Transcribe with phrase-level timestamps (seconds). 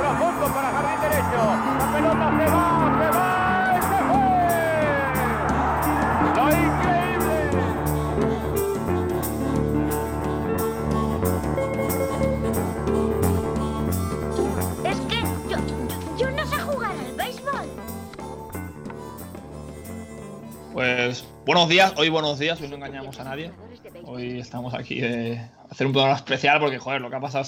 [0.00, 1.40] profundo para jardín derecho.
[1.78, 2.59] La pelota se va,
[21.60, 23.52] buenos días, hoy buenos días, hoy no engañamos a nadie.
[24.04, 27.44] Hoy estamos aquí de hacer un programa especial porque, joder, lo que ha pasado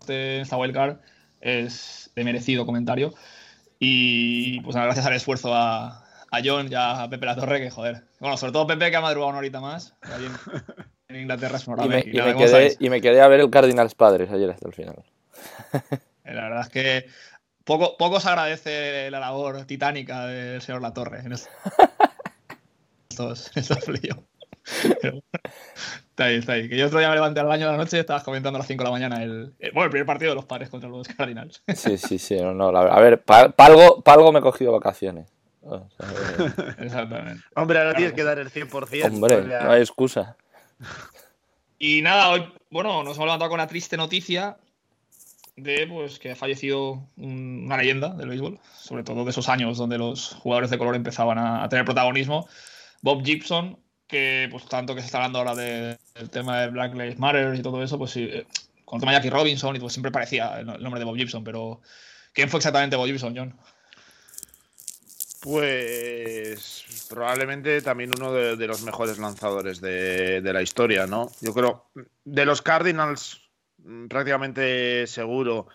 [0.00, 0.96] este- en esta wildcard
[1.40, 3.14] es de merecido comentario.
[3.78, 7.70] Y pues nada, gracias al esfuerzo a, a John y a Pepe La Torre, que
[7.70, 8.02] joder.
[8.18, 9.94] Bueno, sobre todo Pepe, que ha madrugado una horita más.
[10.02, 12.02] en, en Inglaterra es honorable.
[12.04, 14.96] Y y y me quedé a ver el Cardinals Padres ayer hasta el final.
[16.24, 17.06] Eh, La verdad es que
[17.64, 21.50] poco, poco se agradece la labor titánica del señor La Torre en estos,
[23.20, 24.22] playoffs.
[25.00, 25.22] Pero bueno,
[26.10, 26.68] Está ahí, está ahí.
[26.68, 28.60] Que yo otro día me levanté al baño de la noche y estabas comentando a
[28.60, 30.88] las 5 de la mañana el, el- bueno, el primer partido de los padres contra
[30.88, 31.62] los Cardinals.
[31.74, 32.36] Sí, sí, sí.
[32.36, 35.32] No, no, la- a ver, pa- pa algo, pa algo me he cogido vacaciones.
[35.62, 36.06] O sea,
[36.76, 37.42] que- Exactamente.
[37.56, 39.06] Hombre, ahora tienes que dar el 100%.
[39.06, 40.36] hombre, pues ya- no hay excusa.
[41.78, 44.58] Y nada, hoy, bueno, nos hemos levantado con la triste noticia
[45.56, 49.78] de pues que ha fallecido un- una leyenda del béisbol, sobre todo de esos años
[49.78, 52.46] donde los jugadores de color empezaban a, a tener protagonismo.
[53.02, 56.94] Bob Gibson, que pues tanto que se está hablando ahora de- del tema de Black
[56.94, 58.46] Lives Matter y todo eso, pues sí, eh,
[58.84, 61.04] con el tema de Jackie Robinson y pues siempre parecía el, no- el nombre de
[61.04, 61.80] Bob Gibson, pero
[62.32, 63.54] ¿quién fue exactamente Bob Gibson, John?
[65.42, 71.30] Pues probablemente también uno de, de los mejores lanzadores de, de la historia, ¿no?
[71.40, 71.86] Yo creo,
[72.24, 73.40] de los Cardinals,
[73.78, 75.68] mm, prácticamente seguro,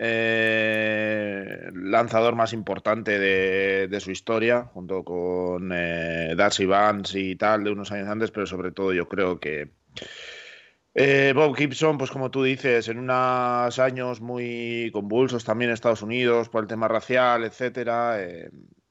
[0.00, 7.72] eh, lanzador más importante de, su historia, junto con eh, Darcy Vance y tal, de
[7.72, 9.72] unos años antes, pero sobre todo yo creo que
[10.94, 16.02] eh, Bob Gibson, pues como tú dices, en unos años muy convulsos también en Estados
[16.02, 18.50] Unidos por el tema racial, etcétera, eh,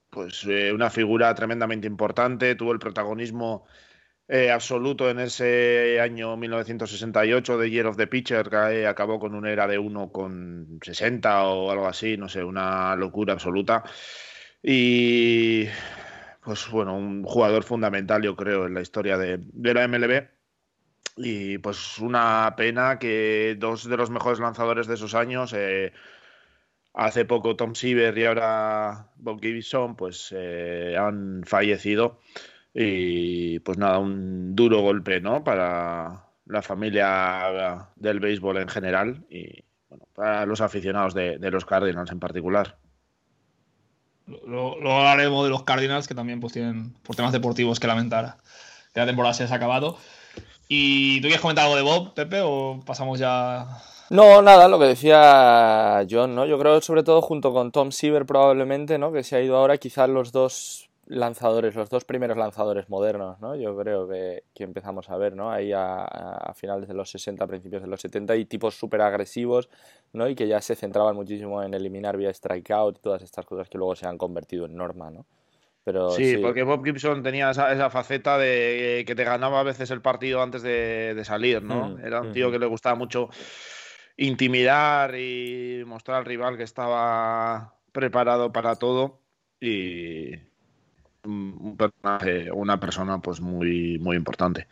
[0.10, 3.66] pues una figura tremendamente importante, tuvo el protagonismo
[4.28, 9.36] eh, absoluto en ese año 1968 de Year of the Pitcher, que eh, acabó con
[9.36, 13.84] una era de 1,60 o algo así, no sé, una locura absoluta.
[14.62, 15.66] Y
[16.44, 20.28] pues bueno, un jugador fundamental, yo creo, en la historia de, de la MLB.
[21.18, 25.92] Y pues una pena que dos de los mejores lanzadores de esos años, eh,
[26.94, 32.20] hace poco Tom Seaver y ahora Bob Gibson, pues eh, han fallecido.
[32.80, 35.44] Y pues nada, un duro golpe, ¿no?
[35.44, 41.66] Para la familia del béisbol en general y bueno, para los aficionados de, de los
[41.66, 42.78] Cardinals en particular.
[44.46, 48.36] Luego hablaremos de los Cardinals, que también pues, tienen por temas deportivos que lamentar
[48.94, 49.98] que la temporada se ha acabado.
[50.68, 53.66] ¿Y tú quieres comentar algo de Bob, Pepe, o pasamos ya
[54.12, 56.46] No, nada, lo que decía John, ¿no?
[56.46, 59.12] Yo creo sobre todo junto con Tom Seaver probablemente, ¿no?
[59.12, 63.56] Que se ha ido ahora quizás los dos lanzadores, los dos primeros lanzadores modernos, ¿no?
[63.56, 65.52] Yo creo que, que empezamos a ver, ¿no?
[65.52, 69.70] Ahí a, a finales de los 60, principios de los 70 y tipos súper agresivos,
[70.12, 70.28] ¿no?
[70.28, 73.78] Y que ya se centraban muchísimo en eliminar vía strikeout y todas estas cosas que
[73.78, 75.26] luego se han convertido en norma, ¿no?
[75.86, 79.64] Pero Sí, sí, porque Bob Gibson tenía esa, esa faceta de que te ganaba a
[79.64, 81.92] veces el partido antes de, de salir, ¿no?
[81.92, 82.52] Mm, Era un tío mm.
[82.52, 83.30] que le gustaba mucho
[84.18, 89.22] intimidar y mostrar al rival que estaba preparado para todo
[89.62, 90.36] y
[91.28, 94.68] un personaje, una persona pues muy, muy importante.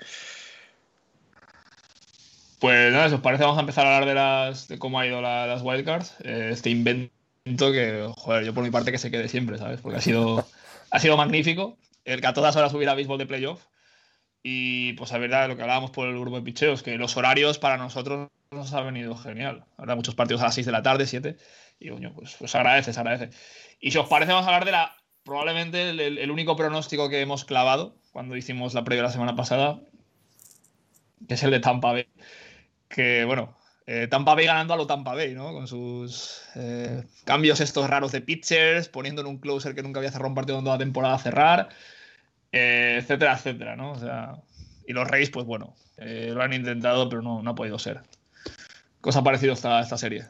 [2.60, 5.06] Pues nada, si os parece, vamos a empezar a hablar de, las, de cómo ha
[5.06, 6.16] ido la- las wildcards.
[6.24, 7.12] Eh, este invento
[7.72, 9.82] que, joder, yo por mi parte que se quede siempre, ¿sabes?
[9.82, 10.48] Porque ha sido,
[10.90, 11.78] ha sido magnífico.
[12.06, 13.66] El que a todas horas hubiera béisbol de playoff.
[14.44, 17.58] Y pues la verdad, lo que hablábamos por el grupo de picheos, que los horarios
[17.60, 19.66] para nosotros nos ha venido genial.
[19.78, 21.36] Ahora muchos partidos a las 6 de la tarde, 7.
[21.80, 23.36] Y coño, pues, pues agradece, se agradece.
[23.80, 24.96] Y si os parece, vamos a hablar de la
[25.26, 29.82] probablemente el, único pronóstico que hemos clavado cuando hicimos la previa la semana pasada,
[31.28, 32.08] que es el de Tampa Bay
[32.88, 33.58] que bueno,
[33.88, 35.52] eh, Tampa Bay ganando a lo Tampa Bay, ¿no?
[35.52, 40.12] Con sus eh, cambios estos raros de pitchers, poniendo en un closer que nunca había
[40.12, 41.70] cerrado un partido en toda la temporada a cerrar,
[42.52, 43.92] eh, etcétera, etcétera, ¿no?
[43.92, 44.36] O sea,
[44.88, 48.02] y los Reyes, pues bueno, lo han intentado, pero no, no ha podido ser.
[49.04, 50.26] ¿Qué os ha parecido esta, esta serie?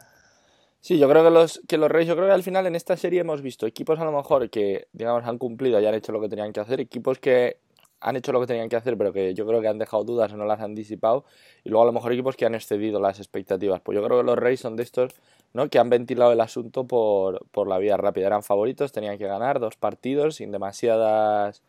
[0.86, 2.96] Sí, yo creo que los, que los Reyes, yo creo que al final en esta
[2.96, 6.22] serie hemos visto equipos a lo mejor que, digamos, han cumplido y han hecho lo
[6.22, 7.58] que tenían que hacer, equipos que
[8.02, 10.32] han hecho lo que tenían que hacer, pero que yo creo que han dejado dudas
[10.32, 11.26] o no las han disipado.
[11.64, 13.82] Y luego a lo mejor equipos que han excedido las expectativas.
[13.82, 15.14] Pues yo creo que los Reyes son de estos
[15.54, 15.70] ¿no?
[15.70, 18.28] que han ventilado el asunto por, por la vía rápida.
[18.28, 21.64] Eran favoritos, tenían que ganar dos partidos sin demasiadas.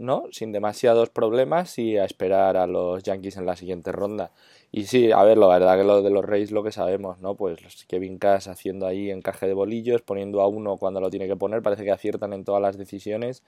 [0.00, 0.24] ¿No?
[0.32, 4.32] Sin demasiados problemas y a esperar a los Yankees en la siguiente ronda.
[4.72, 7.34] Y sí, a ver, la verdad que lo de los Reyes lo que sabemos, ¿no?
[7.34, 11.26] Pues los Kevin Cash haciendo ahí encaje de bolillos, poniendo a uno cuando lo tiene
[11.28, 13.42] que poner, parece que aciertan en todas las decisiones.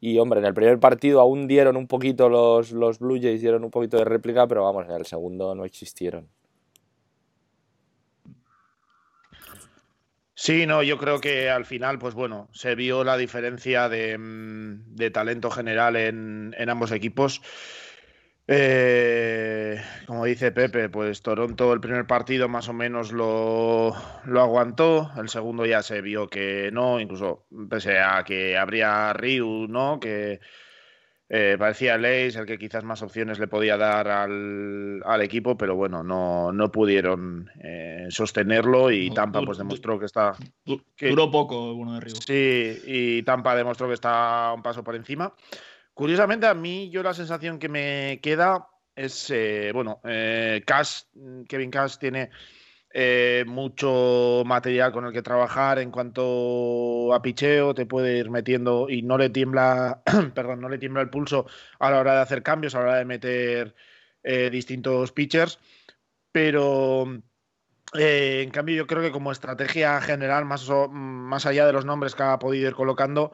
[0.00, 3.64] Y hombre, en el primer partido aún dieron un poquito los, los Blue Jays, dieron
[3.64, 6.28] un poquito de réplica, pero vamos, en el segundo no existieron.
[10.44, 15.12] Sí, no, yo creo que al final, pues bueno, se vio la diferencia de, mm,
[15.12, 17.40] talento general en, en ambos equipos.
[18.48, 23.94] Eh, como dice Pepe, pues Toronto el primer partido más o menos lo,
[24.24, 29.68] lo, aguantó, el segundo ya se vio que no, incluso pese a que habría Ryu,
[29.68, 30.00] ¿no?
[30.00, 30.40] Que
[31.34, 35.74] eh, parecía Leis el que quizás más opciones le podía dar al, al equipo, pero
[35.74, 40.36] bueno, no, no pudieron eh, sostenerlo y Tampa pues demostró que está...
[40.94, 42.16] Que, duró poco el bueno de Ryu.
[42.16, 45.32] Sí, y Tampa demostró que está un paso por encima.
[45.94, 51.04] Curiosamente, a mí, yo la sensación que me queda es, eh, bueno, eh, Cash,
[51.48, 52.28] Kevin Cash tiene
[52.94, 58.88] eh, mucho material con el que trabajar en cuanto a picheo, te puede ir metiendo
[58.90, 60.02] y no le tiembla,
[60.34, 61.46] perdón, no le tiembla el pulso
[61.78, 63.74] a la hora de hacer cambios, a la hora de meter
[64.22, 65.58] eh, distintos pitchers,
[66.32, 67.04] pero
[67.98, 72.14] eh, en cambio yo creo que como estrategia general, más, más allá de los nombres
[72.14, 73.32] que ha podido ir colocando,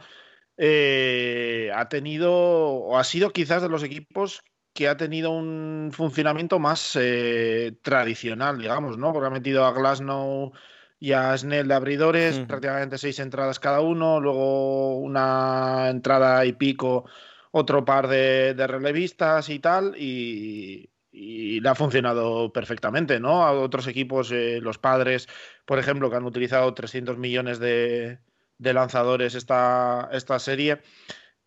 [0.58, 4.42] ha tenido o ha sido quizás de los equipos
[4.72, 9.12] que ha tenido un funcionamiento más eh, tradicional, digamos, ¿no?
[9.12, 10.52] Porque ha metido a Glasnow
[11.00, 12.46] y a Snell de abridores, mm.
[12.46, 17.04] prácticamente seis entradas cada uno, luego una entrada y pico,
[17.50, 23.44] otro par de, de relevistas y tal, y, y, le ha funcionado perfectamente, ¿no?
[23.44, 25.28] A otros equipos, eh, los padres,
[25.64, 28.18] por ejemplo, que han utilizado 300 millones de,
[28.58, 30.82] de lanzadores esta, esta serie.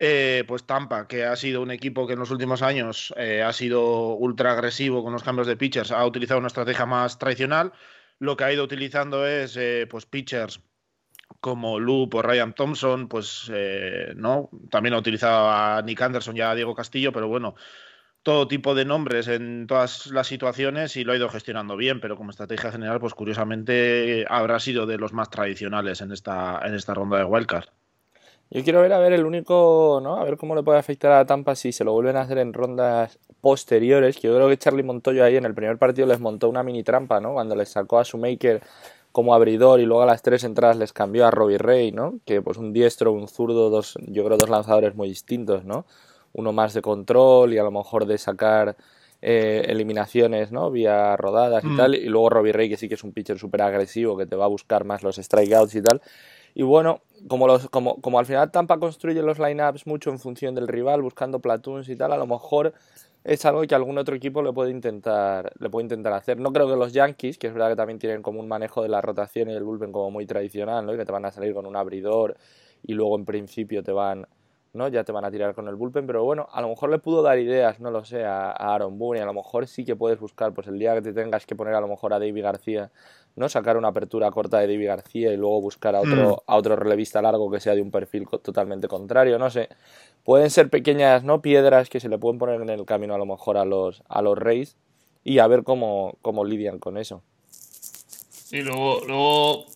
[0.04, 3.52] Eh, pues Tampa, que ha sido un equipo que en los últimos años eh, ha
[3.52, 7.72] sido ultra agresivo con los cambios de pitchers, ha utilizado una estrategia más tradicional.
[8.18, 10.60] Lo que ha ido utilizando es eh, pues pitchers
[11.38, 13.48] como Loop o Ryan Thompson, pues
[14.16, 17.54] no, también ha utilizado a Nick Anderson y a Diego Castillo, pero bueno,
[18.24, 22.16] todo tipo de nombres en todas las situaciones y lo ha ido gestionando bien, pero
[22.16, 26.92] como estrategia general, pues curiosamente habrá sido de los más tradicionales en esta, en esta
[26.92, 27.68] ronda de Wildcard.
[28.52, 30.16] Yo quiero ver a ver el único, ¿no?
[30.16, 32.52] A ver cómo le puede afectar a Tampa si se lo vuelven a hacer en
[32.52, 34.16] rondas posteriores.
[34.16, 36.82] Que yo creo que Charlie Montoyo ahí en el primer partido les montó una mini
[36.82, 37.32] trampa, ¿no?
[37.32, 38.62] Cuando les sacó a su maker
[39.10, 42.20] como abridor y luego a las tres entradas les cambió a Robbie Ray, ¿no?
[42.24, 45.86] Que pues un diestro, un zurdo, dos, yo creo dos lanzadores muy distintos, ¿no?
[46.32, 48.76] uno más de control y a lo mejor de sacar
[49.20, 50.70] eh, eliminaciones, ¿no?
[50.70, 51.76] Vía rodadas y mm.
[51.76, 51.94] tal.
[51.94, 54.46] Y luego Robbie Ray, que sí que es un pitcher súper agresivo, que te va
[54.46, 56.00] a buscar más los strikeouts y tal.
[56.54, 60.54] Y bueno, como, los, como, como al final Tampa construye los lineups mucho en función
[60.54, 62.74] del rival, buscando platoons y tal, a lo mejor
[63.24, 66.38] es algo que algún otro equipo le puede intentar, le puede intentar hacer.
[66.38, 68.88] No creo que los Yankees, que es verdad que también tienen como un manejo de
[68.88, 70.94] la rotación y el bullpen como muy tradicional, ¿no?
[70.94, 72.36] Y que te van a salir con un abridor
[72.82, 74.26] y luego en principio te van
[74.74, 74.88] ¿no?
[74.88, 77.22] Ya te van a tirar con el bullpen, pero bueno, a lo mejor le pudo
[77.22, 80.54] dar ideas, no lo sé, a, Aaron Boone, a lo mejor sí que puedes buscar,
[80.54, 82.90] pues el día que te tengas que poner a lo mejor a David García,
[83.36, 83.48] ¿no?
[83.48, 86.50] Sacar una apertura corta de David García y luego buscar a otro, mm.
[86.50, 89.68] a otro relevista largo que sea de un perfil totalmente contrario, no sé.
[90.24, 91.42] Pueden ser pequeñas, ¿no?
[91.42, 94.22] Piedras que se le pueden poner en el camino a lo mejor a los, a
[94.22, 94.76] los Reyes
[95.24, 97.22] y a ver cómo, cómo lidian con eso.
[98.50, 99.66] Y luego, luego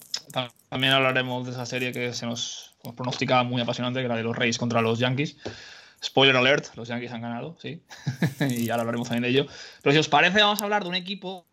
[0.69, 4.37] también hablaremos de esa serie que se nos pronosticaba muy apasionante, que era de los
[4.37, 5.37] Reyes contra los Yankees.
[6.05, 7.83] Spoiler alert, los Yankees han ganado, sí.
[8.41, 9.51] y ahora hablaremos también de ello.
[9.83, 11.47] Pero si os parece, vamos a hablar de un equipo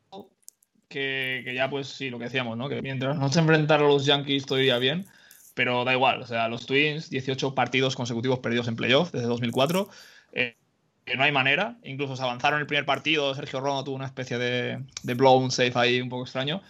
[0.94, 2.70] que, que, ya, pues sí, lo que decíamos, ¿no?
[2.70, 5.06] Que mientras no se enfrentaron los Yankees todo iría bien,
[5.54, 6.22] pero da igual.
[6.22, 9.90] O sea, los Twins, 18 partidos consecutivos perdidos en playoff desde 2004.
[10.34, 10.56] Eh,
[11.06, 11.78] que no hay manera.
[11.84, 13.36] Incluso se avanzaron el primer partido.
[13.36, 16.62] Sergio Romo tuvo una especie de, de blown safe ahí un poco extraño.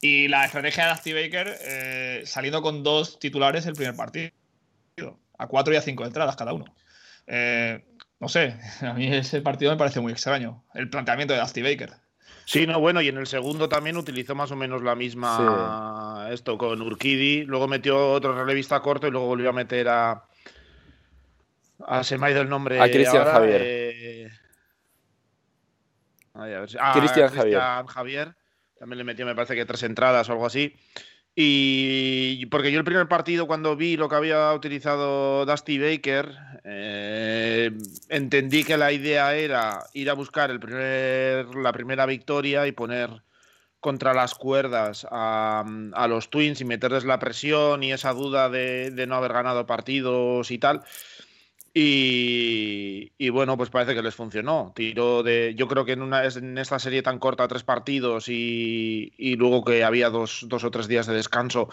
[0.00, 4.32] Y la estrategia de Dusty Baker eh, saliendo con dos titulares el primer partido,
[5.38, 6.64] a cuatro y a cinco entradas cada uno.
[7.26, 7.84] Eh,
[8.18, 11.92] no sé, a mí ese partido me parece muy extraño, el planteamiento de Dusty Baker.
[12.50, 16.58] Sí, no, bueno, y en el segundo también utilizó más o menos la misma esto
[16.58, 20.24] con Urquidi, luego metió otro relevista corto y luego volvió a meter a.
[21.86, 22.80] a se me ha ido el nombre.
[22.80, 23.62] A Cristian Javier.
[23.64, 24.30] Eh...
[26.34, 27.62] a ver, Cristian Javier.
[27.86, 28.34] Javier
[28.76, 30.74] también le metió, me parece que tres entradas o algo así.
[31.34, 37.70] Y porque yo el primer partido, cuando vi lo que había utilizado Dusty Baker, eh,
[38.08, 43.22] entendí que la idea era ir a buscar el primer, la primera victoria y poner
[43.78, 45.64] contra las cuerdas a,
[46.08, 50.58] los Twins y meterles la presión y esa duda de no haber ganado partidos y
[50.58, 50.82] tal.
[51.72, 54.72] Y, bueno, pues parece que les funcionó.
[54.74, 55.54] Tiro de.
[55.56, 59.64] Yo creo que en, una, en esta serie tan corta, tres partidos y, y luego
[59.64, 61.68] que había dos, dos, o tres días de descanso,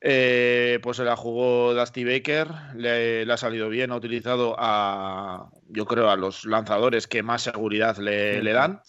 [0.00, 2.48] eh, pues se la jugó Dusty Baker.
[2.76, 3.90] Le, ha salido bien.
[3.90, 5.50] Ha utilizado a.
[5.68, 8.82] Yo creo a los lanzadores que más seguridad le, dan.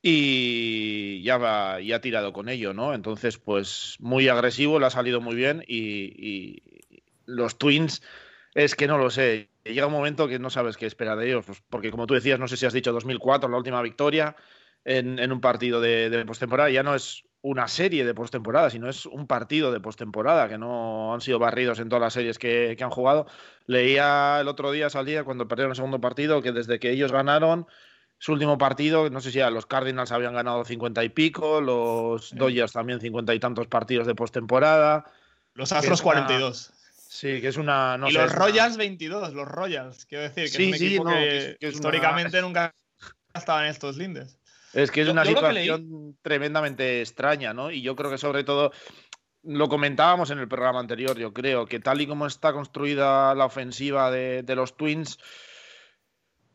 [0.00, 2.94] Y ya, va, ya ha tirado con ello, ¿no?
[2.94, 6.62] Entonces, pues muy agresivo, le ha salido muy bien y
[7.24, 8.02] los Twins
[8.56, 9.50] es que no lo sé.
[9.64, 12.40] Llega un momento que no sabes qué esperar de ellos, pues porque como tú decías,
[12.40, 14.34] no sé si has dicho 2004, la última victoria
[14.82, 18.88] en, en un partido de, de postemporada, ya no es una serie de postemporada, sino
[18.88, 22.76] es un partido de postemporada, que no han sido barridos en todas las series que,
[22.78, 23.26] que, han jugado.
[23.66, 27.66] Leía el otro día, salía cuando perdieron el segundo partido, que desde que ellos ganaron
[28.16, 32.34] su último partido, no sé si ya los Cardinals habían ganado 50 y pico, los
[32.34, 35.04] Dodgers también 50 y tantos partidos de postemporada.
[35.52, 36.72] Los Astros 42.
[37.16, 37.96] Sí, que es una.
[37.96, 38.84] No y sé, los Royals una...
[38.84, 42.36] 22, los Royals, quiero decir, que sí, es un equipo sí, no, que, es, históricamente
[42.36, 42.46] una...
[42.46, 42.74] nunca
[43.32, 44.38] estaba en estos lindes.
[44.74, 47.70] Es que es una yo, situación tremendamente extraña, ¿no?
[47.70, 48.70] Y yo creo que sobre todo
[49.44, 53.46] lo comentábamos en el programa anterior, yo creo que tal y como está construida la
[53.46, 55.18] ofensiva de, de los Twins,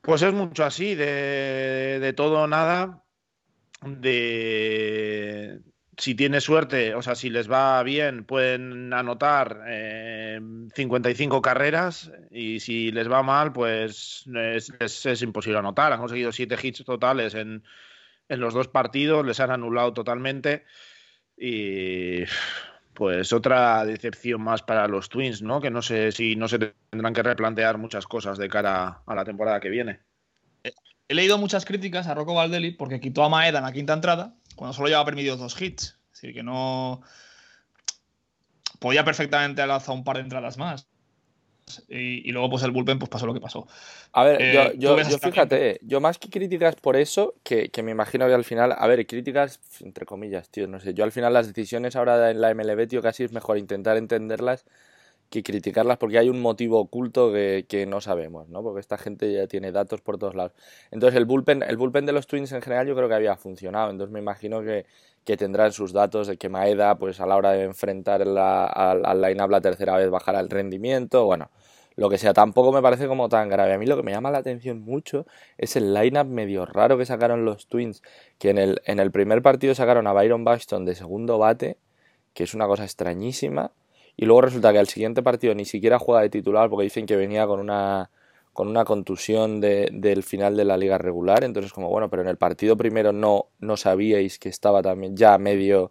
[0.01, 3.03] pues es mucho así, de, de todo o nada,
[3.81, 5.59] de,
[5.97, 10.39] si tiene suerte, o sea, si les va bien, pueden anotar eh,
[10.73, 14.71] 55 carreras y si les va mal, pues es,
[15.05, 15.91] es, imposible anotar.
[15.91, 17.63] Han conseguido 7 hits totales en,
[18.29, 20.65] en los dos partidos, les han anulado totalmente
[21.37, 22.23] y
[22.93, 25.59] pues otra decepción más para los Twins, ¿no?
[25.59, 29.25] Que no sé si no se tendrán que replantear muchas cosas de cara a la
[29.25, 29.99] temporada que viene.
[30.63, 34.35] He leído muchas críticas a Rocco Valdelli porque quitó a Maeda en la quinta entrada
[34.55, 35.97] cuando solo llevaba permitidos dos hits.
[36.13, 37.01] Es decir, que no.
[38.79, 40.87] Podía perfectamente haber lanzado un par de entradas más.
[41.87, 43.67] Y, y, luego, pues el bullpen, pues pasó lo que pasó.
[44.11, 47.83] A ver, eh, yo, yo, yo fíjate, yo más que críticas por eso, que, que,
[47.83, 51.11] me imagino que al final, a ver, críticas entre comillas, tío, no sé, yo al
[51.11, 54.65] final las decisiones ahora en la MLB, tío, casi es mejor intentar entenderlas
[55.31, 58.61] que criticarlas porque hay un motivo oculto que, que, no sabemos, ¿no?
[58.61, 60.51] Porque esta gente ya tiene datos por todos lados.
[60.91, 63.89] Entonces el bullpen, el bullpen de los Twins en general yo creo que había funcionado,
[63.89, 64.85] entonces me imagino que,
[65.23, 69.05] que tendrán sus datos de que Maeda, pues a la hora de enfrentar la, al,
[69.05, 71.49] al line-up la tercera vez bajará el rendimiento, bueno,
[71.95, 73.73] lo que sea, tampoco me parece como tan grave.
[73.73, 75.25] A mí lo que me llama la atención mucho
[75.57, 78.03] es el line-up medio raro que sacaron los Twins,
[78.37, 81.77] que en el, en el primer partido sacaron a Byron Buxton de segundo bate,
[82.33, 83.71] que es una cosa extrañísima,
[84.21, 87.17] y luego resulta que al siguiente partido ni siquiera juega de titular porque dicen que
[87.17, 88.09] venía con una
[88.53, 92.27] con una contusión de, del final de la liga regular, entonces como bueno, pero en
[92.27, 95.89] el partido primero no, no sabíais que estaba también ya medio,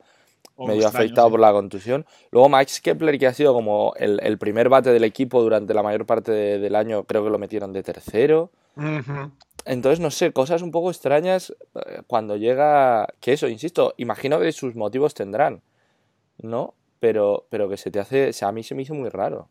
[0.56, 1.30] oh, medio extraño, afectado sí.
[1.32, 2.06] por la contusión.
[2.30, 5.82] Luego Max Kepler, que ha sido como el, el primer bate del equipo durante la
[5.82, 8.50] mayor parte de, del año, creo que lo metieron de tercero.
[8.76, 9.30] Uh -huh.
[9.64, 13.08] Entonces, no sé, cosas un poco extrañas eh, cuando llega...
[13.20, 15.62] Que eso, insisto, imagino que sus motivos tendrán,
[16.38, 16.74] ¿no?
[17.00, 18.28] Pero, pero que se te hace...
[18.28, 19.50] O sea, a mí se me hizo muy raro.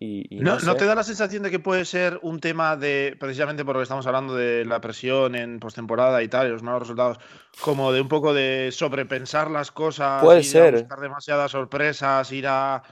[0.00, 0.66] Y, y no, no, sé.
[0.66, 4.06] ¿No, te da la sensación de que puede ser un tema de, precisamente porque estamos
[4.06, 7.18] hablando de la presión en postemporada y tal, y los malos resultados,
[7.60, 10.74] como de un poco de sobrepensar las cosas, puede ir ser.
[10.74, 12.84] a buscar demasiadas sorpresas, ir a,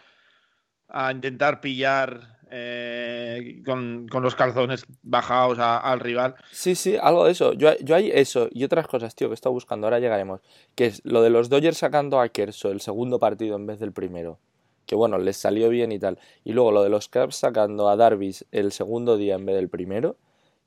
[0.88, 6.34] a intentar pillar eh, con, con, los calzones bajados a, al rival.
[6.52, 7.52] Sí, sí, algo de eso.
[7.54, 10.40] Yo, yo hay eso y otras cosas, tío, que he estado buscando, ahora llegaremos,
[10.74, 13.92] que es lo de los Dodgers sacando a Kerso el segundo partido en vez del
[13.92, 14.38] primero
[14.86, 16.18] que bueno, les salió bien y tal.
[16.44, 19.68] Y luego lo de los Cubs sacando a Darvis el segundo día en vez del
[19.68, 20.16] primero,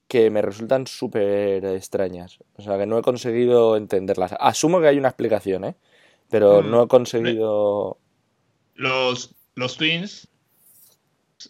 [0.07, 2.39] que me resultan súper extrañas.
[2.57, 4.35] O sea, que no he conseguido entenderlas.
[4.39, 5.75] Asumo que hay una explicación, ¿eh?
[6.29, 7.97] Pero mm, no he conseguido...
[8.75, 10.27] Los, los Twins,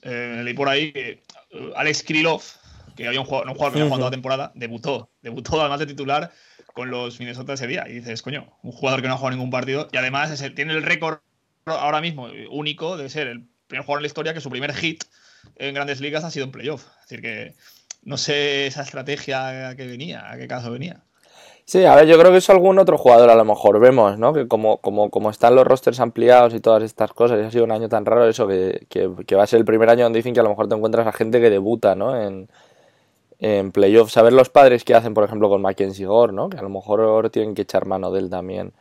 [0.01, 1.24] eh, leí por ahí que
[1.75, 2.41] Alex Krylov,
[2.96, 5.10] que había un jugador, no un jugador que había jugado toda la temporada, debutó.
[5.22, 6.31] Debutó además de titular
[6.74, 7.86] con los Minnesota ese día.
[7.88, 10.84] Y dices, coño, un jugador que no ha jugado ningún partido y además tiene el
[10.84, 11.19] récord
[11.65, 15.03] ahora mismo único de ser el primer jugador en la historia que su primer hit
[15.55, 16.86] en grandes ligas ha sido en playoff.
[17.03, 17.55] Es decir, que
[18.03, 21.03] no sé esa estrategia a qué venía, a qué caso venía.
[21.69, 24.33] Sí, a ver, yo creo que es algún otro jugador a lo mejor vemos, ¿no?
[24.33, 27.63] Que como, como, como están los rosters ampliados y todas estas cosas, y ha sido
[27.63, 30.17] un año tan raro eso, que, que, que, va a ser el primer año donde
[30.17, 32.19] dicen que a lo mejor te encuentras a gente que debuta, ¿no?
[32.19, 32.49] En,
[33.38, 34.13] en playoffs.
[34.13, 36.49] Saber los padres que hacen, por ejemplo, con Mackenzie Gore, ¿no?
[36.49, 38.73] Que a lo mejor tienen que echar mano de él también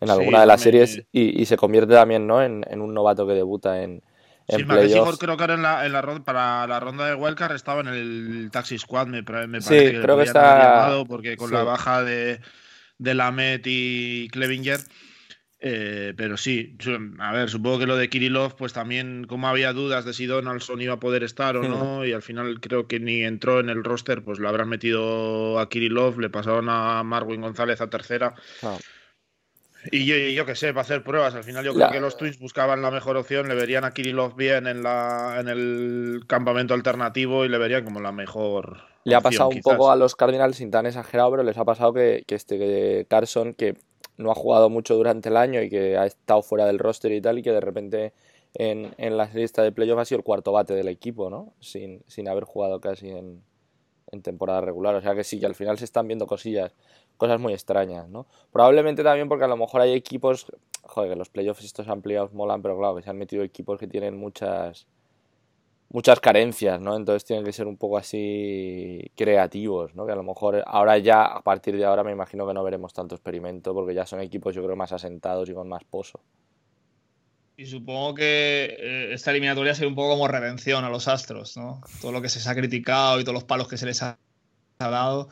[0.00, 2.42] en alguna de las series y, se convierte también ¿no?
[2.42, 4.02] en, un novato que debuta en, en
[4.48, 5.18] sí, playoffs.
[5.18, 7.88] creo que ahora en la, en la ronda, para la ronda de Wildcard estaba en
[7.88, 12.40] el Taxi Squad, me, parece sí, que creo que está porque con la baja de,
[12.98, 14.80] de Lamet y Klevinger
[15.58, 16.76] eh, pero sí,
[17.18, 20.80] a ver, supongo que lo de Kirillov, pues también, como había dudas de si Donaldson
[20.82, 23.82] iba a poder estar o no, y al final creo que ni entró en el
[23.82, 28.34] roster, pues lo habrán metido a Kirillov, le pasaron a Marwin González a tercera.
[28.62, 28.76] Ah.
[29.90, 31.34] Y yo, yo qué sé, para hacer pruebas.
[31.34, 34.36] Al final yo creo que los Twins buscaban la mejor opción, le verían a Kirillov
[34.36, 38.78] bien en, la, en el campamento alternativo y le verían como la mejor.
[39.04, 41.92] Le ha pasado un poco a los Cardinals sin tan exagerado, pero les ha pasado
[41.92, 43.76] que, que este Carson, que
[44.16, 47.20] no ha jugado mucho durante el año y que ha estado fuera del roster y
[47.20, 48.12] tal, y que de repente
[48.54, 51.52] en, en la lista de playoff ha sido el cuarto bate del equipo, ¿no?
[51.60, 53.42] Sin, sin haber jugado casi en,
[54.10, 54.94] en, temporada regular.
[54.94, 56.74] O sea que sí, que al final se están viendo cosillas,
[57.16, 58.26] cosas muy extrañas, ¿no?
[58.52, 60.46] Probablemente también porque a lo mejor hay equipos,
[60.82, 63.86] joder, que los playoffs estos ampliados molan, pero claro, que se han metido equipos que
[63.86, 64.86] tienen muchas
[65.88, 66.96] muchas carencias, ¿no?
[66.96, 70.06] Entonces tienen que ser un poco así creativos, ¿no?
[70.06, 72.92] Que a lo mejor ahora ya, a partir de ahora, me imagino que no veremos
[72.92, 76.20] tanto experimento, porque ya son equipos, yo creo, más asentados y con más pozo.
[77.56, 81.80] Y supongo que eh, esta eliminatoria sido un poco como redención a los Astros, ¿no?
[82.02, 84.18] Todo lo que se les ha criticado y todos los palos que se les ha
[84.78, 85.28] dado.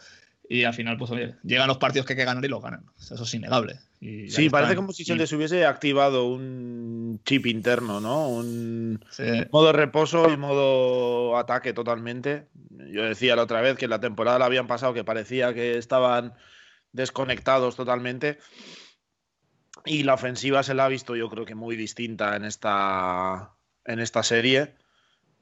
[0.48, 2.84] Y al final, pues oye, llegan los partidos que hay que ganar y los ganan.
[2.98, 3.78] Eso es innegable.
[4.00, 8.28] sí, parece como si se les hubiese activado un chip interno, ¿no?
[8.28, 9.02] Un
[9.50, 12.48] modo reposo y modo ataque totalmente.
[12.92, 16.34] Yo decía la otra vez que la temporada la habían pasado que parecía que estaban
[16.92, 18.38] desconectados totalmente.
[19.86, 24.00] Y la ofensiva se la ha visto yo creo que muy distinta en esta, en
[24.00, 24.74] esta serie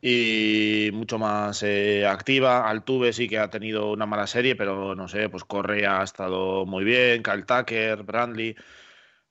[0.03, 2.69] y mucho más eh, activa.
[2.69, 6.67] Altuve sí que ha tenido una mala serie, pero no sé, pues Correa ha estado
[6.67, 8.57] muy bien, Kyle Tucker, Brandley,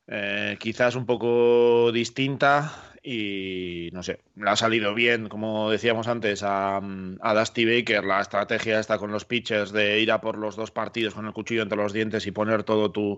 [0.08, 2.74] eh, quizás un poco distinta
[3.04, 8.22] y no sé, le ha salido bien, como decíamos antes, a, a Dusty Baker la
[8.22, 11.63] estrategia está con los pitchers de ir a por los dos partidos con el cuchillo
[11.63, 13.18] entre los dientes y poner todo tu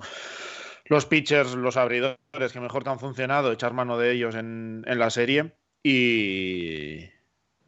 [0.86, 5.00] los pitchers, los abridores que mejor te han funcionado, echar mano de ellos en, en
[5.00, 7.10] la serie y,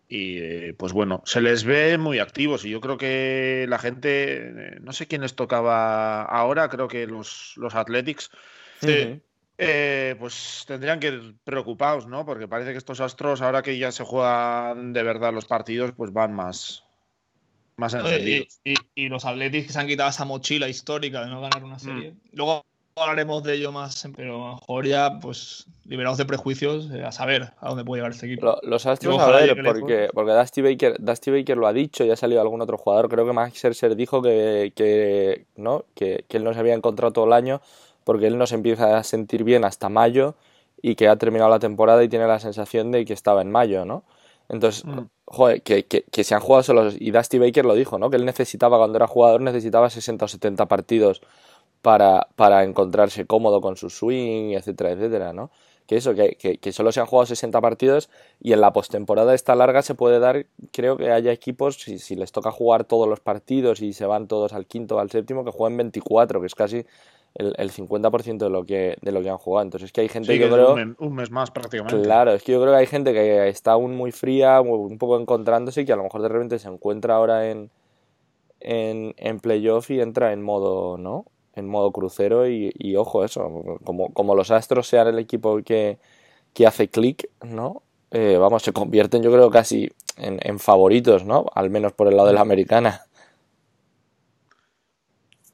[0.08, 4.78] y eh, pues bueno, se les ve muy activos y yo creo que la gente,
[4.82, 8.30] no sé quién les tocaba ahora, creo que los, los Athletics,
[9.58, 12.26] eh, pues tendrían que ir preocupados, ¿no?
[12.26, 16.14] Porque parece que estos Astros, ahora que ya se juegan de verdad los partidos, pues
[16.14, 16.84] van más,
[17.78, 18.60] más encendidos.
[18.64, 22.12] Y, los Athletics que se han quitado esa mochila histórica de no ganar una serie.
[22.12, 22.18] Mm.
[22.34, 22.66] Luego
[22.98, 27.12] hablaremos de ello más, pero a lo mejor ya, pues, liberados de prejuicios, eh, a
[27.12, 28.58] saber a dónde puede llegar este equipo.
[28.64, 32.16] los Astros, a ver, porque, porque Dusty, Baker, Dusty Baker lo ha dicho, ya ha
[32.16, 35.84] salido algún otro jugador, creo que Max Scherzer dijo que, que, ¿no?
[35.94, 37.60] Que, que, él no se había encontrado todo el año
[38.06, 40.36] porque él no se empieza a sentir bien hasta mayo
[40.82, 43.84] y que ha terminado la temporada y tiene la sensación de que estaba en mayo,
[43.84, 44.06] ¿no?
[44.48, 45.00] Entonces, mm.
[45.26, 48.10] joder, que, que, se han jugado solos, y Dusty Baker lo dijo, ¿no?
[48.10, 51.22] Que él necesitaba, cuando era jugador, necesitaba 60 o 70 partidos
[51.86, 55.52] para, para encontrarse cómodo con su swing, etcétera, etcétera, ¿no?
[55.86, 58.10] Que eso, que, que, solo se han jugado 60 partidos
[58.42, 62.16] y en la postemporada esta larga se puede dar, creo que haya equipos, si, si,
[62.16, 65.46] les toca jugar todos los partidos y se van todos al quinto o al séptimo,
[65.46, 66.88] que jueguen 24, que es casi
[67.36, 69.66] el, el 50% de lo, que, de lo que han jugado.
[69.66, 70.74] Entonces es que hay gente que, yo creo...
[70.98, 72.02] Un mes, más prácticamente.
[72.02, 75.20] Claro, es que yo creo que hay gente que está aún muy fría, un poco
[75.20, 77.70] encontrándose y que a lo mejor de repente se encuentra ahora en,
[78.60, 81.26] en, en playoff y entra en modo, ¿no?
[81.56, 85.98] En modo crucero y, ojo eso, como, como, los Astros sean el equipo que,
[86.54, 87.82] que hace clic, ¿no?
[88.12, 91.46] Eh, vamos, se convierten yo creo casi en, en, favoritos, ¿no?
[91.56, 93.02] Al menos por el lado de la americana.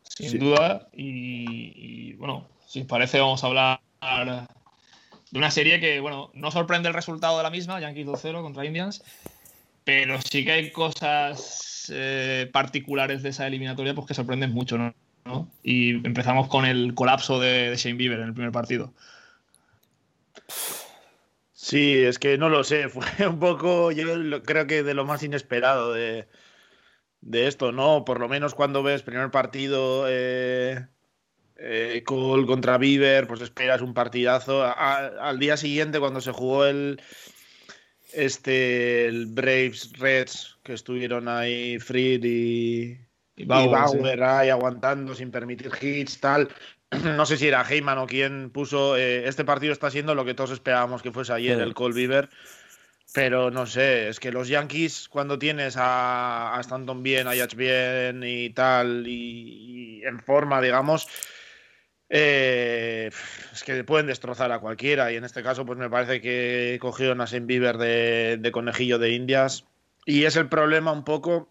[0.04, 3.80] Sin duda, y, bueno, si os parece vamos a hablar
[5.32, 8.66] de una serie que, bueno, no sorprende el resultado de la misma, Yankees 2-0 contra
[8.66, 9.04] Indians,
[9.84, 14.94] pero sí que hay cosas eh, particulares de esa eliminatoria pues que sorprenden mucho, ¿no?
[15.64, 18.94] Y empezamos con el colapso de, Shane Bieber en el primer partido.
[21.54, 24.06] Sí, es que no lo sé, fue un poco, yo
[24.44, 26.28] creo que de lo más inesperado de,
[27.32, 28.04] esto, ¿no?
[28.04, 30.88] Por lo menos cuando ves primer partido eh,
[31.58, 34.64] eh, Cole contra Bieber, pues esperas un partidazo.
[34.66, 37.00] al día siguiente, cuando se jugó el,
[38.14, 43.00] este, Braves Reds, que estuvieron ahí Fried y,
[43.42, 46.50] y Bauer, ahí aguantando sin permitir hits, tal.
[47.04, 48.98] No sé si era Heyman o quien puso.
[48.98, 52.30] Eh, este partido está siendo lo que todos esperábamos que fuese ayer, el Cole Bieber.
[53.14, 57.56] Pero no sé, es que los Yankees, cuando tienes a, a Stanton bien, a Yates
[57.56, 61.08] bien y tal, y, en forma, digamos,
[62.14, 63.10] eh,
[63.54, 67.22] es que pueden destrozar a cualquiera y en este caso pues me parece que cogieron
[67.22, 69.64] a Saint Bieber de, conejillo de indias
[70.06, 71.51] y es el problema un poco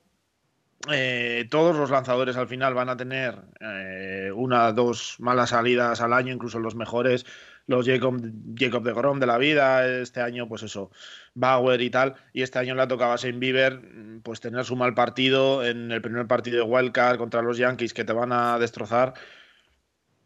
[0.88, 6.14] eh, todos los lanzadores al final van a tener eh, una dos malas salidas al
[6.14, 7.26] año incluso los mejores
[7.66, 8.18] los Jacob,
[8.56, 10.90] Jacob de Grom de la vida este año pues eso
[11.34, 13.78] Bauer y tal y este año le ha tocado a Saint Bieber
[14.22, 18.04] pues tener su mal partido en el primer partido de Wildcard contra los Yankees que
[18.04, 19.12] te van a destrozar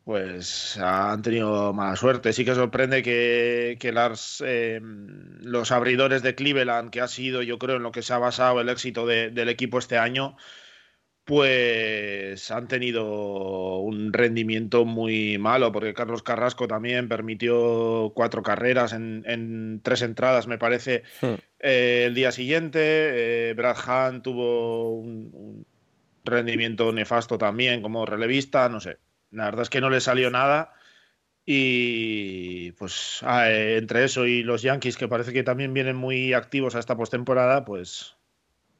[0.05, 2.33] pues han tenido mala suerte.
[2.33, 3.79] Sí que sorprende que,
[4.45, 4.81] eh,
[5.41, 8.61] los abridores de Cleveland, que ha sido yo creo en lo que se ha basado
[8.61, 10.37] el éxito del equipo este año,
[11.25, 19.81] pues han tenido un rendimiento muy malo, porque Carlos Carrasco también permitió cuatro carreras en,
[19.83, 21.35] tres entradas, me parece, hmm.
[21.61, 23.51] eh, el día siguiente.
[23.51, 25.67] Eh, Brad Hunt tuvo un
[26.25, 28.99] rendimiento nefasto también como relevista, no sé
[29.35, 30.73] la verdad es que no le salió nada.
[31.47, 36.33] Y pues ah, eh, entre eso y los Yankees, que parece que también vienen muy
[36.33, 38.17] activos a esta postemporada, pues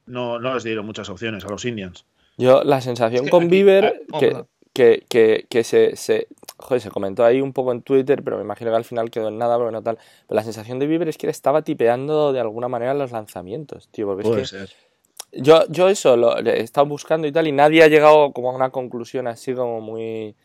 [0.07, 2.05] no, no les dieron muchas opciones a los Indians.
[2.37, 7.23] Yo, la sensación con Bieber, ah, oh, que, que, que, se, se, joder, se comentó
[7.23, 9.71] ahí un poco en Twitter, pero me imagino que al final quedó en nada, pero
[9.71, 9.97] no tal.
[10.27, 13.87] Pero la sensación de Bieber es que él estaba tipeando de alguna manera los lanzamientos,
[13.89, 14.07] tío.
[14.07, 14.69] Porque Puede ser.
[15.31, 18.55] Yo, yo eso lo he estado buscando y tal, y nadie ha llegado como a
[18.55, 20.35] una conclusión así como muy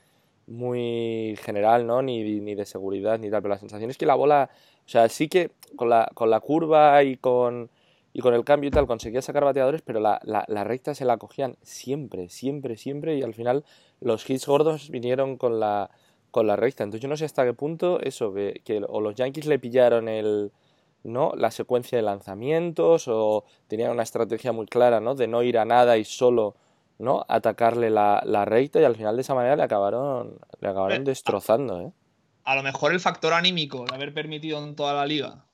[0.47, 2.03] muy general, ¿no?
[2.03, 4.51] Ni, ni de seguridad ni tal, pero la sensación es que la bola,
[4.85, 7.71] o sea, sí que con la, con la curva y con,
[8.13, 11.19] y con el cambio y tal conseguía sacar bateadores, pero la, la, recta se la
[11.19, 13.65] cogían siempre, siempre, siempre y al final
[14.01, 15.91] los hits gordos vinieron con la,
[16.31, 16.85] con la recta.
[16.85, 20.09] Entonces yo no sé hasta qué punto eso, que, que o los Yankees le pillaron
[20.09, 20.53] el,
[21.05, 21.33] ¿no?
[21.37, 25.15] la secuencia de lanzamientos o tenían una estrategia muy clara ¿no?
[25.15, 26.57] de no ir a nada y solo
[27.01, 27.25] ¿no?
[27.29, 31.81] atacarle la, la recta y al final de esa manera le acabaron, le acabaron destrozando.
[31.81, 31.93] ¿eh?
[32.45, 35.45] A lo mejor el factor anímico de haber permitido en toda la liga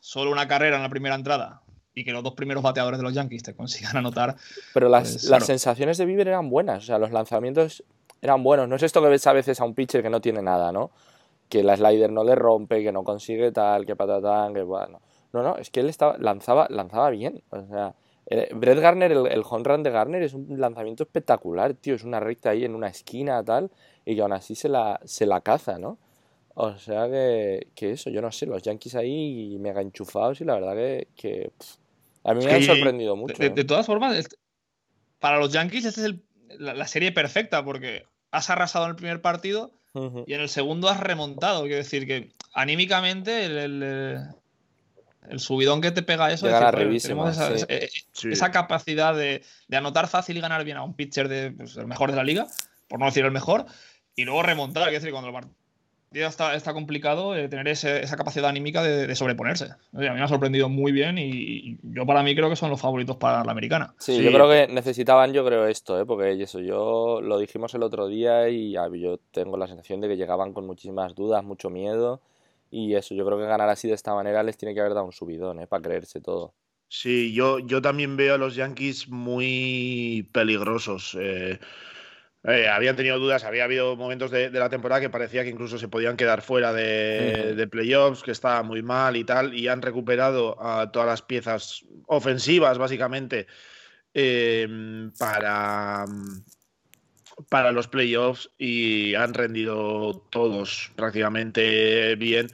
[0.00, 1.62] solo una carrera en la primera entrada
[1.94, 4.36] y que los dos primeros bateadores de los Yankees te consigan anotar.
[4.74, 7.82] Pero las, pues, las sensaciones de Bieber eran buenas, o sea, los lanzamientos
[8.20, 8.68] eran buenos.
[8.68, 10.90] No es esto que ves a veces a un pitcher que no tiene nada, ¿no?
[11.48, 15.00] Que la slider no le rompe, que no consigue tal, que patatán, que bueno.
[15.32, 17.42] No, no, es que él estaba, lanzaba, lanzaba bien.
[17.50, 17.94] O sea,
[18.28, 21.94] eh, Brett Garner, el, el home run de Garner es un lanzamiento espectacular, tío.
[21.94, 23.70] Es una recta ahí en una esquina, tal,
[24.04, 25.98] y que aún así se la, se la caza, ¿no?
[26.54, 30.54] O sea que, que eso, yo no sé, los Yankees ahí mega enchufados y la
[30.54, 31.50] verdad que, que
[32.24, 33.34] a mí me ha sorprendido mucho.
[33.36, 34.26] De, todas formas,
[35.18, 36.14] para los Yankees esta es
[36.58, 39.70] la, serie perfecta porque has arrasado en el primer partido
[40.26, 41.62] y en el segundo has remontado.
[41.62, 44.18] Quiero decir que anímicamente el, el
[45.36, 46.48] subidón que te pega eso.
[46.48, 52.10] esa, capacidad de, anotar fácil y ganar bien a un pitcher de, pues, el mejor
[52.10, 52.46] de la liga,
[52.88, 53.66] por no decir el mejor,
[54.14, 54.88] y luego remontar.
[54.88, 55.54] Es decir, cuando el partido
[56.12, 59.66] está, está complicado, eh, tener esa capacidad anímica de, sobreponerse.
[59.66, 62.80] a mí me ha sorprendido muy bien y, yo para mí creo que son los
[62.80, 63.94] favoritos para la americana.
[63.98, 66.06] Sí, yo creo que necesitaban, yo creo esto, ¿eh?
[66.06, 70.16] porque eso, yo lo dijimos el otro día y yo tengo la sensación de que
[70.16, 72.20] llegaban con muchísimas dudas, mucho miedo
[72.76, 75.06] y eso, yo creo que ganar así de esta manera les tiene que haber dado
[75.06, 75.66] un subidón, ¿eh?
[75.66, 76.54] Para creerse todo.
[76.88, 81.16] Sí, yo, yo también veo a los Yankees muy peligrosos.
[81.18, 81.58] Eh,
[82.44, 85.88] eh, habían tenido dudas, había habido momentos de, la temporada que parecía que incluso se
[85.88, 90.92] podían quedar fuera de, playoffs, que estaba muy mal y tal, y han recuperado a
[90.92, 93.46] todas las piezas ofensivas, básicamente,
[94.12, 96.04] eh, para,
[97.48, 102.48] para los playoffs y han rendido todos prácticamente bien.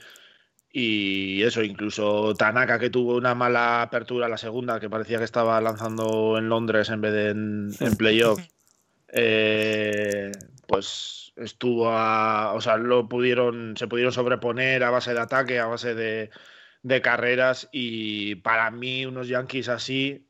[0.72, 5.60] Y eso, incluso Tanaka, que tuvo una mala apertura la segunda, que parecía que estaba
[5.60, 8.40] lanzando en Londres en vez de en, en playoff,
[9.08, 10.32] eh,
[10.66, 12.54] pues estuvo a.
[12.54, 16.30] O sea, lo pudieron, se pudieron sobreponer a base de ataque, a base de,
[17.02, 17.68] carreras.
[17.72, 20.26] Y para mí, unos Yankees así,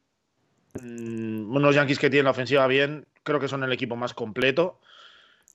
[0.80, 4.80] mm, unos Yankees que tienen la ofensiva bien, creo que son el equipo más completo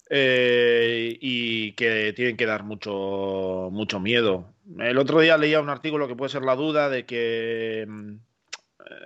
[0.09, 4.53] eh, y que tienen que dar mucho, mucho miedo.
[4.79, 8.15] El otro día leía un artículo que puede ser la duda de que mm,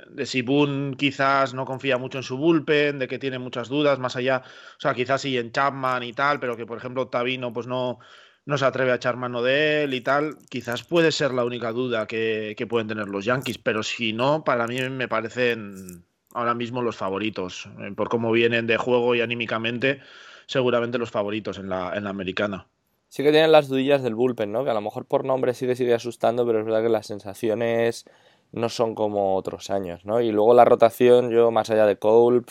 [0.10, 4.00] de si Boone quizás no confía mucho en su bullpen, de que tiene muchas dudas
[4.00, 4.44] más allá,
[4.78, 8.00] o sea, quizás sí en Chapman y tal, pero que por ejemplo Tabino pues no,
[8.46, 11.72] no se atreve a echar mano de él y tal, quizás puede ser la única
[11.72, 16.54] duda que, que pueden tener los Yankees, pero si no, para mí me parecen ahora
[16.54, 20.00] mismo los favoritos, eh, por cómo vienen de juego y anímicamente,
[20.46, 22.68] seguramente los favoritos en la, en la americana.
[23.08, 24.64] Sí que tienen las dudillas del bullpen, ¿no?
[24.64, 27.08] Que a lo mejor por nombre sí que sigue asustando, pero es verdad que las
[27.08, 28.06] sensaciones
[28.54, 30.22] no son como otros años, ¿no?
[30.22, 32.44] Y luego la rotación, yo más allá de Cole,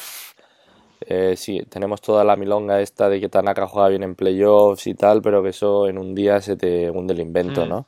[1.07, 4.95] eh, sí, tenemos toda la milonga esta de que Tanaka juega bien en playoffs y
[4.95, 7.69] tal, pero que eso en un día se te hunde el invento, Mm.
[7.69, 7.87] ¿no?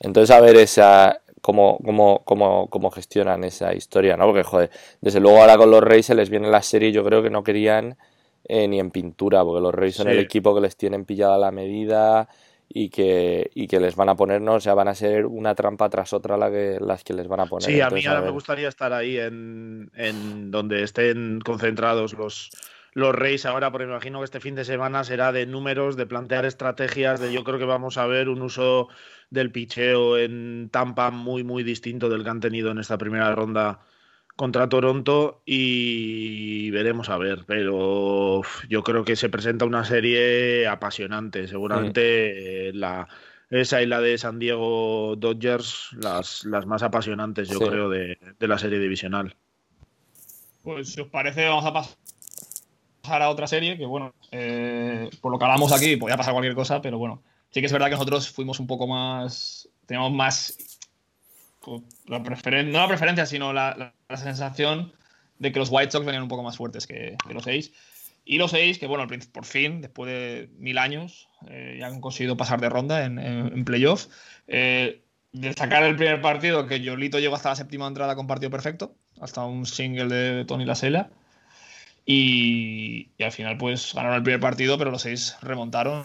[0.00, 4.24] Entonces, a ver esa cómo, cómo, cómo, cómo gestionan esa historia, ¿no?
[4.24, 4.70] Porque, joder,
[5.02, 7.44] desde luego ahora con los Reyes se les viene la serie, yo creo que no
[7.44, 7.98] querían
[8.48, 11.50] eh, ni en pintura, porque los Reyes son el equipo que les tienen pillada la
[11.50, 12.30] medida
[12.66, 14.54] y que, y que les van a poner, ¿no?
[14.54, 17.40] O sea, van a ser una trampa tras otra la que, las que les van
[17.40, 17.70] a poner.
[17.70, 22.52] Sí, a mí ahora me gustaría estar ahí en, en donde estén concentrados los,
[22.94, 26.06] los Reyes ahora, porque me imagino que este fin de semana será de números, de
[26.06, 28.88] plantear estrategias, de yo creo que vamos a ver un uso
[29.30, 33.80] del picheo en Tampa muy, muy distinto del que han tenido en esta primera ronda
[34.36, 41.46] contra Toronto y veremos a ver, pero yo creo que se presenta una serie apasionante,
[41.46, 43.08] seguramente eh, la
[43.50, 47.66] esa y la de San Diego Dodgers las, las más apasionantes yo Sí.
[47.66, 49.36] creo de, de la serie divisional.
[50.62, 51.96] Pues si os parece, vamos a pas-
[53.04, 56.54] pasar a otra serie que, bueno, eh, por lo que hablamos aquí, podía pasar cualquier
[56.54, 59.68] cosa, pero bueno, sí que es verdad que nosotros fuimos un poco más.
[59.86, 60.56] Teníamos más.
[62.06, 64.92] La preferen- no la preferencia, sino la, sensación
[65.38, 67.72] de que los White Sox venían un poco más fuertes que, los seis.
[68.24, 72.38] Y los seis, que bueno, por fin, después de mil años, eh, ya han conseguido
[72.38, 74.06] pasar de ronda en, en, en playoff.
[74.46, 78.94] Eh, destacar el primer partido, que Yolito llegó hasta la séptima entrada con partido perfecto,
[79.20, 81.10] hasta un single de Tony Lasela.
[82.06, 86.04] Y, al final, pues ganaron el primer partido, pero los seis remontaron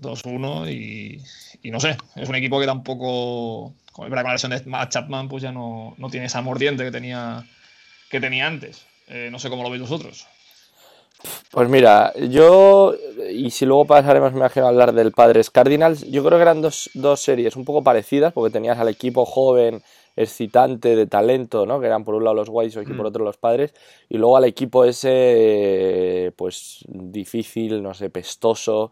[0.00, 0.70] 2-1.
[0.70, 1.22] Y,
[1.62, 5.42] y no sé, es un equipo que tampoco, con la lesión de Matt Chapman, pues
[5.42, 7.44] ya no, no tiene esa mordiente que tenía,
[8.08, 8.86] que tenía antes.
[9.08, 10.26] Eh, no sé cómo lo veis vosotros.
[11.50, 12.94] Pues mira, yo,
[13.30, 16.62] y si luego pasaremos, me imagino, a hablar del Padres Cardinals, yo creo que eran
[16.62, 19.82] dos, dos series un poco parecidas, porque tenías al equipo joven,
[20.16, 21.80] excitante, de talento, ¿no?
[21.80, 23.08] Que eran por un lado los White Sox y por Mm.
[23.08, 23.74] otro los Padres,
[24.08, 28.90] y luego al equipo ese, pues, difícil, no sé, pestoso,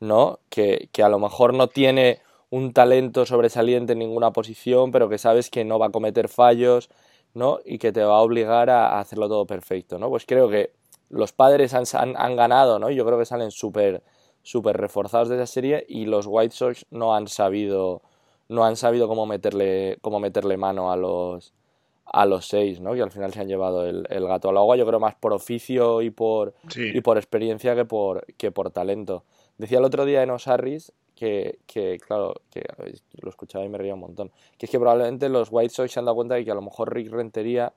[0.00, 0.40] ¿no?
[0.50, 5.18] Que, que a lo mejor no tiene un talento sobresaliente en ninguna posición, pero que
[5.18, 6.90] sabes que no va a cometer fallos,
[7.34, 7.58] ¿no?
[7.64, 10.08] Y que te va a obligar a, a hacerlo todo perfecto, ¿no?
[10.08, 10.70] Pues creo que
[11.08, 12.90] los padres han, han, han ganado, ¿no?
[12.90, 14.02] Yo creo que salen súper
[14.42, 18.02] súper reforzados de esa serie y los White Sox no han sabido
[18.48, 21.52] no han sabido cómo meterle cómo meterle mano a los
[22.04, 22.94] a los seis, ¿no?
[22.94, 25.32] Que al final se han llevado el, el gato al agua, yo creo más por
[25.32, 26.92] oficio y por Sí.
[26.94, 29.24] y por experiencia que por que por talento.
[29.58, 32.62] Decía el otro día en Osarris que, que claro, que
[33.22, 35.98] lo escuchaba y me reía un montón, que es que probablemente los White Sox se
[35.98, 37.72] han dado cuenta de que a lo mejor Rick Rentería,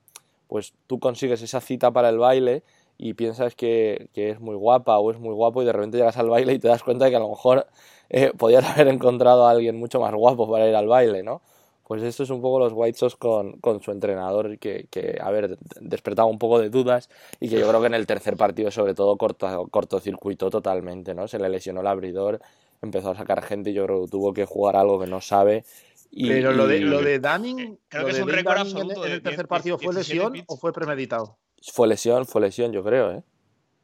[0.46, 2.62] pues tú consigues esa cita para el baile
[3.02, 6.18] y piensas que, que, es muy guapa o es muy guapo y de repente llegas
[6.18, 7.66] al baile y te das cuenta de que a lo mejor
[8.10, 11.40] eh, podías haber encontrado a alguien mucho más guapo para ir al baile, ¿no?
[11.88, 15.30] Pues esto es un poco los White Sox con, con su entrenador que, que, a
[15.30, 17.08] ver, despertaba un poco de dudas
[17.40, 21.26] y que yo creo que en el tercer partido sobre todo corto, cortocircuitó totalmente, ¿no?
[21.26, 22.40] Se le lesionó el abridor,
[22.82, 25.64] empezó a sacar gente y yo creo que tuvo que jugar algo que no sabe.
[26.12, 28.76] Y, Pero lo de, y- lo de Danning, Creo lo que es un récord Dunning
[28.76, 31.38] en- absoluto en de el tercer 10, partido fue 17 lesión o fue premeditado.
[31.62, 33.22] Fue lesión, fue lesión, yo creo, ¿eh?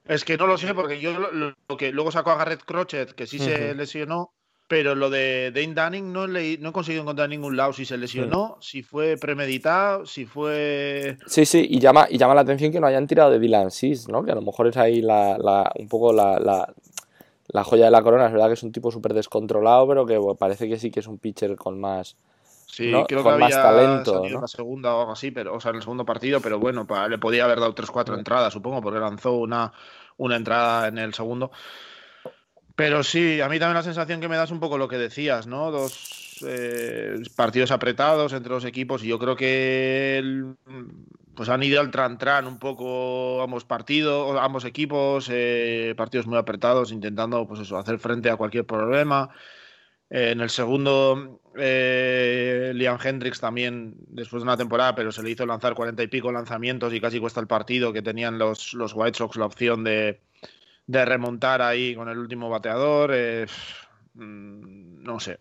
[0.04, 3.12] Es que no lo sé, porque yo lo, lo que luego sacó a Garrett Crochet,
[3.12, 4.30] que sí se lesionó,
[4.68, 7.98] pero lo de Dane Dunning no, le, no he conseguido encontrar ningún lado si se
[7.98, 11.16] lesionó, si fue premeditado, si fue.
[11.26, 14.08] Sí, sí, y llama, y llama la atención que no hayan tirado de Dylan Sis,
[14.08, 14.24] ¿no?
[14.24, 16.72] Que a lo mejor es ahí la, la- un poco la, la,
[17.48, 18.26] la joya de la corona.
[18.26, 21.00] Es verdad que es un tipo súper descontrolado, pero que bueno, parece que sí que
[21.00, 22.16] es un pitcher con más.
[22.66, 23.06] Sí, ¿no?
[23.06, 24.34] creo Con que más había talento, salido ¿no?
[24.36, 26.86] en la segunda o algo así, pero, o sea, en el segundo partido, pero bueno,
[26.86, 28.18] pa- le podía haber dado 3-4 Mm.
[28.18, 29.72] entradas, supongo, porque lanzó una,
[30.16, 31.52] una entrada en el segundo.
[32.74, 35.46] Pero sí, a mí también la sensación que me das un poco lo que decías,
[35.46, 35.70] ¿no?
[35.70, 40.56] Dos eh, partidos apretados entre los equipos y yo creo que el-
[41.34, 46.92] pues han ido al tran-tran un poco ambos partidos, ambos equipos, eh, partidos muy apretados,
[46.92, 49.30] intentando pues eso, hacer frente a cualquier problema.
[50.08, 55.30] Eh, en el segundo, eh, Liam Hendricks también, después de una temporada, pero se le
[55.30, 58.92] hizo lanzar cuarenta y pico lanzamientos y casi cuesta el partido, que tenían los, los
[58.94, 60.20] White Sox la opción de,
[60.86, 63.12] de remontar ahí con el último bateador.
[63.14, 63.46] eh,
[64.14, 65.40] mm, no sé,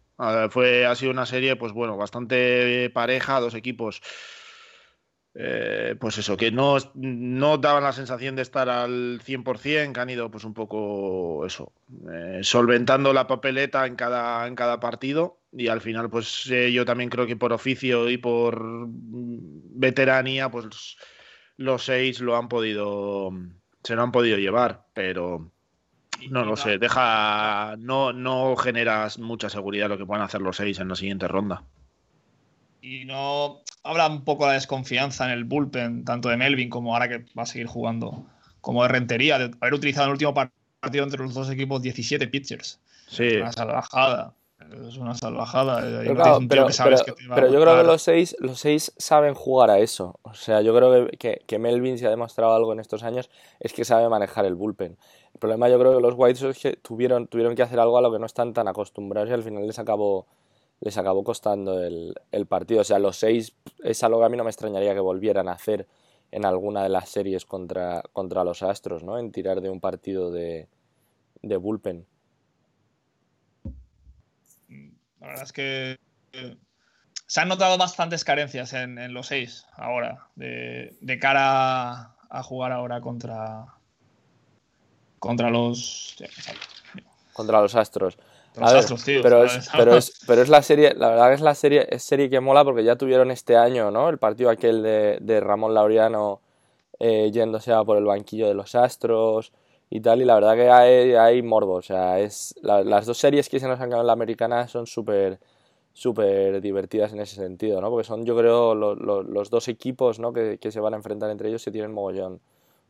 [0.51, 4.01] fue, ha sido una serie, pues bueno, bastante pareja, dos equipos.
[5.38, 10.10] Eh, pues eso, que no, no daban la sensación de estar al 100%, que han
[10.10, 11.74] ido pues un poco eso,
[12.10, 15.41] eh, solventando la papeleta en cada, en cada partido.
[15.52, 20.98] Y al final pues eh, yo también creo que por oficio y por veteranía pues
[21.58, 23.32] los seis lo han podido
[23.84, 25.52] se lo han podido llevar pero
[26.30, 30.80] no lo sé deja no no generas mucha seguridad lo que puedan hacer los seis
[30.80, 31.63] en la siguiente ronda
[32.86, 37.10] Y no habla un poco la desconfianza en el bullpen, tanto de Melvin como ahora
[37.10, 38.28] que va a seguir jugando
[38.62, 42.28] como de rentería, de haber utilizado en el último partido entre los dos equipos 17
[42.28, 42.80] pitchers.
[43.08, 43.38] Sí.
[43.38, 44.34] Una salvajada.
[44.88, 45.82] Es una salvajada.
[46.48, 50.19] Pero, claro, yo creo que los seis, los seis saben jugar a eso.
[50.21, 53.32] O sea, yo creo que, que, que Melvin, si ha demostrado algo en estos años,
[53.60, 54.95] es que sabe manejar el bullpen.
[55.34, 58.02] El problema yo creo que los White Sox que tuvieron, tuvieron que hacer algo a
[58.02, 60.28] lo que no están tan acostumbrados y al final les acabó,
[60.82, 62.82] les acabó costando el, el partido.
[62.82, 65.54] O sea, los seis es algo que a mí no me extrañaría que volvieran a
[65.54, 65.88] hacer
[66.32, 69.18] en alguna de las series contra, contra los Astros, ¿no?
[69.18, 70.68] En tirar de un partido de,
[71.42, 72.06] de bullpen.
[75.22, 75.98] La verdad es que
[76.34, 76.58] eh,
[77.26, 82.44] se han notado bastantes carencias en, en los seis ahora, de, de cara a, a
[82.44, 83.66] jugar ahora contra,
[85.20, 86.18] contra los,
[87.34, 88.18] contra los Astros.
[88.63, 88.84] A ver,
[89.22, 92.04] pero, es, pero, es, pero es la serie, la verdad que es la serie, es
[92.04, 94.10] serie que mola porque ya tuvieron este año, ¿no?
[94.10, 96.41] El partido aquel de, de Ramón Laureano
[97.00, 99.52] eh, yéndose a por el banquillo de los Astros
[99.89, 103.18] y tal, y la verdad que hay, hay morbo, o sea, es la- las dos
[103.18, 105.39] series que se nos han quedado en la americana son súper
[105.94, 107.89] súper divertidas en ese sentido, ¿no?
[107.89, 110.34] Porque son, yo creo, lo- lo- los dos equipos, ¿no?
[110.34, 112.41] que, que se van a enfrentar entre ellos se tienen mogollón,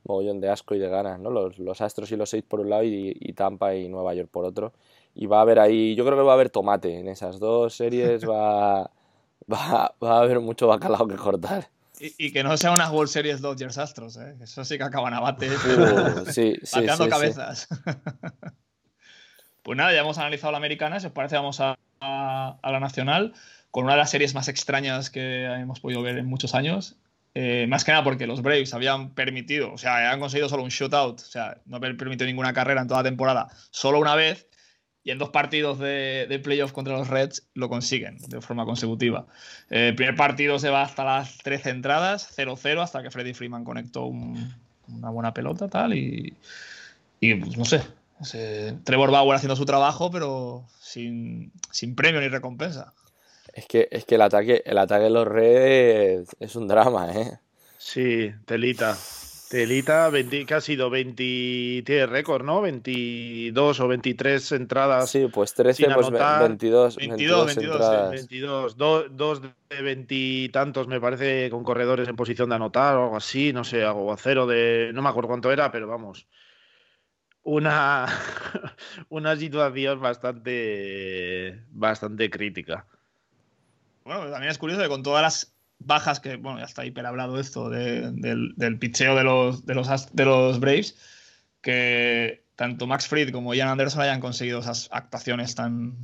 [0.05, 1.29] mogollón de asco y de ganas, ¿no?
[1.29, 4.29] Los, los Astros y los Seis por un lado y, y Tampa y Nueva York
[4.31, 4.73] por otro.
[5.13, 7.75] Y va a haber ahí, yo creo que va a haber tomate en esas dos
[7.75, 8.89] series, va,
[9.51, 11.69] va, va a haber mucho bacalao que cortar.
[11.99, 14.35] Y, y que no sea una World Series Dodgers Astros, ¿eh?
[14.41, 15.47] Eso sí que acaban a bate.
[15.49, 17.69] Uh, sí, sí, cabezas.
[19.63, 22.79] pues nada, ya hemos analizado la americana, si os parece vamos a, a- a la
[22.79, 23.33] nacional,
[23.71, 26.97] con una de las series más extrañas que hemos podido ver en muchos años.
[27.38, 30.69] Eh, más que nada porque los Braves habían permitido, o sea, han conseguido solo un
[30.69, 34.48] shutout, o sea, no haber permitido ninguna carrera en toda temporada, solo una vez,
[35.04, 39.28] y en dos partidos de, de playoff contra los Reds lo consiguen de forma consecutiva.
[39.69, 43.65] Eh, el primer partido se va hasta las 13 entradas, 0-0, hasta que Freddie Freeman
[43.65, 44.56] conectó un-
[44.88, 46.34] una buena pelota tal y,
[47.19, 47.82] y pues, no sé,
[48.21, 52.93] ese- Trevor Bauer haciendo su trabajo, pero sin, sin premio ni recompensa.
[53.55, 57.39] Es que, es que el ataque, el ataque de los Reds es un drama, ¿eh?
[57.77, 58.97] Sí, telita.
[59.49, 62.61] Telita, 20 que ha sido 20, tiene récord, ¿no?
[62.61, 65.09] 22 o 23 entradas.
[65.09, 66.49] Sí, pues 13, Sin pues ve- anotar.
[66.49, 68.11] 22, 22, 22 22, entradas.
[68.11, 73.15] 22, do- dos de veintitantos me parece con corredores en posición de anotar o algo
[73.17, 76.27] así, no sé, algo a cero de, no me acuerdo cuánto era, pero vamos,
[77.43, 78.07] una,
[79.09, 82.87] una situación bastante, bastante crítica.
[84.05, 87.39] Bueno, también es curioso que con todas las bajas que, bueno, ya está hiper hablado
[87.39, 90.95] esto de- del, del picheo de los, de, los, de los Braves,
[91.61, 95.95] que tanto Max Fried como Ian Anderson hayan conseguido esas actuaciones tan,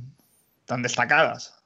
[0.66, 1.56] tan destacadas.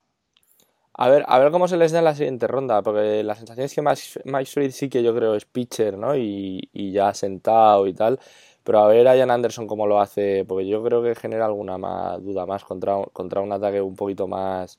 [0.99, 3.67] A ver, a ver cómo se les da en la siguiente ronda, porque la sensación
[3.67, 6.17] es que Max, Max Fried sí que yo creo es pitcher, ¿no?
[6.17, 8.19] Y, y ya sentado y tal.
[8.63, 11.77] Pero a ver a Ian Anderson cómo lo hace, porque yo creo que genera alguna
[11.79, 14.79] más duda más contra, contra un ataque un poquito más,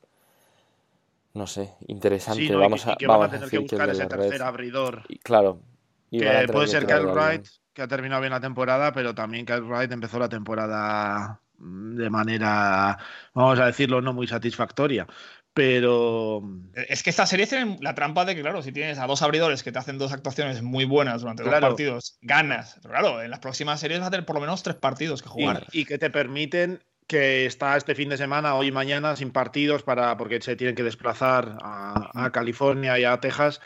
[1.38, 2.42] no sé, interesante.
[2.44, 2.58] Sí, ¿no?
[2.58, 5.04] Y Vamos a, y que van vamos a tener decir que buscar ese tercer abridor.
[5.08, 5.62] Y claro.
[6.10, 7.06] y Que puede ser Kyle.
[7.06, 11.96] Wright, que ha terminado bien la temporada, pero también Kyle Wright empezó la temporada mm,
[11.96, 12.98] de manera,
[13.34, 15.08] vamos a decirlo, no muy satisfactoria.
[15.54, 16.44] Pero
[16.76, 19.64] Es que estas series tienen la trampa de que, claro, si tienes a dos abridores
[19.64, 21.70] que te hacen dos actuaciones muy buenas durante dos Claro.
[21.70, 22.78] partidos, ganas.
[22.84, 25.30] Pero claro, en las próximas series vas a tener por lo menos tres partidos que
[25.30, 25.66] y, jugar.
[25.72, 29.84] y que te permiten que está este fin de semana, hoy y mañana, sin partidos,
[29.84, 33.62] para porque se tienen que desplazar a, a California y a Texas.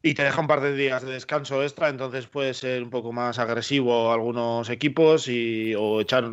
[0.00, 3.12] Y te deja un par de días de descanso extra, entonces puede ser un poco
[3.12, 6.32] más agresivo algunos equipos y, o echar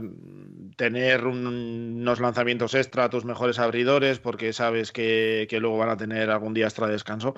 [0.78, 5.90] tener un- unos lanzamientos extra a tus mejores abridores porque sabes que, que luego van
[5.90, 7.34] a tener algún día extra de descanso.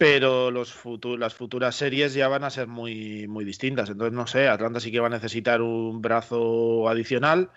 [0.00, 3.90] Pero los futu- las futuras series ya van a ser muy, muy distintas.
[3.90, 7.50] Entonces, no sé, Atlanta sí que va a necesitar un brazo adicional.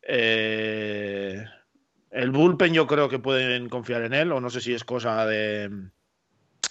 [0.00, 1.44] Eh,
[2.12, 5.26] el bullpen yo creo que pueden confiar en él, o no sé si es cosa
[5.26, 5.68] de,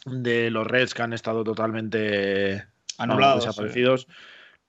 [0.06, 2.66] de los Reds que han estado totalmente
[2.98, 4.08] Anulados, desaparecidos.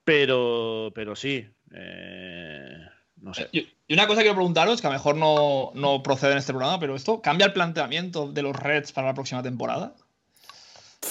[0.03, 2.79] Pero, pero sí, eh,
[3.21, 3.47] no sé.
[3.53, 6.39] Y y una cosa que quiero preguntaros, que a lo mejor no, no procede en
[6.39, 9.95] este programa, pero esto cambia el planteamiento de los Reds para la próxima temporada.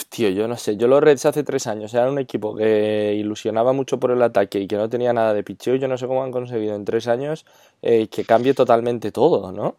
[0.04, 0.76] Tío, yo no sé.
[0.76, 4.60] Yo los Reds hace tres años eran un equipo que ilusionaba mucho por el ataque
[4.60, 5.76] y que no tenía nada de picheo.
[5.76, 7.44] Yo no sé cómo han conseguido en tres años
[7.82, 9.76] eh, que cambie totalmente todo, ¿no?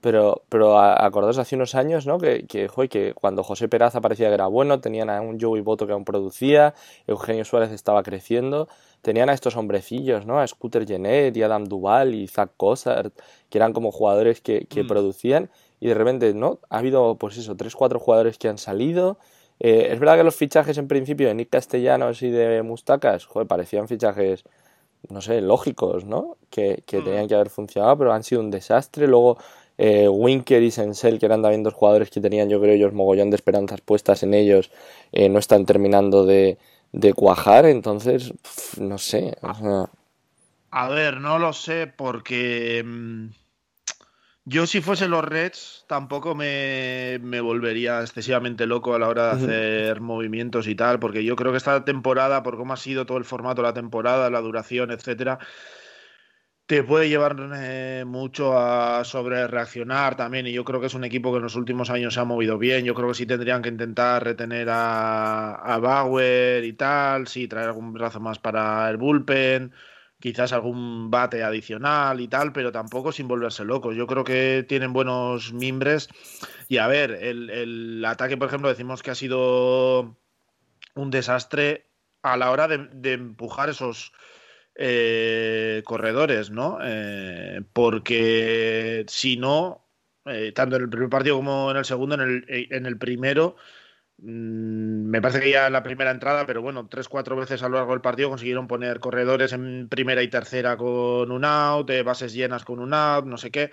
[0.00, 2.18] Pero, pero acordaos hace unos años, ¿no?
[2.18, 5.60] Que, que, joder, que cuando José Peraza parecía que era bueno, tenían a un Joey
[5.62, 6.74] Boto que aún producía,
[7.06, 8.68] Eugenio Suárez estaba creciendo,
[9.02, 10.40] tenían a estos hombrecillos, ¿no?
[10.40, 13.14] A Scooter Genet y Adam Duval y Zach Cozart,
[13.50, 14.88] que eran como jugadores que, que Mm.
[14.88, 16.60] producían y de repente, ¿no?
[16.70, 19.18] Ha habido, pues eso, tres, cuatro jugadores que han salido
[19.60, 23.46] Eh, es verdad que los fichajes en principio de Nick Castellanos y de Mustacas, joder,
[23.46, 24.44] parecían fichajes,
[25.08, 26.38] no sé, lógicos, ¿no?
[26.50, 29.06] Que, que tenían que haber funcionado, pero han sido un desastre.
[29.08, 29.38] Luego
[29.78, 33.30] eh, Winker y Sensel, que eran también dos jugadores que tenían, yo creo, ellos mogollón
[33.30, 34.70] de esperanzas puestas en ellos,
[35.12, 36.58] eh, no están terminando de,
[36.92, 38.34] de cuajar, entonces,
[38.78, 39.36] no sé.
[39.42, 39.90] o sea,
[40.70, 43.28] A ver, no lo sé porque mm,
[44.50, 49.44] yo si fuese los Reds tampoco me, me volvería excesivamente loco a la hora de
[49.44, 53.18] hacer movimientos y tal, porque yo creo que esta temporada, por cómo ha sido todo
[53.18, 55.38] el formato la temporada, la duración, etcétera,
[56.66, 60.48] te puede llevar eh, mucho a sobre reaccionar también.
[60.48, 62.58] Y yo creo que es un equipo que en los últimos años se ha movido
[62.58, 62.84] bien.
[62.84, 67.68] Yo creo que sí tendrían que intentar retener a, a Bauer y tal, sí, traer
[67.68, 69.72] algún brazo más para el bullpen,
[70.20, 73.96] quizás algún bate adicional y tal, pero tampoco sin volverse locos.
[73.96, 76.08] Yo creo que tienen buenos mimbres.
[76.68, 80.16] Y a ver, el, el ataque, por ejemplo, decimos que ha sido
[80.94, 81.86] un desastre
[82.22, 84.12] a la hora de, de empujar esos
[84.74, 86.78] eh, corredores, ¿no?
[86.82, 89.86] Eh, porque si no,
[90.26, 93.56] eh, tanto en el primer partido como en el segundo, en el, en el primero,
[94.22, 97.92] me parece que ya la primera entrada, pero bueno, tres, cuatro veces a lo largo
[97.92, 102.64] del partido consiguieron poner corredores en primera y tercera con un out, eh, bases llenas
[102.64, 103.70] con un out, no sé qué.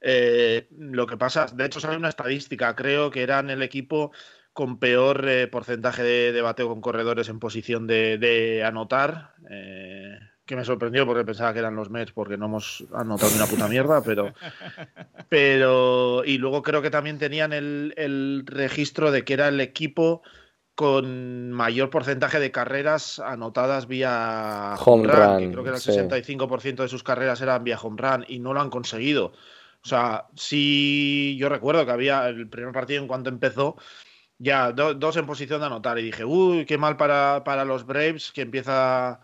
[0.00, 4.12] Eh, lo que pasa, de hecho, sale una estadística, creo que eran el equipo
[4.52, 10.18] con peor eh, porcentaje de, de bateo con corredores en posición de, de anotar, eh,
[10.48, 13.46] que me sorprendió porque pensaba que eran los Mets porque no hemos anotado ni una
[13.46, 14.32] puta mierda, pero,
[15.28, 20.22] pero y luego creo que también tenían el, el registro de que era el equipo
[20.74, 25.90] con mayor porcentaje de carreras anotadas vía Home run, que creo que era el sí.
[25.90, 29.32] 65% de sus carreras eran vía home run y no lo han conseguido.
[29.84, 33.76] O sea, sí, yo recuerdo que había el primer partido en cuanto empezó,
[34.38, 37.84] ya do- dos en posición de anotar y dije, uy, qué mal para, para los
[37.84, 39.20] Braves que empieza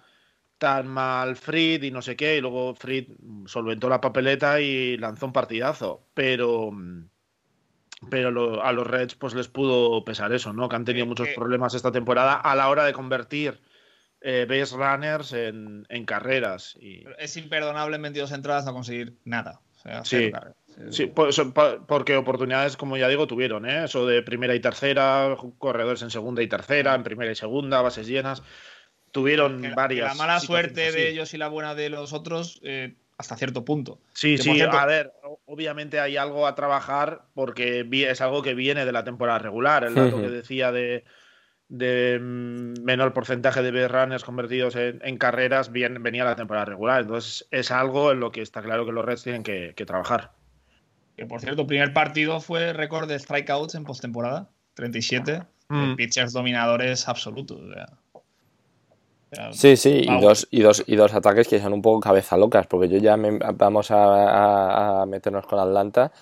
[0.59, 3.09] tan mal Fried y no sé qué, y luego Fried
[3.47, 6.73] solventó la papeleta y lanzó un partidazo, pero
[8.11, 10.69] pero lo- a los Reds pues les pudo pesar eso, ¿no?
[10.69, 13.61] Que han tenido muchos problemas esta temporada a la hora de convertir
[14.21, 19.61] eh, base runners en, en carreras y Es imperdonable en 22 entradas no conseguir nada.
[19.77, 20.31] O sea, Sí.
[20.91, 21.41] Sí, pues,
[21.87, 23.85] porque oportunidades, como ya digo, tuvieron, ¿eh?
[23.85, 28.09] Eso de primera y tercera, corredores en segunda y tercera, en primera y segunda, bases
[28.09, 28.43] llenas.
[29.15, 30.09] Tuvieron Que la, que varias.
[30.09, 30.97] la mala suerte así.
[30.99, 34.01] de ellos y la buena de los otros, eh, hasta cierto punto.
[34.13, 35.13] Sí, Que, sí, cierto- a ver,
[35.47, 39.85] obviamente hay algo a trabajar porque es algo que viene de la temporada regular.
[39.85, 41.05] El dato que decía de,
[41.69, 46.37] de mm, menor porcentaje de base runners convertidos en, en carreras bien, venía de la
[46.37, 47.03] temporada regular.
[47.03, 50.33] Entonces es algo en lo que está claro que los Reds tienen que, que trabajar.
[51.17, 55.43] Que por cierto, el primer partido fue récord de strikeouts en postemporada, 37.
[55.69, 55.95] Mm.
[55.95, 57.61] Pitchers dominadores absolutos.
[57.61, 57.87] o sea.
[59.35, 62.37] Sea, Sí, sí, y dos, y, dos, y dos ataques que son un poco cabeza
[62.37, 66.13] locas, porque yo ya me- vamos a, a- a meternos con Atlanta.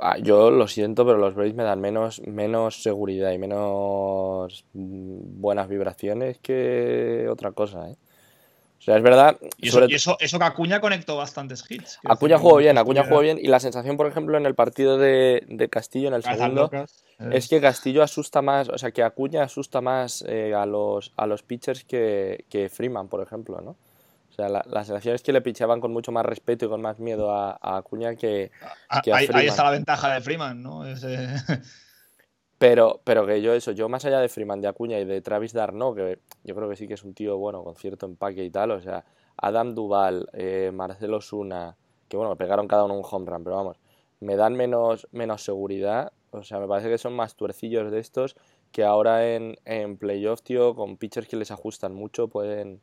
[0.00, 5.40] Ah, Yo lo siento, pero los Braves me dan menos, menos seguridad y menos mm,
[5.40, 7.96] buenas vibraciones que otra cosa, ¿eh?
[8.82, 9.36] O sea, es verdad.
[9.58, 12.00] Y eso, sobre- y eso, eso que Acuña conectó bastantes hits.
[12.04, 13.38] Acuña jugó bien, Acuña jugó bien.
[13.40, 17.04] Y la sensación, por ejemplo, en el partido de, de Castillo, en el segundo, locas.
[17.20, 21.12] Eh, es que Castillo asusta más, o sea, que Acuña asusta más eh, a los,
[21.16, 23.70] a los pitchers que, que Freeman, por ejemplo, ¿no?
[23.70, 26.82] O sea, la, la sensación es que le pichaban con mucho más respeto y con
[26.82, 28.50] más miedo a, a Acuña que...
[28.88, 29.46] Ah, que a ahí, ahí Freeman.
[29.46, 30.84] está la ventaja de Freeman, ¿no?
[30.86, 31.28] Ese-
[32.62, 35.52] Pero, pero que yo eso, yo más allá de Freeman, de Acuña y de Travis
[35.52, 38.50] Darno, que yo creo que sí que es un tío bueno, con cierto empaque y
[38.50, 39.04] tal, o sea,
[39.36, 41.76] Adam Duval, eh, Marcelo Suna,
[42.08, 43.80] que bueno, pegaron cada uno un home run, pero vamos,
[44.20, 48.36] me dan menos, menos seguridad, o sea, me parece que son más tuercillos de estos
[48.70, 52.80] que ahora en, en playoff, tío, con pitchers que les ajustan mucho, pueden,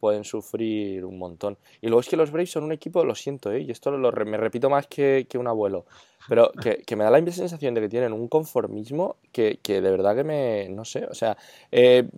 [0.00, 1.58] pueden sufrir un montón.
[1.80, 3.60] Y luego es que los Braves son un equipo, lo siento, ¿eh?
[3.60, 5.84] y esto lo, me repito más que, que un abuelo,
[6.28, 9.90] pero que, que me da la sensación de que tienen un conformismo que, que de
[9.90, 11.36] verdad que me, no sé, o sea,
[11.70, 12.08] eh,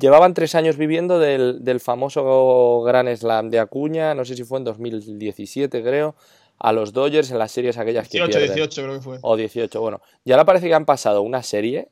[0.00, 4.58] llevaban tres años viviendo del, del famoso Gran Slam de Acuña, no sé si fue
[4.58, 6.14] en 2017 creo,
[6.58, 8.56] a los Dodgers en las series aquellas que 18, pierden.
[8.56, 9.18] 18 creo que fue.
[9.20, 10.00] O 18, bueno.
[10.24, 11.88] Y ahora parece que han pasado una serie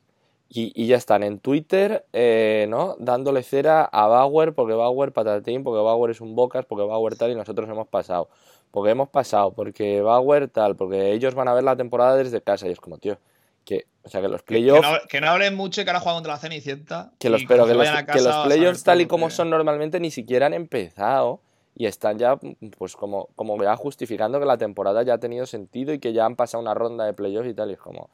[0.47, 2.95] y, y ya están en Twitter, eh, ¿no?
[2.99, 7.31] Dándole cera a Bauer, porque Bauer patatín, porque Bauer es un bocas, porque Bauer tal,
[7.31, 8.29] y nosotros hemos pasado.
[8.71, 12.67] Porque hemos pasado, porque Bauer tal, porque ellos van a ver la temporada desde casa.
[12.67, 13.17] Y es como, tío,
[13.63, 15.89] que, o sea, que los Que, que playoffs, no, que no hablen mucho y que
[15.89, 17.11] ahora juegan contra la Cenicienta.
[17.17, 20.45] que los, pero que los, que los playoffs tal y como son normalmente ni siquiera
[20.45, 21.41] han empezado
[21.75, 22.37] y están ya,
[22.77, 26.25] pues como, como ya justificando que la temporada ya ha tenido sentido y que ya
[26.25, 27.69] han pasado una ronda de playoffs y tal.
[27.71, 28.09] Y es como,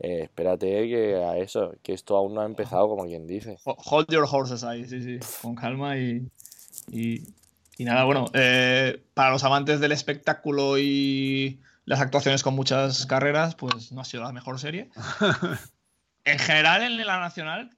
[0.00, 3.58] eh, espérate que a eso, que esto aún no ha empezado, como quien dice.
[3.64, 6.28] Hold your horses ahí, sí, sí, con calma y,
[6.90, 7.22] y,
[7.78, 13.92] nada, bueno, eh, para los amantes del espectáculo y las actuaciones con muchas carreras, pues
[13.92, 14.90] no ha sido la mejor serie.
[16.24, 17.70] en general, en la nacional,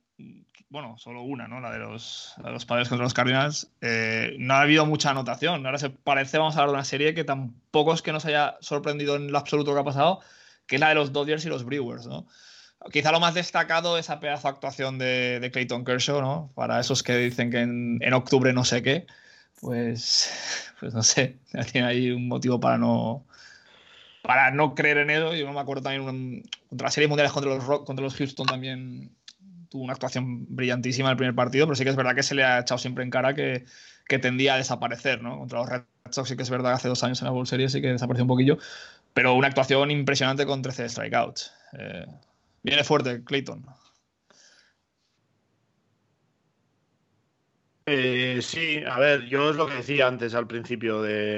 [0.68, 1.60] bueno, solo una, ¿no?
[1.60, 3.70] La de los, los padres contra los Cardinals.
[3.80, 5.64] Eh, no ha habido mucha anotación.
[5.64, 8.56] Ahora se parece, vamos a hablar de una serie que tampoco es que nos haya
[8.60, 10.20] sorprendido en lo absoluto que ha pasado,
[10.66, 12.26] que es la de los Dodgers y los Brewers, ¿no?
[12.92, 16.52] Quizá lo más destacado es esa pedazo de actuación de, Clayton Kershaw, ¿no?
[16.54, 19.06] Para esos que dicen que en, octubre no sé qué,
[19.60, 21.38] pues, pues no sé,
[21.72, 23.26] tiene ahí un motivo para no,
[24.22, 25.34] para no creer en eso.
[25.34, 29.10] Yo no me acuerdo también contra las series mundiales contra los, contra los Houston también
[29.68, 32.34] tuvo una actuación brillantísima en el primer partido, pero sí que es verdad que se
[32.34, 33.64] le ha echado siempre en cara que,
[34.06, 35.38] que tendía a desaparecer, ¿no?
[35.38, 37.48] Contra los Red Sox sí que es verdad que hace dos años en la World
[37.48, 38.58] Series sí que desapareció un poquillo,
[39.16, 41.50] pero una actuación impresionante con 13 strikeouts.
[41.78, 42.04] Eh,
[42.62, 43.64] viene fuerte Clayton.
[47.86, 51.36] Eh, sí, a ver, yo es lo que decía antes al principio de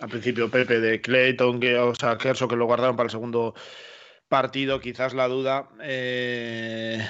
[0.00, 3.54] al principio Pepe de Clayton, que o sea, Kerso que lo guardaron para el segundo
[4.28, 5.68] partido, quizás la duda.
[5.82, 7.06] Eh,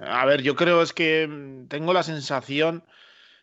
[0.00, 2.82] a ver, yo creo es que mm, tengo la sensación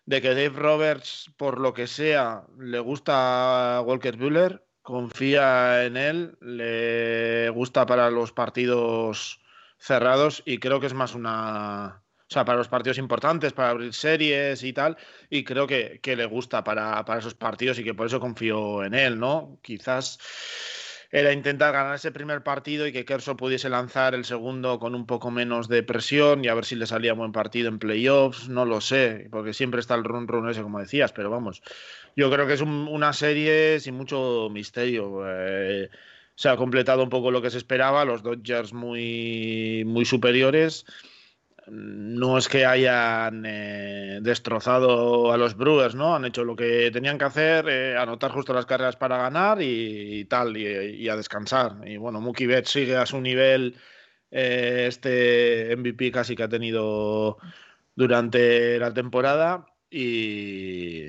[0.05, 5.97] de que Dave Roberts, por lo que sea, le gusta a Walker Buehler, confía en
[5.97, 9.39] él, le gusta para los partidos
[9.77, 12.01] cerrados y creo que es más una...
[12.21, 14.97] O sea, para los partidos importantes, para abrir series y tal,
[15.29, 18.95] y creo que, le gusta para, para esos partidos y que por eso confío en
[18.95, 19.59] él, ¿no?
[19.61, 20.17] Quizás
[21.11, 25.05] era intentar ganar ese primer partido y que Kershaw pudiese lanzar el segundo con un
[25.05, 28.65] poco menos de presión y a ver si le salía buen partido en playoffs, no
[28.65, 31.63] lo sé, porque siempre está el run run ese como decías, pero vamos,
[32.15, 35.23] yo creo que es una serie sin mucho misterio.
[35.25, 35.89] Eh,
[36.35, 40.85] se ha completado un poco lo que se esperaba, los Dodgers muy, muy superiores
[41.71, 46.15] no es que hayan eh, destrozado a los Brewers, ¿no?
[46.15, 50.25] Han hecho lo que tenían que hacer, eh, anotar justo las carreras para ganar y,
[50.25, 51.75] tal, y, a descansar.
[51.85, 53.75] Y bueno, Mookie Betts sigue a su nivel,
[54.31, 57.37] eh, este MVP casi que ha tenido
[57.95, 61.05] durante la temporada y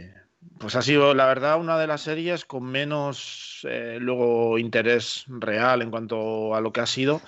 [0.59, 3.67] pues ha sido, la verdad, una de las series con menos
[3.99, 7.21] luego interés real en cuanto a lo que ha sido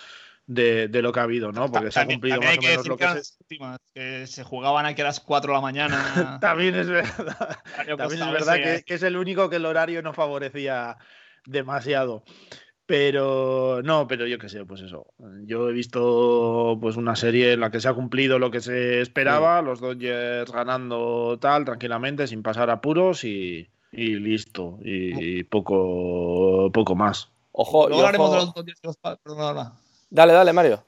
[0.54, 1.70] de, lo que ha habido, ¿no?
[1.70, 3.58] Porque se ha cumplido más o menos lo que, se...
[3.94, 6.38] que se jugaban aquí a las 4 de la mañana.
[6.40, 7.58] También es verdad.
[7.96, 10.96] También es verdad que, es el único que el horario no favorecía
[11.46, 12.24] demasiado.
[12.84, 15.06] Pero no, pero yo qué sé, pues eso.
[15.44, 19.00] Yo he visto pues una serie en la que se ha cumplido lo que se
[19.00, 24.78] esperaba, los Dodgers ganando tal, tranquilamente, sin pasar apuros y, y listo.
[24.82, 27.30] Y, poco, poco más.
[27.52, 28.96] Ojo, Luego hablaremos de los Dodgers los
[30.12, 30.84] Dale, dale, Mario.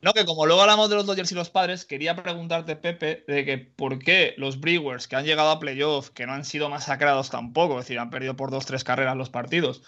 [0.00, 3.44] No, que como luego hablamos de los Dodgers y los padres, quería preguntarte, Pepe, de
[3.44, 7.30] que por qué los Brewers, que han llegado a playoff, que no han sido masacrados
[7.30, 9.82] tampoco, es decir, han perdido por dos, tres carreras los partidos,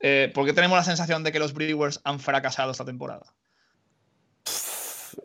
[0.00, 3.32] eh, ¿por qué tenemos la sensación de que los Brewers han fracasado esta temporada?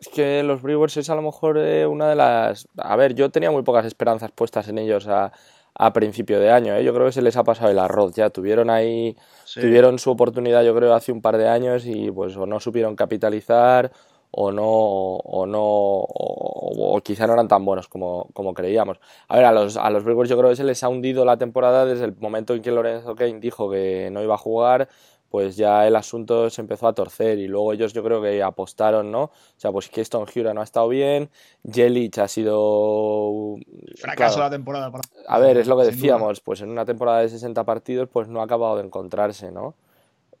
[0.00, 2.66] Es que los Brewers es a lo mejor eh, una de las...
[2.78, 5.32] A ver, yo tenía muy pocas esperanzas puestas en ellos a,
[5.78, 6.74] a principio de año.
[6.74, 6.84] ¿eh?
[6.84, 8.30] Yo creo que se les ha pasado el arroz ya.
[8.30, 9.16] Tuvieron ahí,
[9.54, 12.96] tuvieron su oportunidad, yo creo, hace un par de años y pues o no supieron
[12.96, 13.92] capitalizar
[14.30, 18.98] o no, o no, o, quizá no eran tan buenos como, como creíamos.
[19.28, 21.38] A ver, a los, a los Brewers yo creo que se les ha hundido la
[21.38, 24.88] temporada desde el momento en que Lorenzo Kane dijo que no iba a jugar
[25.36, 29.12] pues ya el asunto se empezó a torcer y luego ellos yo creo que apostaron,
[29.12, 29.24] ¿no?
[29.24, 31.28] O sea, pues que Stone Hura no ha estado bien,
[31.70, 33.56] Jelic ha sido...
[33.96, 34.90] Fracaso la temporada.
[35.28, 38.40] A ver, es lo que decíamos, pues en una temporada de 60 partidos pues no
[38.40, 39.74] ha acabado de encontrarse, ¿no?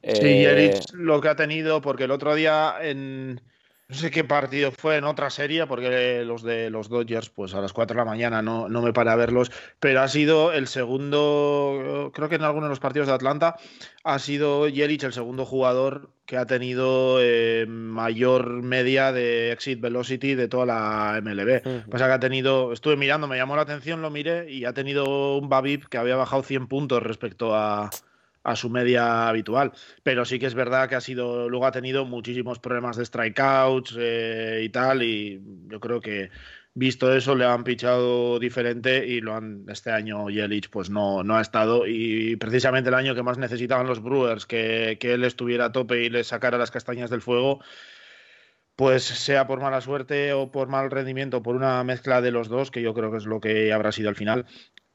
[0.02, 0.80] Sí, eh...
[0.94, 3.42] lo que ha tenido, porque el otro día en
[3.88, 7.60] no sé qué partido fue en otra serie, porque los de los Dodgers, pues a
[7.60, 10.66] las 4 de la mañana no, no me para a verlos, pero ha sido el
[10.66, 13.56] segundo, creo que en algunos de los partidos de Atlanta,
[14.02, 20.34] ha sido Yelich el segundo jugador que ha tenido eh, mayor media de exit velocity
[20.34, 21.88] de toda la MLB.
[21.88, 25.38] Pasa que ha tenido, estuve mirando, me llamó la atención, lo miré y ha tenido
[25.38, 27.90] un Babip que había bajado 100 puntos respecto a,
[28.46, 29.72] a su media habitual.
[30.02, 33.96] Pero sí que es verdad que ha sido, luego ha tenido muchísimos problemas de strikeouts
[33.98, 36.30] eh, y tal, y yo creo que
[36.72, 41.36] visto eso le han pichado diferente y lo han este año Yelich pues no, no
[41.36, 45.66] ha estado y precisamente el año que más necesitaban los Brewers que, que él estuviera
[45.66, 47.60] a tope y les sacara las castañas del fuego
[48.76, 52.70] pues sea por mala suerte o por mal rendimiento, por una mezcla de los dos,
[52.70, 54.44] que yo creo que es lo que habrá sido al final,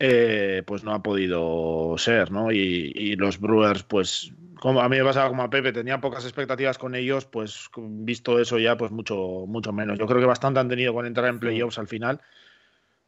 [0.04, 2.52] eh, pues no ha podido ser, ¿no?
[2.52, 6.80] Y, los Brewers, pues, como a mí me pasaba como a Pepe, tenía pocas expectativas
[6.80, 10.00] con ellos, pues visto eso ya, pues mucho, mucho menos.
[10.00, 12.20] Yo creo que bastante han tenido con entrar en playoffs al final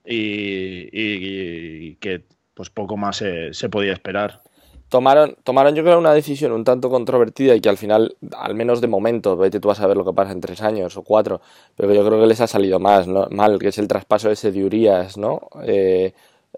[0.05, 4.43] y, que pues poco más se, podía esperar.
[4.89, 8.81] Tomaron, tomaron, yo creo, una decisión un tanto controvertida y que al final, al menos
[8.81, 11.41] de momento, vete tú a saber lo que pasa en tres años o cuatro,
[11.75, 14.63] pero yo creo que les ha salido más, mal, que es el traspaso ese de
[14.63, 15.49] Urias, ¿no?
[15.63, 16.13] Eh,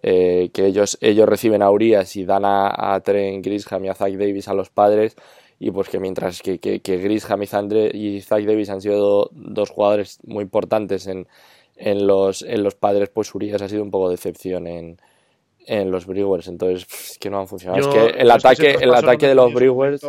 [0.08, 3.96] eh, que ellos, ellos reciben a Urias y dan a, a Trent Grisham y a
[3.96, 5.16] Zach Davis a los padres
[5.58, 10.20] y pues que mientras que, que, Grisham y, y Zach Davis han sido dos jugadores
[10.24, 11.28] muy importantes en,
[11.76, 15.00] en, los, en los padres, pues Urias ha sido un poco de decepción en,
[15.66, 17.80] en los Brewers, entonces es que no han funcionado.
[17.80, 20.06] es que el ataque, el ataque de los Brewers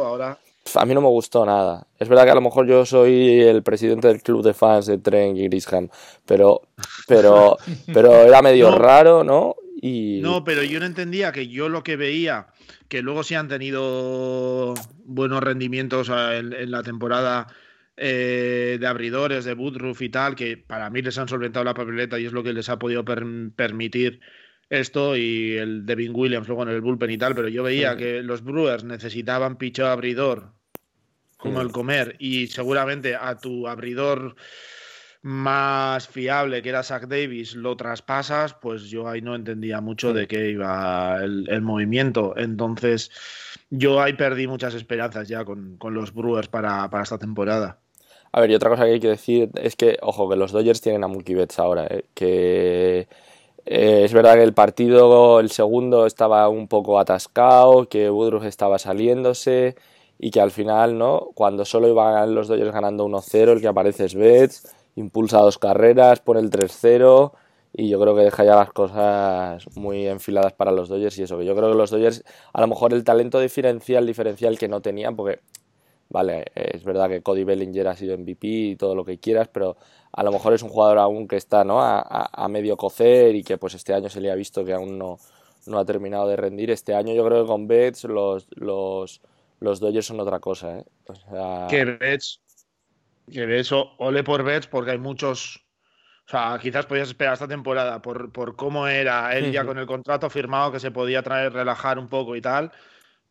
[0.75, 1.87] a mí no me gustó nada.
[1.99, 4.99] Es verdad que a lo mejor yo soy el presidente del club de fans de
[4.99, 5.89] Trent y Grisham,
[6.25, 6.63] pero,
[7.07, 7.57] pero,
[7.93, 9.57] pero era medio raro, ¿no?
[9.83, 12.49] No, pero yo no entendía que yo lo que veía,
[12.89, 17.47] que luego sí han tenido buenos rendimientos en, la temporada
[17.97, 22.19] eh, de abridores, de Woodruff y tal, que para mí les han solventado la papeleta
[22.19, 24.21] y es lo que les ha podido permitir
[24.71, 28.23] esto y el Devin Williams luego en el bullpen y tal, pero yo veía que
[28.23, 30.53] los Brewers necesitaban picho abridor
[31.37, 34.35] como el comer y seguramente a tu abridor
[35.23, 40.29] más fiable que era Zach Davis lo traspasas, pues yo ahí no entendía mucho de
[40.29, 42.35] qué iba el, movimiento.
[42.37, 43.11] Entonces,
[43.69, 47.81] yo ahí perdí muchas esperanzas ya con, los Brewers para, esta temporada.
[48.31, 50.81] A ver, y otra cosa que hay que decir es que, ojo, que los Dodgers
[50.81, 52.05] tienen a Mookie Betts ahora, ¿eh?
[52.15, 53.09] que
[53.67, 58.79] eh, es verdad que el partido, el segundo, estaba un poco atascado, que Woodruff estaba
[58.79, 59.77] saliéndose
[60.19, 61.31] y que al final, ¿no?
[61.35, 66.21] Cuando solo iban los Dodgers ganando 1-0, el que aparece es Betts impulsa dos carreras,
[66.21, 67.33] pone el 3-0
[67.73, 71.39] y yo creo que deja ya las cosas muy enfiladas para los Dodgers y eso,
[71.39, 74.81] que yo creo que los Dodgers a lo mejor el talento diferencial, diferencial que no
[74.81, 75.41] tenían, porque
[76.09, 79.77] vale, es verdad que Cody Bellinger ha sido MVP y todo lo que quieras, pero
[80.13, 81.79] a lo mejor es un jugador aún que está ¿no?
[81.81, 85.19] a, medio cocer y que pues este año se le ha visto que aún no,
[85.67, 86.71] no ha terminado de rendir.
[86.71, 89.21] Este año yo creo que con Betts los, los,
[89.61, 90.79] los Dodgers son otra cosa.
[90.79, 90.85] ¿eh?
[91.69, 92.41] Que Betts
[93.33, 93.63] que
[93.99, 95.65] ole por Betts, porque hay muchos.
[96.27, 99.87] O sea, quizás podías esperar esta temporada por, por cómo era él ya con el
[99.87, 102.73] contrato firmado, que se podía traer, relajar un poco y tal.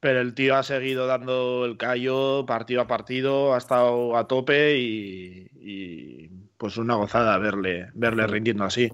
[0.06, 4.78] Pero el tío ha seguido dando el callo partido a partido, ha estado a tope
[4.78, 6.30] y,
[6.60, 8.94] pues una gozada verle, verle rindiendo así.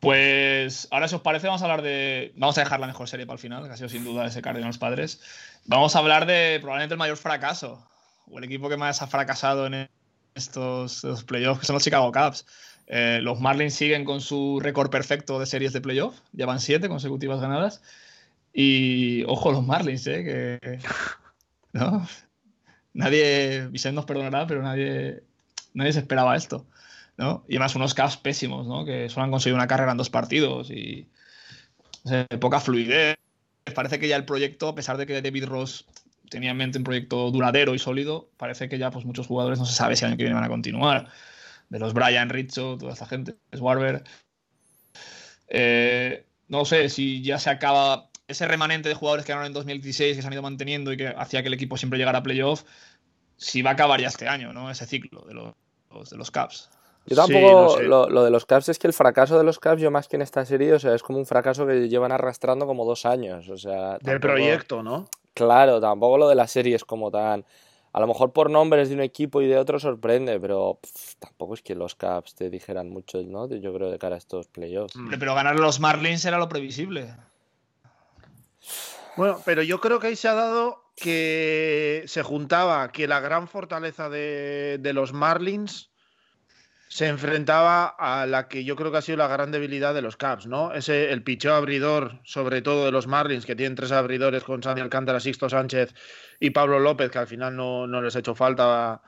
[0.00, 2.32] Pues ahora, si os parece, vamos a hablar de.
[2.34, 4.42] Vamos a dejar la mejor serie para el final, que ha sido sin duda ese
[4.42, 5.20] Cardinals Padres.
[5.66, 7.88] Vamos a hablar de probablemente el mayor fracaso
[8.28, 9.88] o el equipo que más ha fracasado en
[10.34, 12.44] estos, playoffs, que son los Chicago Cubs.
[12.88, 17.40] Eh, los Marlins siguen con su récord perfecto de series de playoffs, llevan siete consecutivas
[17.40, 17.82] ganadas.
[18.52, 20.24] Y ojo, los Marlins, ¿eh?
[20.24, 20.78] que
[21.72, 22.06] ¿no?
[22.92, 25.22] nadie, Vicente nos perdonará, pero nadie,
[25.74, 26.66] nadie se esperaba esto.
[27.16, 27.44] ¿no?
[27.48, 28.84] Y además unos Cubs pésimos, ¿no?
[28.84, 31.08] que solo han conseguido una carrera en dos partidos y
[32.40, 33.16] poca fluidez.
[33.74, 35.86] Parece que ya el proyecto, a pesar de que David Ross
[36.30, 39.66] tenía en mente un proyecto duradero y sólido, parece que ya pues, muchos jugadores no
[39.66, 41.08] se sabe si el año que viene van a continuar.
[41.68, 44.02] De los Brian, Richo, toda esta gente, Swarber.
[45.48, 50.16] Eh, no sé si ya se acaba ese remanente de jugadores que ganaron en 2016
[50.16, 52.62] que se han ido manteniendo y que hacía que el equipo siempre llegara a playoff,
[53.36, 54.70] si va a acabar ya este año, ¿no?
[54.70, 56.70] Ese ciclo de los, de los Caps.
[57.06, 60.08] Yo tampoco, lo, de los Caps es que el fracaso de los Caps, yo más
[60.08, 63.06] que en esta serie, o sea, es como un fracaso que llevan arrastrando como dos
[63.06, 63.96] años, o sea...
[64.02, 65.08] Del proyecto, ¿no?
[65.32, 67.44] Claro, tampoco lo de la serie es como tan.
[67.92, 70.78] A lo mejor por nombres de un equipo y de otro sorprende, pero
[71.18, 73.48] tampoco es que los Caps te dijeran mucho, ¿no?
[73.48, 74.94] Yo creo de cara a estos playoffs.
[75.18, 77.14] Pero ganar los Marlins era lo previsible.
[79.18, 83.48] Bueno, pero yo creo que ahí se ha dado que se juntaba que la gran
[83.48, 85.90] fortaleza de, de los Marlins
[86.88, 90.16] se enfrentaba a la que yo creo que ha sido la gran debilidad de los
[90.16, 90.72] Caps, ¿no?
[90.72, 94.82] Ese, el picheo abridor, sobre todo de los Marlins, que tienen tres abridores con Sandy
[94.82, 95.92] Alcántara, Sixto Sánchez
[96.38, 99.02] y Pablo López, que al final no, les ha hecho falta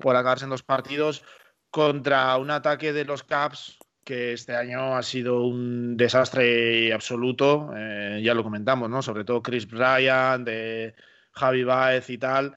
[0.00, 1.22] por acabarse en dos partidos,
[1.70, 3.78] contra un ataque de los Caps
[4.10, 9.02] que este año ha sido un desastre absoluto, eh, ya lo comentamos, ¿no?
[9.02, 10.94] Sobre todo Chris Bryant, de
[11.32, 12.56] Javi Baez y tal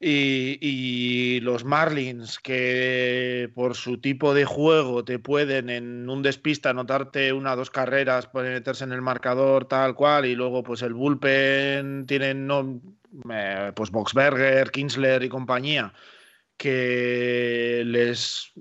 [0.00, 7.32] y, los Marlins, que por su tipo de juego te pueden en un despista anotarte
[7.32, 10.94] una o dos carreras, pueden meterse en el marcador tal cual, y luego pues el
[10.94, 12.80] bullpen tienen no,
[13.30, 15.92] eh, pues Boxberger, Kinsler y compañía,
[16.56, 18.52] que les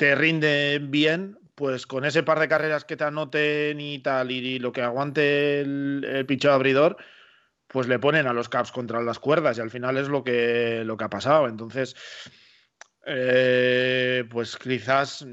[0.00, 4.58] te rinden bien, pues con ese par de carreras que te anoten y tal, y,
[4.58, 6.96] lo que aguante el, el abridor,
[7.66, 10.84] pues le ponen a los Caps contra las cuerdas y al final es lo que,
[10.86, 11.48] lo que ha pasado.
[11.48, 11.94] Entonces,
[13.04, 15.26] eh, pues quizás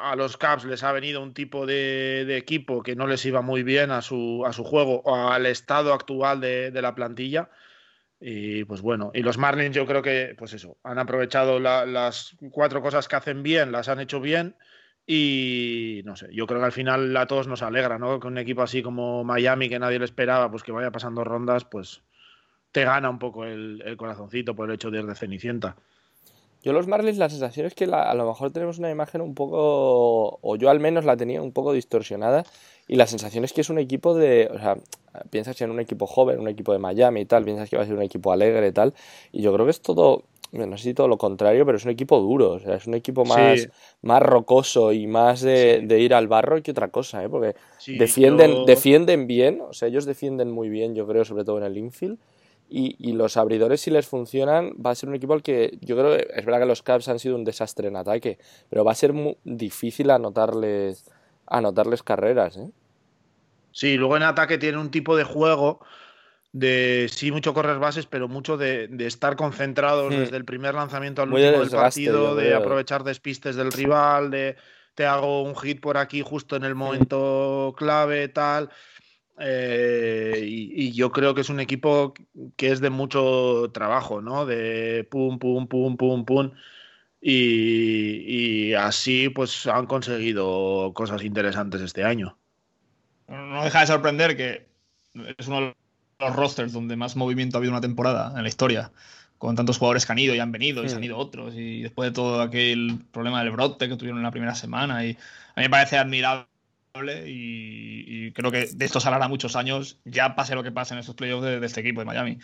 [0.00, 3.64] a los Caps les ha venido un tipo de, equipo que no les iba muy
[3.64, 7.50] bien a su, a su juego o al estado actual de, la plantilla.
[8.24, 12.80] Y pues bueno, y los Marlins yo creo que, pues eso, han aprovechado las cuatro
[12.80, 14.54] cosas que hacen bien, las han hecho bien.
[15.04, 18.20] Y no sé, yo creo que al final a todos nos alegra, ¿no?
[18.20, 21.64] Que un equipo así como Miami, que nadie le esperaba, pues que vaya pasando rondas,
[21.64, 22.02] pues
[22.70, 25.74] te gana un poco el, el corazoncito por el hecho de ir de Cenicienta.
[26.62, 30.38] Yo los Marlins la sensación es que a lo mejor tenemos una imagen un poco,
[30.40, 32.44] o yo al menos la tenía un poco distorsionada,
[32.86, 34.76] y la sensación es que es un equipo de, o sea,
[35.30, 37.86] piensas en un equipo joven, un equipo de Miami y tal, piensas que va a
[37.86, 38.94] ser un equipo alegre y tal,
[39.32, 41.90] y yo creo que es todo, no sé si todo lo contrario, pero es un
[41.90, 43.68] equipo duro, o sea, es un equipo más,
[44.02, 47.28] más rocoso y más de, ir al barro que otra cosa, ¿eh?
[47.28, 47.56] porque
[47.86, 51.76] defienden, defienden bien, o sea, ellos defienden muy bien, yo creo, sobre todo en el
[51.76, 52.18] infield,
[52.74, 56.14] y, los abridores, si les funcionan, va a ser un equipo al que yo creo
[56.14, 58.38] es verdad que los Cavs han sido un desastre en ataque,
[58.70, 61.10] pero va a ser muy difícil anotarles,
[61.46, 62.56] anotarles carreras.
[62.56, 62.70] ¿eh?
[63.72, 65.80] Sí, luego en ataque tiene un tipo de juego
[66.52, 71.32] de sí, mucho correr bases, pero mucho de, estar concentrados desde el primer lanzamiento al
[71.32, 74.56] último del partido, de aprovechar despistes del rival, de
[74.94, 78.70] te hago un hit por aquí justo en el momento clave, tal.
[79.44, 82.14] Eh, y, yo creo que es un equipo
[82.56, 84.46] que es de mucho trabajo, ¿no?
[84.46, 86.52] De pum, pum, pum, pum, pum.
[87.20, 92.36] Y, así pues han conseguido cosas interesantes este año.
[93.28, 94.68] No deja de sorprender que
[95.38, 95.74] es uno de
[96.20, 98.92] los rosters donde más movimiento ha habido una temporada en la historia,
[99.38, 101.82] con tantos jugadores que han ido y han venido y se han ido otros, y
[101.82, 105.60] después de todo aquel problema del brote que tuvieron en la primera semana, y a
[105.60, 106.46] mí me parece admirable
[107.26, 111.14] y, creo que de esto saldrá muchos años, ya pase lo que pase en estos
[111.14, 112.38] playoffs de, este equipo de Miami.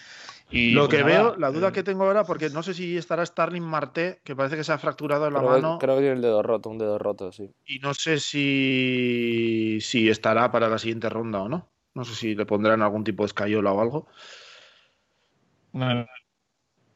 [0.50, 2.96] Y, lo pues que veo, la duda eh, que tengo ahora, porque no sé si
[2.96, 5.78] estará Starling Marte, que parece que se ha fracturado en la mano.
[5.78, 7.50] Creo que tiene el dedo roto, un dedo roto, sí.
[7.66, 11.68] Y no sé si, si estará para la siguiente ronda o no.
[11.94, 14.08] No sé si le pondrán algún tipo de escayola o algo.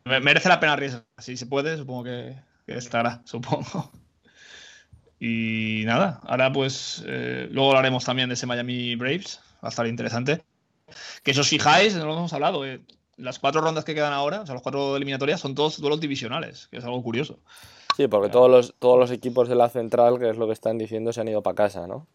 [0.05, 1.05] merece la pena arriesgar.
[1.19, 2.37] Si se puede, supongo que
[2.67, 3.91] estará, supongo.
[5.25, 9.87] Y nada, ahora pues eh, luego hablaremos también de ese Miami Braves, va a estar
[9.87, 10.43] interesante.
[11.23, 12.81] Que si os fijáis, no lo hemos hablado, eh,
[13.19, 16.67] las cuatro rondas que quedan ahora, o sea, las cuatro eliminatorias, son todos duelos divisionales,
[16.73, 17.39] que es algo curioso.
[17.97, 20.77] Sí, porque todos los, todos los equipos de la central, que es lo que están
[20.77, 22.09] diciendo, se han ido para casa, ¿no?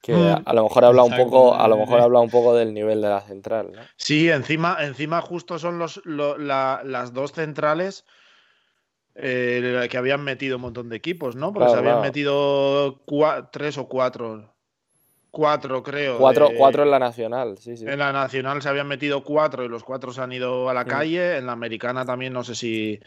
[0.00, 0.42] que mm.
[0.46, 3.08] a, lo mejor habla un poco a lo mejor habla un poco del nivel de
[3.10, 3.82] la central ¿no?
[3.96, 8.06] sí encima encima justo son los las dos centrales
[9.14, 11.52] eh, que habían metido un montón de equipos, ¿no?
[11.52, 13.00] Porque se habían metido
[13.50, 14.54] tres o cuatro.
[15.30, 16.18] Cuatro, creo.
[16.18, 17.84] Cuatro, cuatro en la nacional, sí, sí.
[17.86, 20.84] En la nacional se habían metido cuatro y los cuatro se han ido a la
[20.84, 21.36] calle.
[21.36, 23.00] En la americana también, no sé si.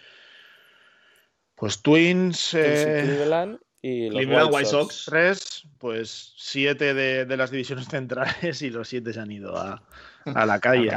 [1.55, 2.53] Pues Twins.
[2.53, 5.03] Eh, Cleveland y los White, Sox.
[5.05, 9.83] Tres, pues siete de, de, las divisiones centrales y los siete se han ido a,
[10.25, 10.89] a la calle.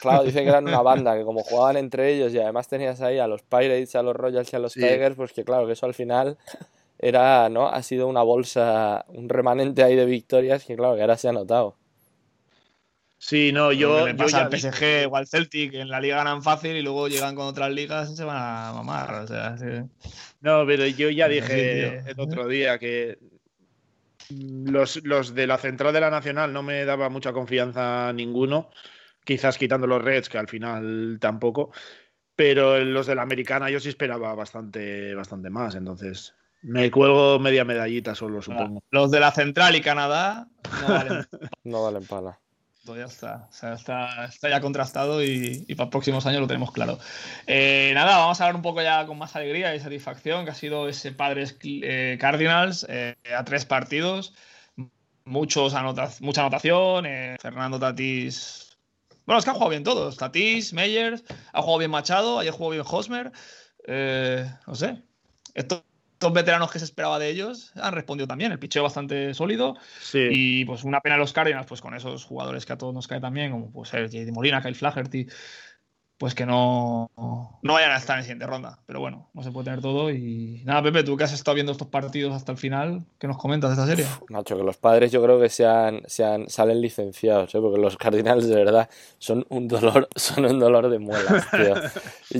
[0.00, 3.18] Claro, dicen que eran una banda, que como jugaban entre ellos y además tenías ahí
[3.18, 5.86] a los Pirates, a los Royals y a los Tigers, pues que claro, que eso
[5.86, 6.36] al final
[6.98, 7.66] era, ¿no?
[7.68, 11.32] Ha sido una bolsa, un remanente ahí de victorias que claro, que ahora se ha
[11.32, 11.76] notado.
[13.26, 14.06] Sí, no, yo.
[14.06, 17.34] yo pasa al PSG o al Celtic, en la liga ganan fácil y luego llegan
[17.34, 19.14] con otras ligas y se van a mamar.
[19.14, 19.56] O sea,
[20.42, 23.18] No, pero yo ya dije el otro día que
[24.28, 28.68] los, los, de la central de la Nacional no me daba mucha confianza ninguno,
[29.24, 31.72] quizás quitando los Reds, que al final tampoco,
[32.36, 37.64] pero los de la Americana yo sí esperaba bastante, bastante más, entonces me cuelgo media
[37.64, 38.82] medallita solo, supongo.
[38.90, 40.46] Los de la Central y Canadá
[40.82, 41.26] no valen,
[41.64, 42.38] no valen pala
[42.86, 43.48] ya está.
[43.74, 46.98] está, ya contrastado y, para próximos años lo tenemos claro.
[47.46, 50.54] Eh, nada, vamos a hablar un poco ya con más alegría y satisfacción, que ha
[50.54, 54.34] sido ese Padres eh, Cardinals eh, a tres partidos.
[55.24, 55.72] Muchos
[56.20, 57.06] mucha anotación.
[57.40, 58.76] Fernando Tatís.
[59.24, 60.18] Bueno, es que han jugado bien todos.
[60.18, 61.24] Tatís, Meyers,
[61.54, 63.32] ha jugado bien Machado, ayer jugó bien Hosmer.
[64.66, 65.02] no sé.
[65.54, 65.82] Esto
[66.32, 68.52] veteranos que se esperaba de ellos han respondido también.
[68.52, 69.76] El picheo bastante sólido.
[70.12, 73.20] Y pues una pena los Cardinals, pues con esos jugadores que a todos nos cae
[73.20, 74.30] también, como pues J.D.
[74.32, 75.26] Molina, Kyle Flaherty,
[76.18, 78.78] pues que no, no vayan a estar en siguiente ronda.
[78.86, 80.10] Pero bueno, no se puede tener todo.
[80.10, 83.36] Y nada, Pepe, tú que has estado viendo estos partidos hasta el final, ¿qué nos
[83.36, 84.06] comentas de esta serie?
[84.28, 87.60] Nacho, que los padres yo creo que sean, sean, salen licenciados, ¿eh?
[87.60, 88.88] porque los Cardinals de verdad
[89.18, 91.74] son un dolor, son un dolor de muelas, tío.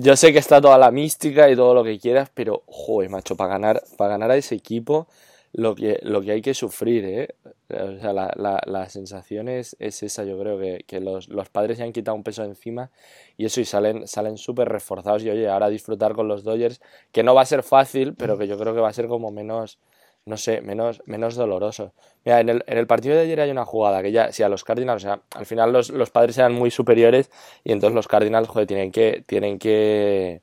[0.01, 3.37] yo sé que está toda la mística y todo lo que quieras, pero joder, macho,
[3.37, 5.09] para ganar, para ganar a ese equipo
[5.55, 7.28] lo que, lo que hay que sufrir, ¿eh?
[7.70, 11.48] O sea, la, la, la sensación es, es, esa, yo creo, que, que los, los,
[11.48, 12.90] padres se han quitado un peso encima
[13.36, 16.80] y eso, y salen salen súper reforzados y oye, ahora disfrutar con los Dodgers,
[17.12, 19.30] que no va a ser fácil, pero que yo creo que va a ser como
[19.30, 19.78] menos,
[20.26, 21.92] no sé, menos, menos doloroso.
[22.24, 24.48] Mira, en el, en el partido de ayer hay una jugada que ya, si a
[24.48, 27.30] los Cardinals, o sea, al final los, los padres eran muy superiores
[27.62, 30.42] y entonces los Cardinals, joder, tienen que, tienen que,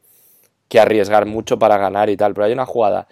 [0.70, 3.08] que arriesgar mucho para ganar y tal, pero hay una jugada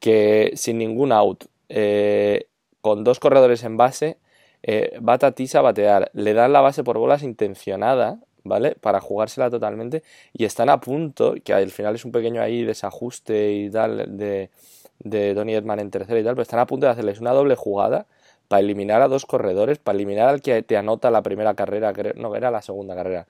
[0.00, 2.48] que sin ningún out, eh,
[2.80, 4.18] con dos corredores en base,
[4.62, 8.74] eh, va Tatis a batear, le dan la base por bolas intencionada, ¿vale?
[8.80, 13.52] Para jugársela totalmente y están a punto, que al final es un pequeño ahí desajuste
[13.52, 14.50] y tal de,
[14.98, 17.54] de Donny Edman en tercera y tal, pero están a punto de hacerles una doble
[17.54, 18.06] jugada
[18.48, 22.34] para eliminar a dos corredores, para eliminar al que te anota la primera carrera, no,
[22.34, 23.26] era la segunda carrera,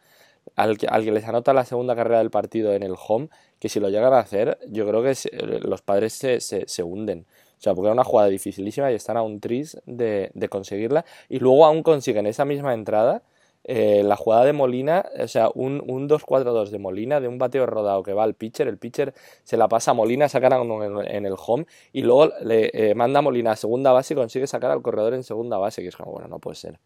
[0.56, 3.28] al que, al que les anota la segunda carrera del partido en el home,
[3.58, 7.26] que si lo llegan a hacer, yo creo que se, los padres se, se, hunden.
[7.58, 11.04] O sea, porque era una jugada dificilísima y están a un tris de, de conseguirla.
[11.28, 13.22] Y luego aún consiguen esa misma entrada.
[13.64, 17.66] Eh, la jugada de Molina, o sea, un, un 2-4-2 de Molina, de un bateo
[17.66, 19.12] rodado que va al pitcher, el pitcher
[19.44, 23.18] se la pasa a Molina, sacan en, en el home y luego le eh, manda
[23.18, 25.96] a Molina a segunda base y consigue sacar al corredor en segunda base, que es
[25.96, 26.78] como, bueno, no puede ser.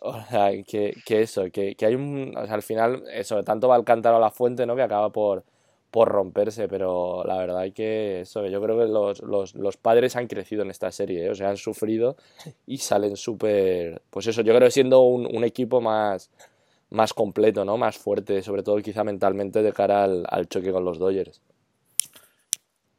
[0.00, 2.34] O sea, que, que eso, que, que, hay un.
[2.36, 4.76] O sea, al final, eso, tanto va el cántaro a la fuente, ¿no?
[4.76, 5.44] Que acaba por,
[5.90, 10.14] por romperse, pero la verdad es que eso, yo creo que los, los, los padres
[10.16, 11.30] han crecido en esta serie, ¿eh?
[11.30, 12.16] o sea, han sufrido
[12.66, 14.02] y salen súper.
[14.10, 16.30] Pues eso, yo creo siendo un, un, equipo más,
[16.90, 17.78] más completo, ¿no?
[17.78, 21.40] Más fuerte, sobre todo quizá mentalmente de cara al, al choque con los Dodgers.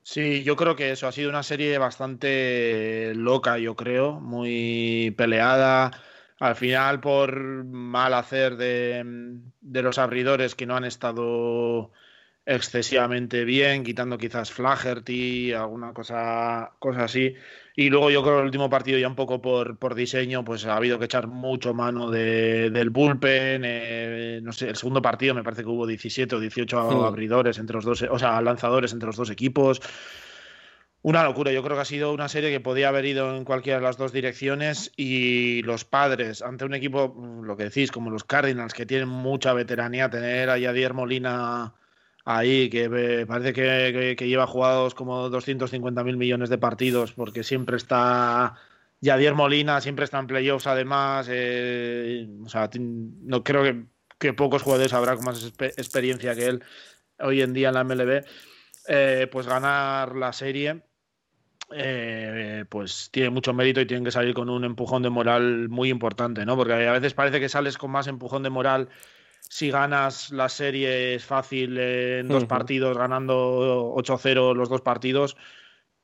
[0.02, 5.92] Sí, yo creo que eso ha sido una serie bastante loca, yo creo, muy peleada
[6.40, 9.04] al final por mal hacer de,
[9.62, 11.92] de, los abridores que no han estado
[12.46, 17.36] excesivamente bien, quitando quizás Flaherty, alguna cosa, cosa así.
[17.76, 20.66] Y luego yo creo que el último partido ya un poco por, por diseño, pues
[20.66, 23.64] ha habido que echar mucho mano de, del bullpen.
[23.66, 27.04] Eh, no sé, el segundo partido me parece que hubo 17 o 18 mm.
[27.04, 29.82] abridores entre los dos, o sea, lanzadores entre los dos equipos
[31.02, 31.52] una locura.
[31.52, 33.98] Yo creo que ha sido una serie que podía haber ido en cualquiera de las
[33.98, 38.86] dos direcciones y los padres, ante un equipo, lo que decís, como los Cardinals, que
[38.86, 41.74] tienen mucha veteranía, tener a Yadier Molina
[42.26, 48.56] ahí, que parece que, lleva jugados como 250 mil millones de partidos, porque siempre está...
[49.00, 51.28] Yadier Molina siempre está en playoffs, además.
[51.30, 53.86] Eh, o sea, no creo que,
[54.18, 56.64] que, pocos jugadores habrá con más experiencia que él
[57.20, 58.26] hoy en día en la MLB.
[58.90, 60.87] Eh, pues ganar la serie
[61.72, 65.90] eh, pues tiene mucho mérito y tienen que salir con un empujón de moral muy
[65.90, 66.56] importante, ¿no?
[66.56, 68.90] Porque a veces parece que sales con más empujón de moral
[69.50, 72.50] si ganas la serie es fácil en dos uh -huh.
[72.50, 75.38] partidos, ganando 8-0 los dos partidos,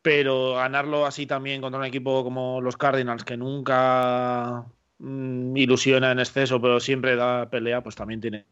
[0.02, 4.66] pero ganarlo así también contra un equipo como los Cardinals, que nunca
[5.00, 8.46] mmm, ilusiona en exceso, pero siempre da pelea, pues también tiene,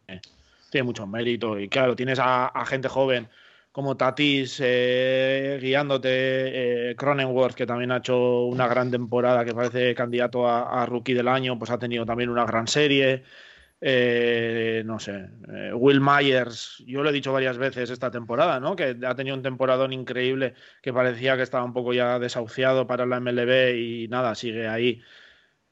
[0.70, 1.59] tiene mucho mérito.
[1.59, 3.30] Y claro, tienes a, a gente joven
[3.72, 9.95] como Tatis eh, guiándote, eh, Cronenworth, que también ha hecho una gran temporada, que parece
[9.95, 13.24] candidato a, rookie del año, pues ha tenido también una gran serie.
[13.84, 18.76] Eh, no sé, eh, Will Myers, yo lo he dicho varias veces esta temporada, ¿no?
[18.76, 20.53] Que ha tenido un temporadón increíble
[20.84, 25.01] que parecía que estaba un poco ya desahuciado para la MLB y nada, sigue ahí.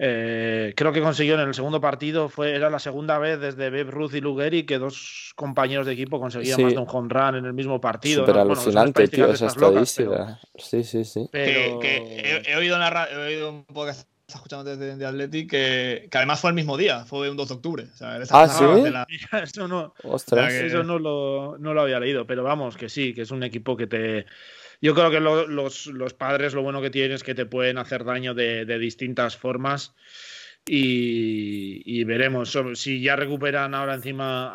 [0.02, 3.92] Eh, creo que consiguió en el segundo partido, fue, era la segunda vez desde Babe
[3.92, 6.64] Ruth y Lugeri que dos compañeros de equipo conseguían sí.
[6.64, 8.22] más de un home run en el mismo partido.
[8.22, 8.42] Súper ¿no?
[8.42, 10.10] alucinante, bueno, tío, esa estadística.
[10.10, 10.66] Locas, pero...
[10.66, 11.28] Sí, sí, sí.
[11.34, 11.80] Pero...
[11.80, 16.18] Que, que he, he, oído he oído un podcast escuchando desde de Athletic que, que,
[16.18, 17.88] además fue el mismo día, fue un 2 de octubre.
[17.94, 18.90] O sea, ah, sí.
[18.90, 19.06] La...
[19.44, 23.32] Eso, no, eso no, lo, no lo había leído, pero vamos, que sí, que es
[23.32, 24.26] un equipo que te
[24.82, 27.78] yo creo que lo, los, los, padres lo bueno que tienen es que te pueden
[27.78, 29.94] hacer daño de, de distintas formas.
[30.66, 34.52] Y, y, veremos si ya recuperan ahora encima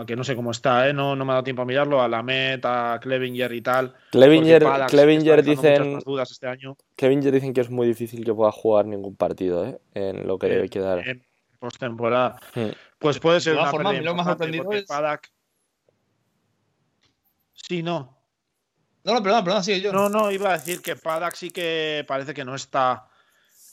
[0.00, 0.92] a, que no sé cómo está, ¿eh?
[0.92, 3.92] no, no me ha dado tiempo a mirarlo, a la Met, a Clevinger y tal.
[4.12, 6.76] Clevinger, Clevinger dicen dudas este año.
[6.94, 9.80] Clevinger dicen que es muy difícil que pueda jugar ningún partido ¿eh?
[9.94, 11.08] en lo que eh, debe quedar.
[11.08, 11.24] En
[11.58, 12.38] postemporada.
[12.54, 12.68] Hmm.
[13.00, 14.84] Pues puede ser una forma, lo más sorprendido es...
[14.84, 15.28] Padak...
[17.54, 18.17] Sí, no,
[19.08, 19.90] no, no, perdón, perdón, sí, yo.
[19.90, 23.08] No, no, iba a decir que Padak sí que parece que no está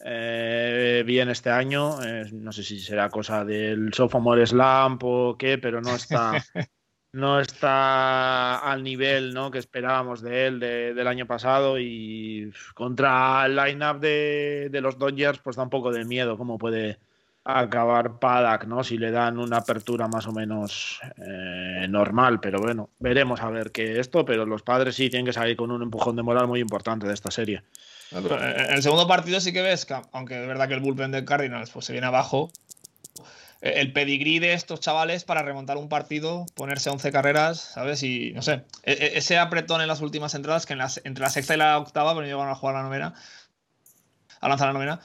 [0.05, 2.01] eh, bien este año.
[2.01, 6.31] Eh, no sé si será cosa del sophomore slump o qué, pero no está,
[7.11, 9.51] no está al nivel ¿no?
[9.51, 14.97] que esperábamos de él de, del año pasado y contra el line-up de, de, los
[14.97, 16.97] Dodgers pues da un poco de miedo cómo puede,
[17.45, 18.83] acabar Paddock, ¿no?
[18.83, 23.71] Si le dan una apertura más o menos eh, normal, pero bueno, veremos a ver
[23.71, 26.59] qué esto, pero los padres sí tienen que salir con un empujón de moral muy
[26.59, 27.61] importante de esta serie.
[28.11, 31.23] En el segundo partido sí que ves que, aunque es verdad que el bullpen de
[31.23, 32.51] Cardinals pues, se viene abajo,
[33.61, 38.01] el pedigrí de estos chavales para remontar un partido, ponerse 11 carreras, ¿sabes?
[38.03, 41.29] Y no sé, e, e, ese apretón en las últimas entradas, que en entre la
[41.29, 43.13] sexta y la octava, pero llegaron a jugar la novena,
[44.41, 44.99] a lanzar la novena,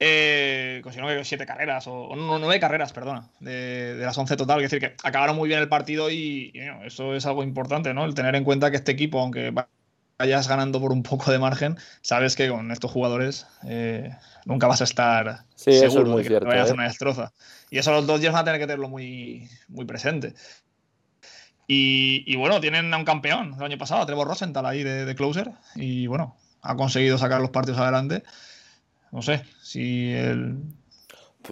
[0.00, 4.62] eh, consiguieron siete carreras, o, nueve carreras, perdona, de, las 11 total.
[4.62, 6.52] Es decir, que acabaron muy bien el partido y,
[6.84, 8.04] eso es algo importante, ¿no?
[8.04, 9.52] El tener en cuenta que este equipo, aunque
[10.18, 14.80] vayas ganando por un poco de margen, sabes que con estos jugadores eh, nunca vas
[14.80, 16.74] a estar seguro de que vayas a ¿eh?
[16.74, 17.32] una destroza.
[17.70, 20.34] Y eso los dos días van a tener que tenerlo muy, muy presente.
[21.70, 25.14] Y, bueno, tienen a un campeón el año pasado, a Trevor Rosenthal ahí de, de
[25.14, 28.22] closer, y bueno, ha conseguido sacar los partidos adelante.
[29.12, 30.56] No sé si el.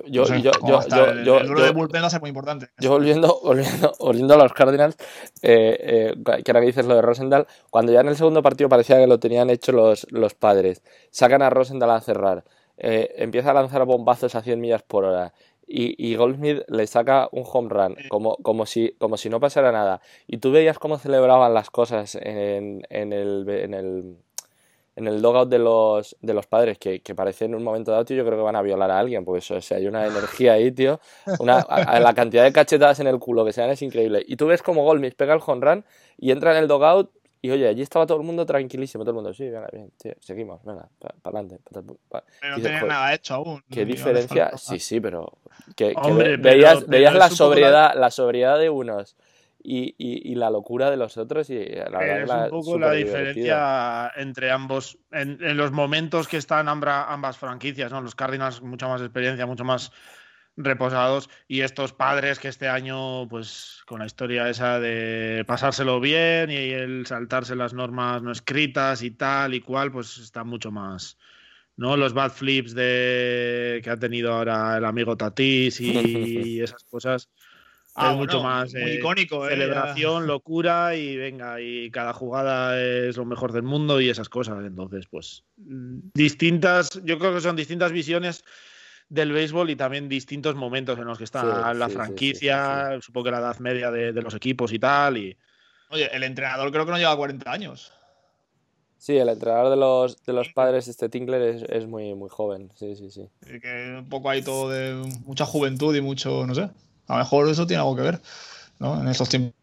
[0.09, 0.89] Yo, yo, yo, yo,
[1.25, 2.69] yo, el, de bullpen va a ser muy importante.
[2.79, 4.97] Yo volviendo, volviendo, volviendo a los Cardinals,
[5.41, 8.69] eh, eh, que ahora que dices lo de Rosendahl, cuando ya en el segundo partido
[8.69, 12.45] parecía que lo tenían hecho los, los padres, sacan a Rosendahl a cerrar,
[12.77, 15.33] eh, empieza a lanzar bombazos a 100 millas por hora
[15.67, 19.73] y, y Goldsmith le saca un home run, como, como, si, como si no pasara
[19.73, 20.01] nada.
[20.27, 24.17] Y tú veías cómo celebraban las cosas en, en, el, en el
[24.97, 28.05] en el dogout de los, de los padres que, que parece en un momento dado,
[28.07, 30.07] tío, yo creo que van a violar a alguien, porque eso, o sea, hay una
[30.07, 31.01] energía ahí, tío.
[31.39, 31.67] Una,
[32.01, 34.25] la cantidad de cachetadas en el culo que se dan es increíble.
[34.27, 35.85] Y tú ves como Golmis pega el home run
[36.17, 37.11] y entra en el dogout
[37.43, 40.15] y oye, allí estaba todo el mundo tranquilísimo, todo el mundo, sí, venga, bien, tío,
[40.19, 41.61] seguimos, venga, para adelante.
[41.71, 43.63] pero no tenía nada hecho aún.
[43.71, 44.57] ¿Qué diferencia?
[44.57, 45.39] Sí, sí, pero
[45.77, 45.95] que,
[46.41, 49.15] veías, veías la sobriedad, la sobriedad de unos
[49.69, 51.51] y, y, la locura de los otros.
[51.51, 56.69] Y la verdad es un poco la diferencia entre ambos, en, los momentos que están
[56.69, 58.01] ambas franquicias, ¿no?
[58.01, 59.91] Los Cardinals, mucha más experiencia, mucho más
[60.57, 66.51] reposados y estos padres que este año pues con la historia esa de pasárselo bien
[66.51, 71.19] y el saltarse las normas no escritas y tal y cual pues están mucho más
[71.77, 77.29] no los bad flips de que ha tenido ahora el amigo Tatis y esas cosas
[77.99, 82.79] Ah, es mucho más muy eh, icónico, eh, celebración, locura y venga, y cada jugada
[82.79, 84.63] es lo mejor del mundo y esas cosas.
[84.67, 88.45] Entonces, pues distintas, yo creo que son distintas visiones
[89.09, 93.39] del béisbol y también distintos momentos en los que está la franquicia, supongo que la
[93.39, 95.17] edad media de, los equipos y tal.
[95.17, 95.37] Y...
[95.89, 97.93] Oye, el entrenador creo que no lleva 40 años.
[98.99, 102.71] Sí, el entrenador de los, de los padres, este Tinkler, es, es muy, muy joven.
[102.75, 103.31] Sí, sí, sí.
[103.47, 104.95] Y que un poco hay todo de
[105.25, 106.69] mucha juventud y mucho, no sé.
[107.07, 108.21] A lo mejor eso tiene algo que ver,
[108.79, 109.01] ¿no?
[109.01, 109.55] En estos tiempos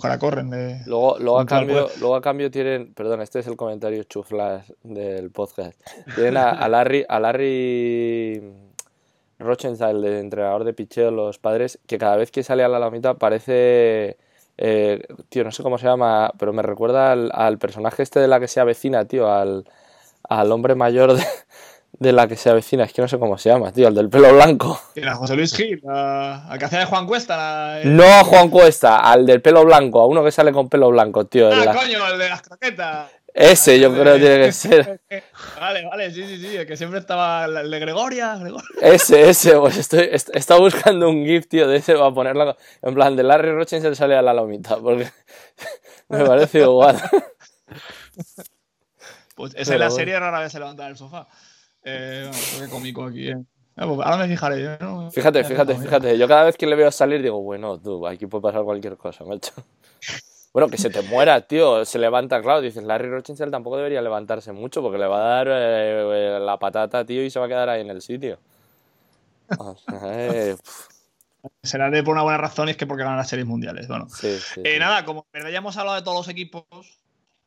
[0.00, 0.50] que ahora corren.
[0.50, 4.72] De, luego, luego, a cambio, luego a cambio tienen, perdón, este es el comentario chuflas
[4.82, 5.80] del podcast.
[6.14, 8.42] Tienen a, Larry, a Larry
[9.38, 13.14] Rochenthal, el entrenador de picheo, los padres, que cada vez que sale a la lamita
[13.14, 14.16] parece...
[14.62, 18.28] Eh, tío, no sé cómo se llama, pero me recuerda al, al, personaje este de
[18.28, 19.64] la que se avecina, tío, al,
[20.28, 21.24] al hombre mayor de,
[22.00, 24.08] de la que se avecina, es que no sé cómo se llama, tío, el del
[24.08, 24.80] pelo blanco.
[24.94, 27.80] Era José Luis Gil, al que hacía de Juan Cuesta.
[27.84, 31.26] No a Juan Cuesta, al del pelo blanco, a uno que sale con pelo blanco,
[31.26, 31.50] tío.
[31.52, 33.10] Ah, coño, el de las croquetas.
[33.34, 35.00] Ese yo creo que tiene que ser.
[35.60, 38.40] Vale, vale, sí, sí, sí, el que siempre estaba el de Gregoria.
[38.80, 43.14] Ese, ese, pues estoy, está buscando un GIF, tío, de ese para ponerlo en plan
[43.14, 45.10] de Larry Rochensen sale a la lomita, porque
[46.08, 46.98] me parece igual.
[49.34, 51.28] Pues esa es la serie rara vez se levanta del sofá.
[51.84, 53.36] Eh, qué cómico aquí, eh.
[53.76, 54.78] Ah, pues ahora me fijaré.
[54.80, 55.10] ¿no?
[55.10, 56.18] Fíjate, fíjate, fíjate.
[56.18, 59.24] Yo cada vez que le veo salir digo, bueno, tú, aquí puede pasar cualquier cosa,
[59.24, 59.52] macho.
[60.52, 61.84] Bueno, que se te muera, tío.
[61.84, 62.60] Se levanta, claro.
[62.60, 67.04] Dices, Larry Rochinchel tampoco debería levantarse mucho porque le va a dar eh, la patata,
[67.04, 68.36] tío, y se va a quedar ahí en el sitio.
[70.04, 70.56] Eh,
[71.62, 73.88] Será de por una buena razón y es que porque ganan las series mundiales.
[73.88, 76.64] Bueno, sí, eh, nada, como en verdad ya hemos hablado de todos los equipos,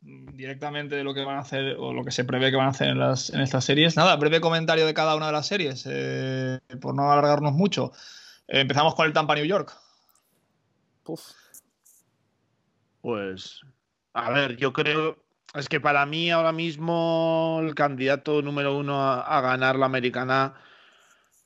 [0.04, 2.70] directamente de lo que van a hacer o lo que se prevé que van a
[2.70, 3.96] hacer en, las, en estas series.
[3.96, 7.92] Nada, breve comentario de cada una de las series, eh, por no alargarnos mucho.
[8.48, 9.72] Eh, empezamos con el Tampa New York.
[13.00, 13.60] Pues,
[14.14, 15.18] a ver, yo creo,
[15.54, 20.54] es que para mí ahora mismo el candidato número uno a, ganar la americana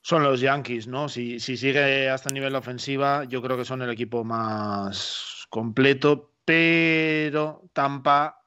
[0.02, 1.08] son los Yankees, ¿no?
[1.08, 6.32] Si, si sigue hasta el nivel ofensiva, yo creo que son el equipo más completo,
[6.44, 8.37] pero Tampa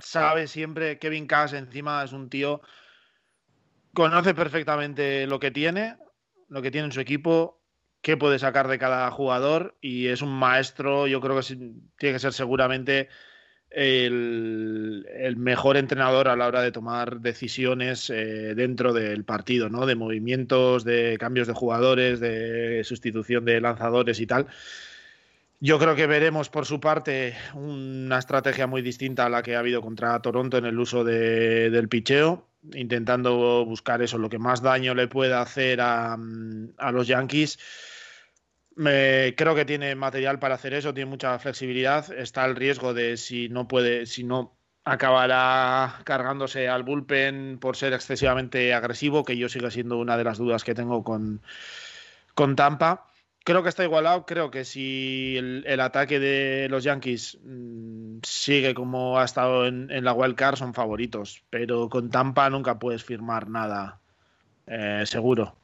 [0.00, 2.60] sabe siempre Kevin Cash encima es un tío
[3.94, 5.96] conoce perfectamente lo que tiene,
[6.48, 7.60] lo que tiene en su equipo,
[8.02, 12.18] qué puede sacar de cada jugador y es un maestro, yo creo que tiene que
[12.18, 13.08] ser seguramente
[13.70, 15.04] el,
[15.36, 19.86] mejor entrenador a la hora de tomar decisiones eh, dentro del partido, ¿no?
[19.86, 24.48] De movimientos, de cambios de jugadores, de sustitución de lanzadores y tal.
[25.62, 29.58] Yo creo que veremos por su parte una estrategia muy distinta a la que ha
[29.58, 34.62] habido contra Toronto en el uso de, del picheo, intentando buscar eso, lo que más
[34.62, 37.58] daño le pueda hacer a, los Yankees.
[38.74, 42.10] Creo que tiene material para hacer eso, tiene mucha flexibilidad.
[42.10, 47.92] Está el riesgo de si no puede, si no acabará cargándose al bullpen por ser
[47.92, 51.42] excesivamente agresivo, que yo sigue siendo una de las dudas que tengo con,
[52.34, 53.09] con Tampa
[53.44, 54.26] creo que está igualado.
[54.26, 59.90] Creo que si el, el ataque de los Yankees mmm, sigue como ha estado en,
[59.90, 61.44] en, la wild card, son favoritos.
[61.50, 64.00] Pero con Tampa nunca puedes firmar nada
[64.66, 65.56] eh, seguro.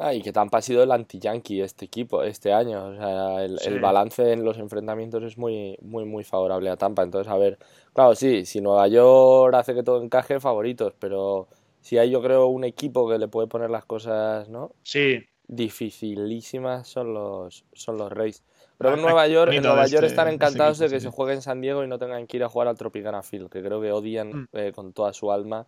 [0.00, 2.86] Ah, y que Tampa ha sido el anti-Yankee este equipo este año.
[2.86, 3.68] O sea, el, sí.
[3.68, 7.02] el, balance en los enfrentamientos es muy, muy, muy favorable a Tampa.
[7.02, 7.58] Entonces, a ver,
[7.92, 11.48] claro, sí, si Nueva York hace que todo encaje, favoritos, pero
[11.80, 14.70] si hay, yo creo, un equipo que le puede poner las cosas, ¿no?
[14.84, 18.44] Sí, dificilísimas son los, son los Rays.
[18.76, 21.60] Pero en Nueva York, en Nueva York están encantados de que se juegue en San
[21.60, 24.28] Diego y no tengan que ir a jugar al Tropicana Field, que creo que odian
[24.28, 24.48] mm.
[24.52, 25.66] eh, con toda su alma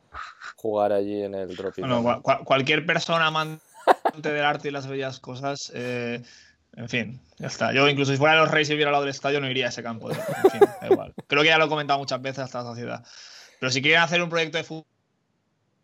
[0.54, 1.98] jugar allí en el Tropicana.
[1.98, 3.60] Bueno, cual, cualquier persona amante
[4.22, 6.22] del arte y las bellas cosas, eh,
[6.76, 7.72] en fin, ya está.
[7.72, 9.68] Yo incluso si fuera los Rays y viera al lado del estadio no iría a
[9.70, 10.08] ese campo.
[10.10, 10.16] En
[10.50, 11.14] fin, da igual.
[11.26, 13.04] Creo que ya lo he comentado muchas veces hasta la sociedad.
[13.58, 14.86] Pero si quieren hacer un proyecto de fútbol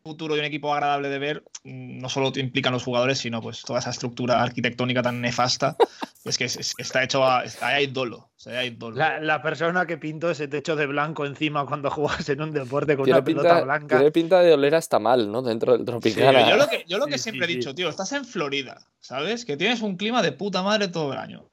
[0.06, 3.80] futuro y un equipo agradable de ver no solo implican los jugadores, sino pues toda
[3.80, 5.76] esa estructura arquitectónica tan nefasta.
[6.24, 7.42] es que es, es, está hecho a.
[7.60, 8.18] Hay dolo.
[8.18, 8.96] O sea, hay dolo.
[8.96, 12.96] La, la, persona que pintó ese techo de blanco encima cuando jugas en un deporte
[12.96, 13.96] con tiene una pinta, pelota blanca.
[13.96, 15.42] Tiene pinta de oler hasta mal, ¿no?
[15.42, 16.44] Dentro del Tropicana.
[16.44, 18.24] Sí, yo lo que, yo lo que sí, siempre sí, he dicho, tío, estás en
[18.24, 19.44] Florida, ¿sabes?
[19.44, 21.48] Que tienes un clima de puta madre todo el año.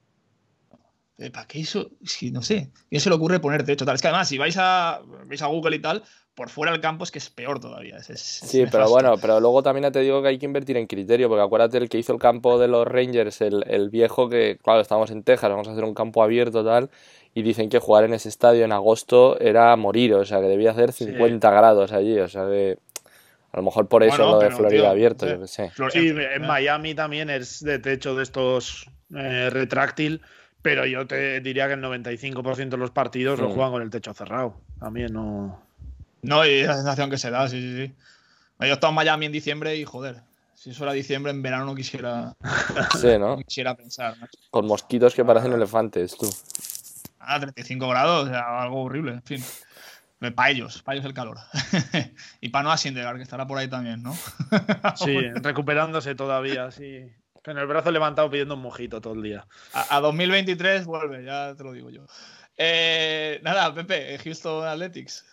[1.32, 1.92] ¿Para qué eso?
[2.04, 2.72] Si no sé.
[2.90, 3.96] ¿Quién se le ocurre poner techo tal?
[3.96, 6.04] Es que además, si vais a, vais a Google y tal,
[6.36, 7.98] por fuera del campo es que es peor todavía.
[7.98, 10.78] Es, es, sí, es pero bueno, pero luego también te digo que hay que invertir
[10.78, 14.30] en criterio, porque acuérdate el que hizo el campo de los Rangers, el, el viejo
[14.30, 16.90] que, claro, estamos en Texas, vamos a hacer un campo abierto tal,
[17.34, 20.72] y dicen que jugar en ese estadio en agosto era morir, o sea, que debía
[20.72, 21.56] hacer 50 sí.
[21.56, 22.78] grados allí, o sea que...
[23.52, 25.72] A lo mejor por eso bueno, lo de Florida tío, abierto, yo qué sé.
[25.92, 30.22] Sí, en Miami también es de techo de estos eh, retráctil,
[30.64, 33.46] pero yo te diría que el 95% de los partidos sí.
[33.46, 34.56] lo juegan con el techo cerrado.
[34.80, 35.62] También no.
[36.24, 37.94] No, y esa sensación que se da, sí, sí, sí.
[38.60, 40.22] Yo he estado en Miami en diciembre y joder,
[40.56, 42.34] si eso era diciembre, en verano no quisiera.
[43.00, 43.36] Sí, ¿no?
[43.36, 44.18] no quisiera pensar.
[44.18, 44.28] ¿no?
[44.50, 46.34] Con mosquitos que parecen elefantes, tú.
[47.20, 49.44] Ah, 35 grados, o sea, algo horrible, en fin.
[50.36, 51.38] Para ellos, para ellos el calor.
[52.42, 54.16] y para Noah Syndergaard, que estará por ahí también, ¿no?
[54.96, 57.12] sí, recuperándose todavía, sí.
[57.44, 59.46] Con el brazo levantado pidiendo un mojito todo el día.
[59.74, 62.06] A, a 2023 vuelve, ya te lo digo yo.
[62.58, 65.26] Eh, nada, Pepe, Houston Athletics.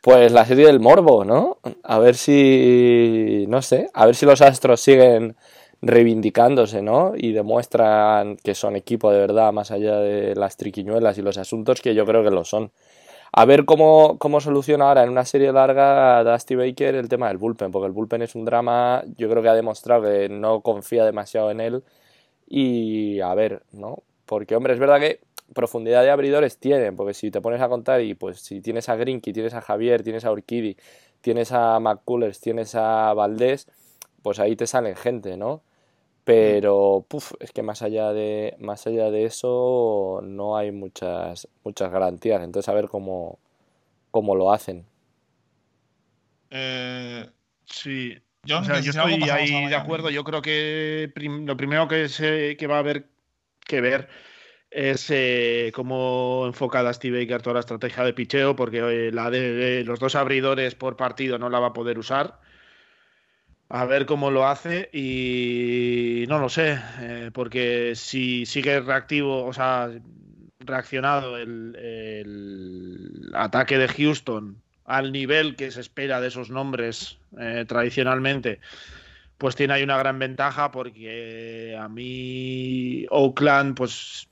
[0.00, 1.58] Pues la serie del morbo, ¿no?
[1.82, 5.36] A ver si, no sé, a ver si los Astros siguen
[5.82, 7.12] reivindicándose, ¿no?
[7.16, 11.82] Y demuestran que son equipo de verdad, más allá de las triquiñuelas y los asuntos
[11.82, 12.72] que yo creo que lo son.
[13.32, 17.38] A ver cómo, cómo soluciona ahora en una serie larga Dusty Baker el tema del
[17.38, 21.04] bullpen, porque el bullpen es un drama, yo creo que ha demostrado que no confía
[21.04, 21.84] demasiado en él.
[22.48, 24.02] Y a ver, ¿no?
[24.26, 25.20] Porque, hombre, es verdad que
[25.54, 28.96] profundidad de abridores tienen, porque si te pones a contar y pues si tienes a
[28.96, 30.76] Grinky, tienes a Javier, tienes a Urquidi,
[31.20, 33.68] tienes a McCullers, tienes a Valdés,
[34.22, 35.62] pues ahí te salen gente, ¿no?
[36.24, 41.90] Pero puf, es que más allá de más allá de eso no hay muchas muchas
[41.90, 43.38] garantías, entonces a ver cómo,
[44.10, 44.86] cómo lo hacen.
[46.50, 47.26] Eh,
[47.64, 50.10] sí, yo, o sea, yo estoy ahí de acuerdo.
[50.10, 53.06] Yo creo que prim lo primero que, se, que va a haber
[53.66, 54.08] que ver
[54.70, 59.52] es eh, cómo enfoca Steve Baker toda la estrategia de picheo, porque eh, la de,
[59.52, 62.38] de, los dos abridores por partido no la va a poder usar.
[63.68, 69.52] A ver cómo lo hace y no lo sé, eh, porque si sigue reactivo, o
[69.52, 69.90] sea,
[70.58, 77.64] reaccionado el, el, ataque de Houston al nivel que se espera de esos nombres eh,
[77.66, 78.60] tradicionalmente,
[79.38, 84.28] pues tiene ahí una gran ventaja porque a mí Oakland, pues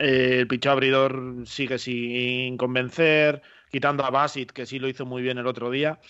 [0.00, 5.38] el picheo abridor sigue sin convencer, quitando a Basit, que sí lo hizo muy bien
[5.38, 6.00] el otro día.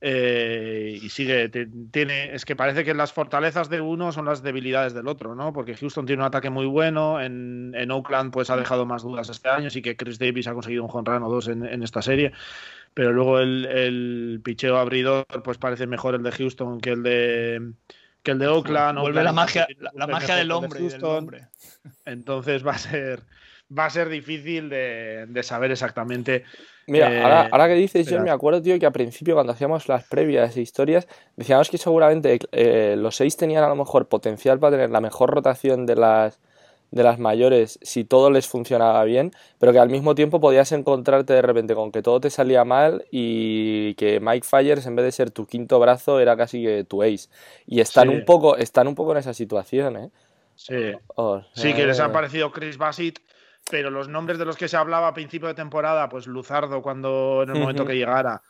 [0.00, 1.48] Eh, y sigue,
[1.90, 5.52] tiene, es que parece que las fortalezas de uno son las debilidades del otro, ¿no?
[5.52, 9.48] Porque Houston tiene un ataque muy bueno, en, Oakland pues ha dejado más dudas este
[9.48, 12.32] año, sí que Chris Davis ha conseguido un jonrón o dos en, en, esta serie,
[12.92, 17.72] pero luego el, el, picheo abridor pues parece mejor el de Houston que el de
[18.24, 18.98] que el de Oakland.
[18.98, 21.46] Vuelve Oakland la magia, la, la magia del hombre, del hombre,
[22.04, 23.22] Entonces va a ser
[23.76, 26.44] va a ser difícil de, saber exactamente.
[26.86, 30.04] Mira, eh, ahora, que dices, yo me acuerdo, tío, que al principio cuando hacíamos las
[30.04, 34.72] previas e historias, decíamos que seguramente eh, los seis tenían a lo mejor potencial para
[34.72, 36.38] tener la mejor rotación de las
[36.94, 41.32] de las mayores si todo les funcionaba bien, pero que al mismo tiempo podías encontrarte
[41.32, 45.12] de repente con que todo te salía mal y que Mike Fires en vez de
[45.12, 47.28] ser tu quinto brazo era casi que tu ace.
[47.66, 50.10] Y están un poco están un poco en esa situación, ¿eh?
[50.54, 50.92] Sí.
[51.54, 53.20] sí, que les ha parecido Chris Bassett,
[53.68, 57.42] pero los nombres de los que se hablaba a principio de temporada, pues Luzardo cuando
[57.42, 58.40] en el momento que llegara,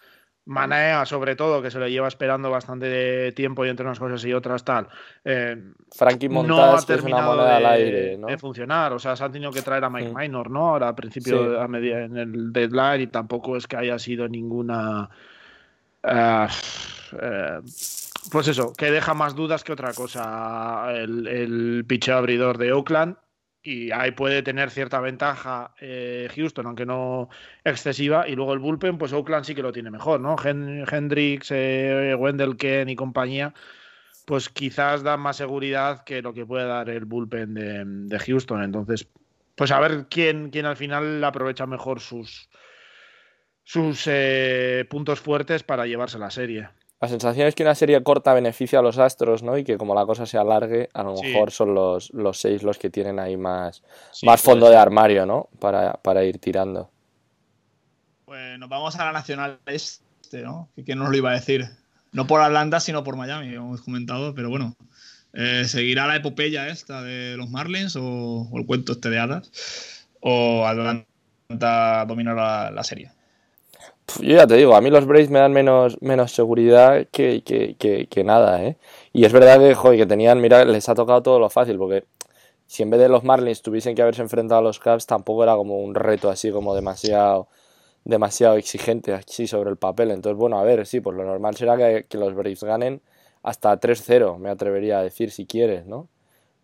[0.47, 4.33] Manea, sobre todo, que se lo lleva esperando bastante tiempo y entre unas cosas y
[4.35, 4.89] otras tal.
[5.25, 8.27] Eh, Frankie Montas, no ha terminado de, al aire, ¿no?
[8.27, 8.93] de, funcionar.
[8.93, 10.69] O sea, se han tenido que traer a Mike Minor, ¿no?
[10.69, 15.09] Ahora a principio, a media, en el deadline, y tampoco es que haya sido ninguna.
[16.03, 16.47] Eh,
[17.23, 17.61] eh,
[18.31, 23.17] pues eso, que deja más dudas que otra cosa el, el picheo abridor de Oakland
[23.65, 27.31] y ahí puede tener cierta ventaja eh, Houston, aunque no
[27.65, 30.37] excesiva, y luego el bullpen, pues Oakland sí que lo tiene mejor, ¿no?
[30.45, 33.55] Hendricks, eh, Wendell Ken y compañía,
[34.27, 38.63] pues quizás dan más seguridad que lo que puede dar el bullpen de, Houston.
[38.63, 39.09] Entonces,
[39.55, 42.51] pues a ver quién, quién al final aprovecha mejor sus,
[43.63, 46.69] sus eh, puntos fuertes para llevarse la serie.
[47.05, 49.59] La sensación es que una serie corta beneficia a los Astros, ¿no?
[49.59, 52.79] Y que como la cosa se alargue, a lo mejor son los, los seis los
[52.79, 53.83] que tienen ahí más,
[54.23, 55.51] más fondo de armario, ¿no?
[55.61, 56.91] Para, ir tirando.
[58.25, 60.71] Pues nos vamos a la Nacional Este, ¿no?
[60.87, 61.67] Que nos lo iba a decir.
[62.13, 64.75] No por Atlanta, sino por Miami, hemos comentado, pero bueno.
[65.35, 70.07] Eh, ¿Seguirá la epopeya esta de los Marlins o, el cuento este de hadas?
[70.21, 73.11] ¿O Atlanta dominará la serie?
[74.21, 78.25] Yo ya te digo, a mí los Braves me dan menos, menos seguridad que, que,
[78.25, 78.77] nada, ¿eh?
[79.13, 82.05] Y es verdad que, joder, que tenían, mira, les ha tocado todo lo fácil, porque
[82.67, 85.57] si en vez de los Marlins tuviesen que haberse enfrentado a los Cubs, tampoco era
[85.57, 87.49] como un reto así como demasiado
[88.05, 90.11] demasiado exigente así sobre el papel.
[90.11, 93.03] Entonces, bueno, a ver, sí, pues lo normal será que, que los Braves ganen
[93.43, 96.09] hasta 3-0, me atrevería a decir, si quieres, ¿no?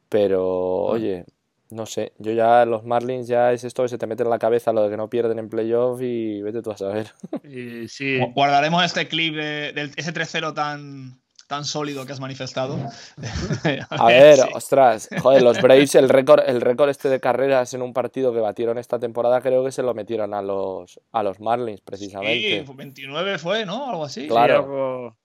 [0.08, 0.46] Pero,
[0.84, 1.26] oye,
[1.70, 4.38] no sé, yo ya los Marlins ya es esto que se te mete en la
[4.38, 7.12] cabeza lo de que no pierden en playoff y vete tú a saber.
[7.44, 8.18] Y sí.
[8.34, 12.76] Guardaremos este clip de, ese 3-0 tan, tan sólido que has manifestado.
[13.90, 17.92] a ver, ostras, joder, los Braves, el récord, el récord este de carreras en un
[17.92, 21.80] partido que batieron esta temporada, creo que se lo metieron a los, a los Marlins,
[21.80, 22.64] precisamente.
[22.66, 23.90] Sí, 29 fue, ¿no?
[23.90, 24.28] Algo así.
[24.28, 25.16] Claro.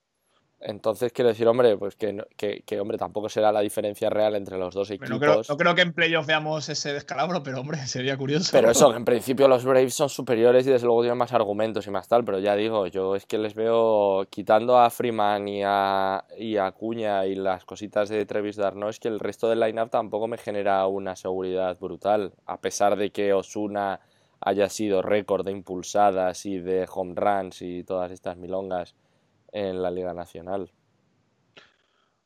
[0.60, 4.73] Entonces quiero decir, hombre, pues que, que, hombre, tampoco será la diferencia real entre los
[4.73, 5.10] dos equipos.
[5.10, 8.49] No creo, no creo, que en playoff veamos ese descalabro, pero hombre, sería curioso.
[8.52, 11.91] Pero eso, en principio los Braves son superiores y desde luego tienen más argumentos y
[11.91, 16.23] más tal, pero ya digo, yo es que les veo quitando a Freeman y a,
[16.38, 19.90] y a Cuña y las cositas de Travis Darno, es que el resto del lineup
[19.90, 23.99] tampoco me genera una seguridad brutal, a pesar de que Osuna
[24.41, 28.95] haya sido récord de impulsadas y de home runs y todas estas milongas
[29.56, 30.69] en la Liga Nacional?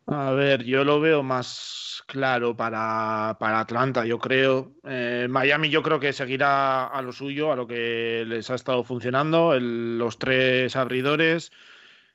[0.07, 4.73] A ver, yo lo veo más claro para, Atlanta, yo creo.
[4.84, 8.84] Eh, Miami yo creo que seguirá a lo suyo, a lo que les ha estado
[8.84, 11.51] funcionando, los tres abridores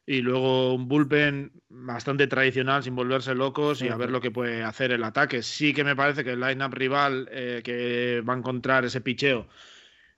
[0.06, 4.64] y luego un bullpen bastante tradicional sin volverse locos y a ver lo que puede
[4.64, 5.42] hacer el ataque.
[5.42, 9.46] Sí que me parece que el line-up rival eh, que va a encontrar ese picheo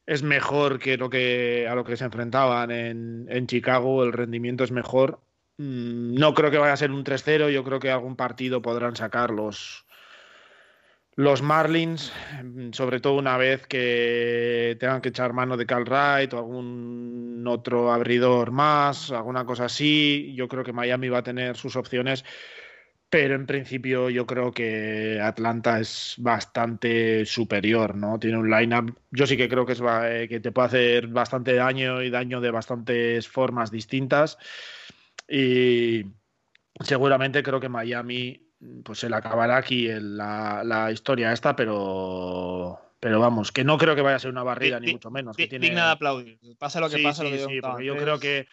[0.06, 4.64] es mejor que lo que a lo que se enfrentaban en, en Chicago, el rendimiento
[4.64, 5.20] es mejor.
[5.58, 8.94] Mm, no creo que vaya a ser un 3-0, yo creo que algún partido podrán
[8.94, 9.86] sacar los,
[11.16, 12.12] los Marlins,
[12.44, 17.44] mm, sobre todo una vez que tengan que echar mano de Cal Wright o algún
[17.48, 20.34] otro abridor más, alguna cosa así.
[20.36, 22.24] Yo creo que Miami va a tener sus opciones
[23.08, 28.18] pero en principio yo creo que Atlanta es bastante superior, ¿no?
[28.18, 31.54] Tiene un lineup, yo sí que creo que, es, eh, que te puede hacer bastante
[31.54, 34.38] daño y daño de bastantes formas distintas
[35.28, 36.04] y
[36.80, 38.42] seguramente creo que Miami
[38.82, 43.94] pues se le acabará aquí la, la historia esta, pero pero vamos, que no creo
[43.94, 45.36] que vaya a ser una barrida, ni mucho menos.
[45.36, 45.66] Que tiene...
[45.66, 46.38] Digna de aplaudir.
[46.58, 47.22] Pasa lo que pasa.
[47.22, 48.48] Sí, sí, porque yo creo que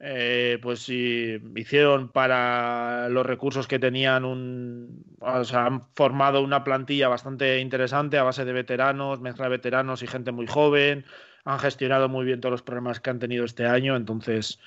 [0.00, 6.64] eh, pues sí, hicieron para los recursos que tenían un, o sea, han formado una
[6.64, 11.04] plantilla bastante interesante a base de veteranos, mezcla de veteranos y gente muy joven,
[11.44, 14.58] han gestionado muy bien todos los problemas que han tenido este año, entonces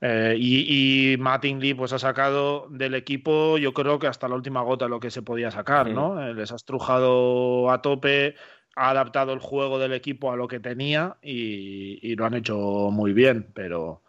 [0.00, 4.62] eh, y, y Mattingly pues ha sacado del equipo yo creo que hasta la última
[4.62, 6.20] gota lo que se podía sacar, ¿no?
[6.20, 8.34] Eh, les ha estrujado a tope,
[8.74, 12.56] ha adaptado el juego del equipo a lo que tenía y lo han hecho
[12.90, 14.03] muy bien, pero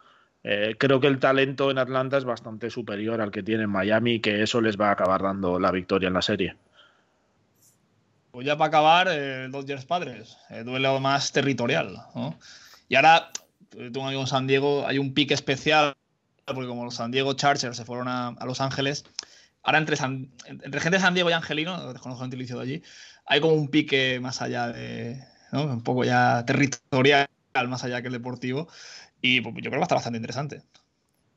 [0.48, 4.14] eh, creo que el talento en Atlanta es bastante superior al que tiene en Miami
[4.14, 6.56] y que eso les va a acabar dando la victoria en la serie.
[8.30, 11.96] pues ya para acabar, eh, Dodgers Padres, el duelo más territorial.
[12.14, 12.38] ¿no?
[12.88, 13.30] Y ahora,
[13.76, 15.94] eh, tengo un amigo en San Diego, hay un pique especial,
[16.44, 19.04] porque como los San Diego Chargers se fueron a, a Los Ángeles,
[19.62, 22.82] ahora entre, San- entre gente de San Diego y Angelino, desconozco el gentilicio de allí,
[23.24, 25.18] hay como un pique más allá de,
[25.50, 25.64] ¿no?
[25.64, 27.26] un poco ya territorial,
[27.68, 28.68] más allá que el deportivo.
[29.20, 30.62] Y pues, yo creo que va a estar bastante interesante.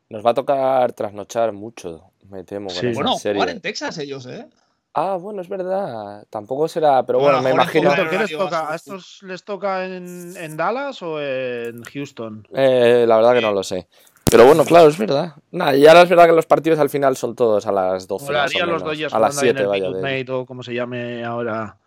[0.10, 2.88] Nos va a tocar trasnochar mucho, me temo, Sí.
[2.94, 3.36] Bueno, serie.
[3.40, 4.48] jugar en Texas ellos, ¿eh?
[4.94, 6.26] Ah, bueno, es verdad.
[6.30, 7.94] Tampoco será, pero Bueno, bueno, me imagino.
[8.10, 8.72] ¿Qué les toca?
[8.72, 12.48] ¿A estos les toca en, en Dallas o en Houston?
[12.54, 13.88] Eh, la verdad que no lo sé.
[14.30, 15.36] Pero bueno, claro, es verdad.
[15.52, 18.32] Nah, y ahora es verdad que los partidos al final son todos a las 12
[18.32, 18.84] más o los menos.
[18.84, 20.24] Dodgers a las jugando ahí en 7, el vaya.
[20.26, 21.78] De- o como se llame ahora.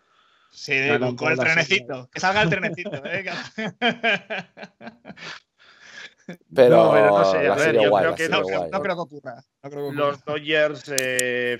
[0.49, 0.73] Sí,
[1.15, 2.09] con, el trenecito.
[2.11, 3.25] Que salga el trenecito, ¿eh?
[6.53, 8.71] Pero, No, pero no sé, a ver, yo guay, creo que no, creo, guay.
[8.71, 9.35] no creo que ocurra.
[9.63, 10.05] No creo que ocurra.
[10.07, 11.57] Los Dodgers eh,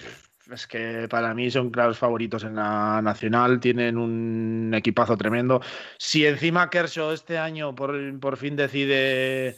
[0.52, 5.62] es que para mí son claros favoritos en la nacional, tienen un equipazo tremendo.
[5.98, 9.56] Si encima Kershaw este año por, por fin decide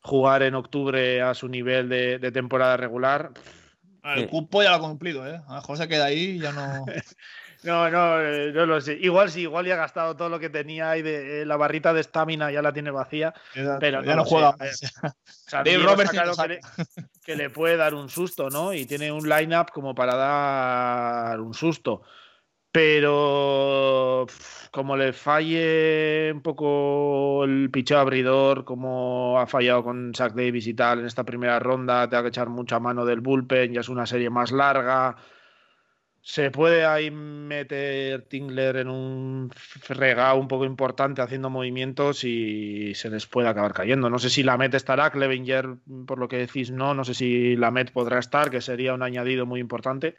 [0.00, 3.30] jugar en octubre a su nivel de, de temporada regular,
[4.02, 5.40] El cupo ya lo ha cumplido, ¿eh?
[5.46, 6.84] A lo mejor se queda ahí y ya no.
[7.62, 8.98] no, no, eh, no lo sé.
[9.00, 11.92] Igual sí, igual ya ha gastado todo lo que tenía ahí de eh, la barrita
[11.92, 13.32] de estamina ya la tiene vacía.
[13.80, 15.16] Pero ya no no juega sé, a más.
[15.24, 16.60] San Dave Roberts que, le,
[17.24, 18.72] que le puede dar un susto, ¿no?
[18.72, 22.02] Y tiene un lineup como para dar un susto.
[22.72, 24.26] Pero
[24.70, 30.72] como le falle un poco el picheo abridor, como ha fallado con Zach Davis y
[30.72, 33.90] tal en esta primera ronda, te ha que echar mucha mano del bullpen, ya es
[33.90, 35.16] una serie más larga.
[36.24, 43.10] Se puede ahí meter Tingler en un fregado un poco importante haciendo movimientos y se
[43.10, 44.08] les puede acabar cayendo.
[44.08, 45.76] No sé si la Met estará, Clevenger,
[46.06, 46.94] por lo que decís, no.
[46.94, 50.14] No sé si la Met podrá estar, que sería un añadido muy importante.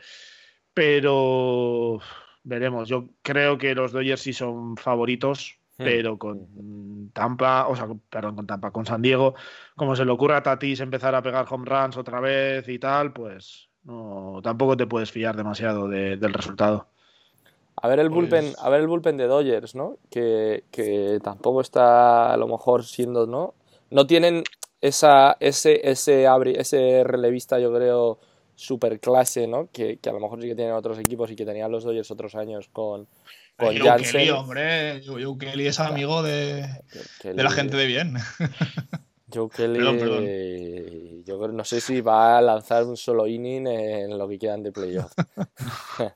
[0.74, 2.00] Pero
[2.44, 2.90] veremos.
[2.90, 5.84] Yo creo que los Dodgers sí son favoritos, Hmm.
[5.84, 9.34] pero con Tampa, o sea, perdón, con Tampa, con San Diego,
[9.76, 13.12] como se le ocurra a Tatis empezar a pegar home runs otra vez y tal,
[13.12, 16.88] pues no, tampoco te puedes fiar demasiado de- del resultado.
[17.76, 19.98] A ver el Pues- bullpen, a ver el bullpen de Dodgers, ¿no?
[20.10, 23.56] Que, que tampoco está a lo mejor siendo, ¿no?
[23.90, 24.44] No tienen
[24.82, 28.20] esa, ese, ese, abri- ese relevista, yo creo,
[28.56, 29.70] super clase, ¿no?
[29.72, 32.12] Que, que a lo mejor sí que tienen otros equipos y que tenían los Dodgers
[32.12, 33.08] otros años con,
[33.58, 34.02] con Joe.
[34.04, 35.02] Kelly, hombre.
[35.06, 36.66] Joe Kelly es amigo de,
[37.22, 38.14] que de la gente de bien.
[39.34, 41.24] Joe Kelly, Perdón, perdón.
[41.26, 44.72] yo no sé si va a lanzar un solo inning en lo que quedan de
[44.72, 45.14] playoff.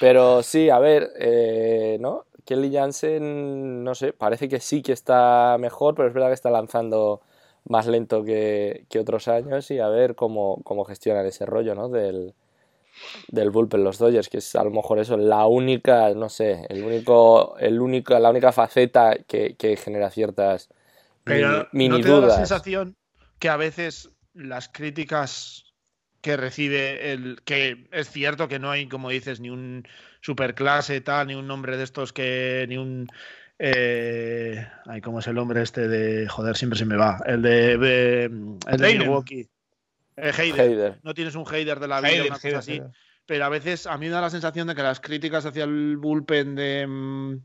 [0.00, 2.24] Pero sí, a ver, eh, ¿no?
[2.46, 6.50] Kelly Jansen, no sé, parece que sí que está mejor, pero es verdad que está
[6.50, 7.20] lanzando
[7.64, 11.88] más lento que, que otros años y a ver cómo, cómo gestionan ese rollo, ¿no?
[11.90, 12.34] Del,
[13.28, 16.82] del bullpen los Dodgers, que es a lo mejor eso, la única, no sé, el
[16.82, 20.70] único, el único, la única faceta que, que genera ciertas
[21.24, 22.96] Pero ¿no te da la sensación
[23.38, 25.64] que a veces las críticas
[26.20, 29.86] que recibe el que es cierto que no hay como dices ni un
[30.20, 33.06] superclase tal ni un nombre de estos que ni un
[33.58, 37.76] eh, ay cómo es el nombre este de joder siempre se me va el de,
[37.78, 38.98] de- el de.
[38.98, 39.48] Milwaukee
[40.16, 40.60] Eh, Heider.
[40.60, 41.00] Heider.
[41.02, 42.90] no tienes un hater de la vida Heider, una cosa Heider, así Heider.
[43.26, 45.96] pero a veces a mí me da la sensación de que las críticas hacia el
[45.96, 47.38] bullpen de, mm,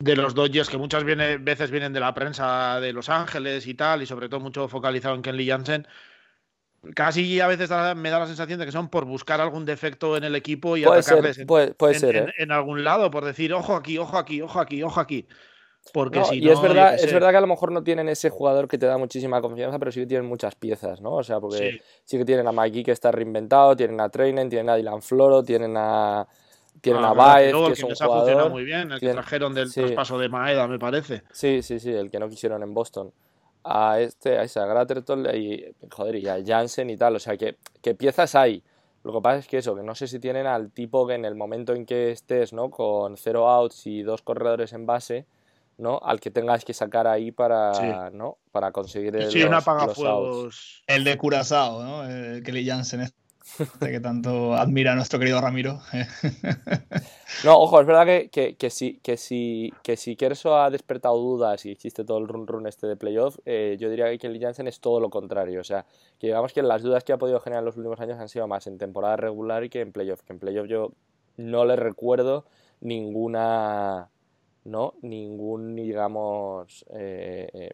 [0.00, 3.74] de los Dodgers, que muchas viene- veces vienen de la prensa de Los Ángeles y
[3.74, 5.86] tal, y sobre todo mucho focalizado en Kenley Jansen,
[6.94, 10.16] casi a veces da- me da la sensación de que son por buscar algún defecto
[10.16, 12.32] en el equipo y Puede atacarles ser, en, puede, puede en- ser, en- ¿eh?
[12.38, 15.26] en algún lado, por decir, ojo aquí, ojo aquí, ojo aquí, ojo aquí.
[15.92, 18.08] Porque No, si y no, es verdad, es verdad que a lo mejor no tienen
[18.08, 21.14] ese jugador que te da muchísima confianza, pero sí que tienen muchas piezas, ¿no?
[21.14, 21.80] O sea, porque Sí.
[22.04, 25.42] sí, que tienen a Mikey que está reinventado, tienen a Trainen, tienen a Dylan Floro,
[25.42, 26.26] tienen a
[26.80, 28.52] tienen Ah, a Baez, luego que el es un les ha funcionado jugador.
[28.52, 29.80] muy bien, el que Tiene- trajeron del sí.
[29.80, 31.22] traspaso de Maeda, me parece.
[31.32, 33.12] Sí, sí, sí, el que no quisieron en Boston.
[33.64, 37.56] A este, a a Gratterton y joder, y a Jansen y tal, o sea, que,
[37.82, 38.62] que piezas hay.
[39.04, 41.24] Lo que pasa es que eso, que no sé si tienen al tipo que en
[41.24, 42.70] el momento en que estés, ¿no?
[42.70, 45.26] Con cero outs y dos corredores en base,
[45.76, 46.00] ¿no?
[46.02, 47.86] Al que tengas que sacar ahí para, Sí.
[48.12, 48.38] ¿no?
[48.52, 49.68] Para conseguir el, Sí, un los, los outs.
[49.68, 50.82] apagafuegos.
[50.86, 52.04] El de Curazao, ¿no?
[52.08, 53.16] El Kelly Jansen, este
[53.80, 55.80] que tanto admira nuestro querido Ramiro.
[57.44, 61.64] No, ojo, es verdad que, que, si, que, si, que si Kerso ha despertado dudas
[61.66, 64.66] y existe todo el run run este de playoff, eh, yo diría que Kelly Jansen
[64.66, 65.60] es todo lo contrario.
[65.60, 65.86] O sea,
[66.18, 68.48] que digamos que las dudas que ha podido generar en los últimos años han sido
[68.48, 70.22] más en temporada regular y que en playoff.
[70.22, 70.92] Que en playoff yo
[71.36, 72.44] no le recuerdo
[72.80, 74.08] ninguna,
[74.64, 74.94] ¿no?
[75.02, 77.70] Ningún, digamos, eh, eh,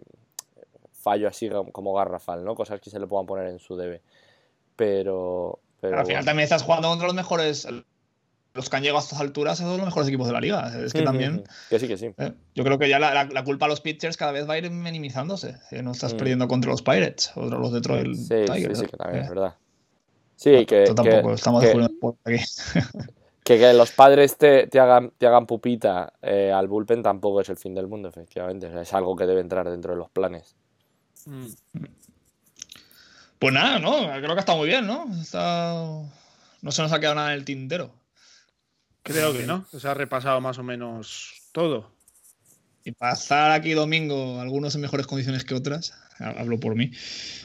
[0.92, 2.54] fallo así como garrafal, ¿no?
[2.54, 4.02] Cosas que se le puedan poner en su debe.
[4.76, 5.60] Pero,
[5.90, 6.26] pero Al final bueno.
[6.26, 7.66] también estás jugando contra los mejores.
[8.54, 10.72] los que han llegado a estas alturas son los mejores equipos de la liga.
[10.84, 11.42] Es que también.
[11.70, 12.10] Que sí, que sí.
[12.18, 14.54] eh, yo creo que ya la, la- la culpa a los pitchers cada vez va
[14.54, 15.56] a ir minimizándose.
[15.72, 16.16] eh, no estás Mm.
[16.18, 18.78] perdiendo contra los Pirates o los Detroit Sí, Tigers.
[18.78, 19.34] sí, sí, que también es eh.
[19.34, 19.54] verdad.
[20.36, 22.36] Sí, que, Esto tampoco que- estamos que- por aquí.
[23.44, 27.48] Que, que los padres te, te hagan, te hagan pupita eh, al bullpen tampoco es
[27.50, 28.68] el fin del mundo, efectivamente.
[28.68, 30.56] O sea, es algo que debe entrar dentro de los planes.
[31.26, 31.44] Mm.
[33.38, 34.06] Pues nada, ¿no?
[34.06, 35.06] Creo que ha estado muy bien, ¿no?
[35.20, 35.74] Está-
[36.62, 37.94] No se nos ha quedado nada en el tintero.
[39.02, 39.66] Creo que no.
[39.76, 41.92] Se ha repasado más o menos todo.
[42.84, 46.90] Y pasar aquí domingo, algunos en mejores condiciones que otras, ha- hablo por mí.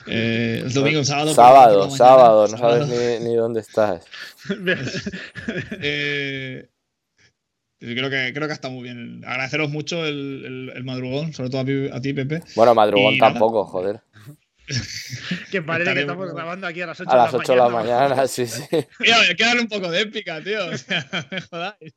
[0.07, 1.33] Eh, el domingo, el sábado.
[1.33, 2.87] Sábado, mañana, sábado, no sábado.
[2.87, 4.05] sabes ni, ni dónde estás.
[5.81, 6.67] Eh,
[7.79, 9.23] creo, que, creo que está muy bien.
[9.25, 11.61] Agradeceros mucho el, el- el madrugón, sobre todo
[11.95, 12.41] a, ti, Pepe.
[12.55, 13.31] Bueno, madrugón Y nada.
[13.33, 14.01] tampoco, joder.
[15.51, 18.27] que parece que estamos grabando aquí a las 8 A las 8 de la mañana,
[18.27, 18.63] sí, sí.
[18.69, 20.65] Tío, hay que darle un poco de épica, tío.
[20.67, 21.93] O sea, no me jodáis.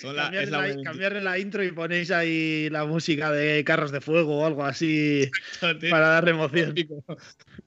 [0.00, 3.64] Son la- Cambiarle es la la, cambiarle la intro y ponéis ahí la música de
[3.64, 5.28] Carros de Fuego o algo así
[5.80, 5.90] tío.
[5.90, 6.70] para darle emoción.
[6.70, 7.02] Épico.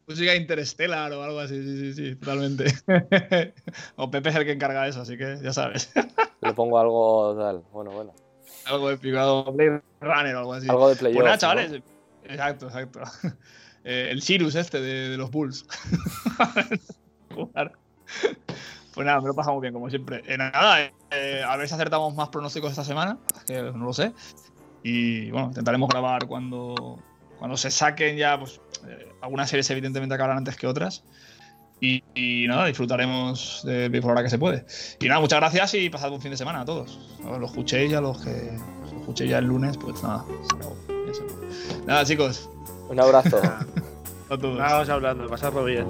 [0.08, 2.66] Música interestelar o algo así, sí, sí, sí, totalmente.
[3.98, 5.92] o Pepe es el que encarga eso, así que ya sabes.
[6.42, 7.62] Le pongo algo tal.
[7.74, 8.16] Bueno, bueno.
[8.66, 10.70] algo épico, algo Blade Runner o algo así.
[10.70, 11.16] Algo de playoff.
[11.22, 11.40] Pues nada, ¿no?
[11.42, 11.84] chavales.
[12.24, 13.02] Exacto, exacto.
[13.84, 15.66] Eh, el Sirius este de, los Bulls.
[18.94, 20.22] Pues nada, me lo muy bien, como siempre.
[20.28, 23.18] Eh, nada, eh, a ver si acertamos más pronósticos esta semana,
[23.48, 24.12] que no lo sé.
[24.84, 27.00] Y bueno, intentaremos grabar cuando,
[27.40, 31.04] cuando se saquen ya, pues, eh, algunas series evidentemente acabarán antes que otras.
[31.84, 32.04] Y,
[32.48, 34.66] nada, disfrutaremos de béisbol ahora que se puede.
[35.00, 37.00] Y nada, muchas gracias y pasad un fin de semana a todos.
[37.24, 40.24] Los escuchéis, a los que los escuchéis ya el lunes, pues nada.
[40.88, 41.86] Ya.
[41.88, 42.52] Nada, chicos,
[42.92, 43.40] Un abrazo.
[44.30, 45.88] Vamos hablando, pasarlo bien.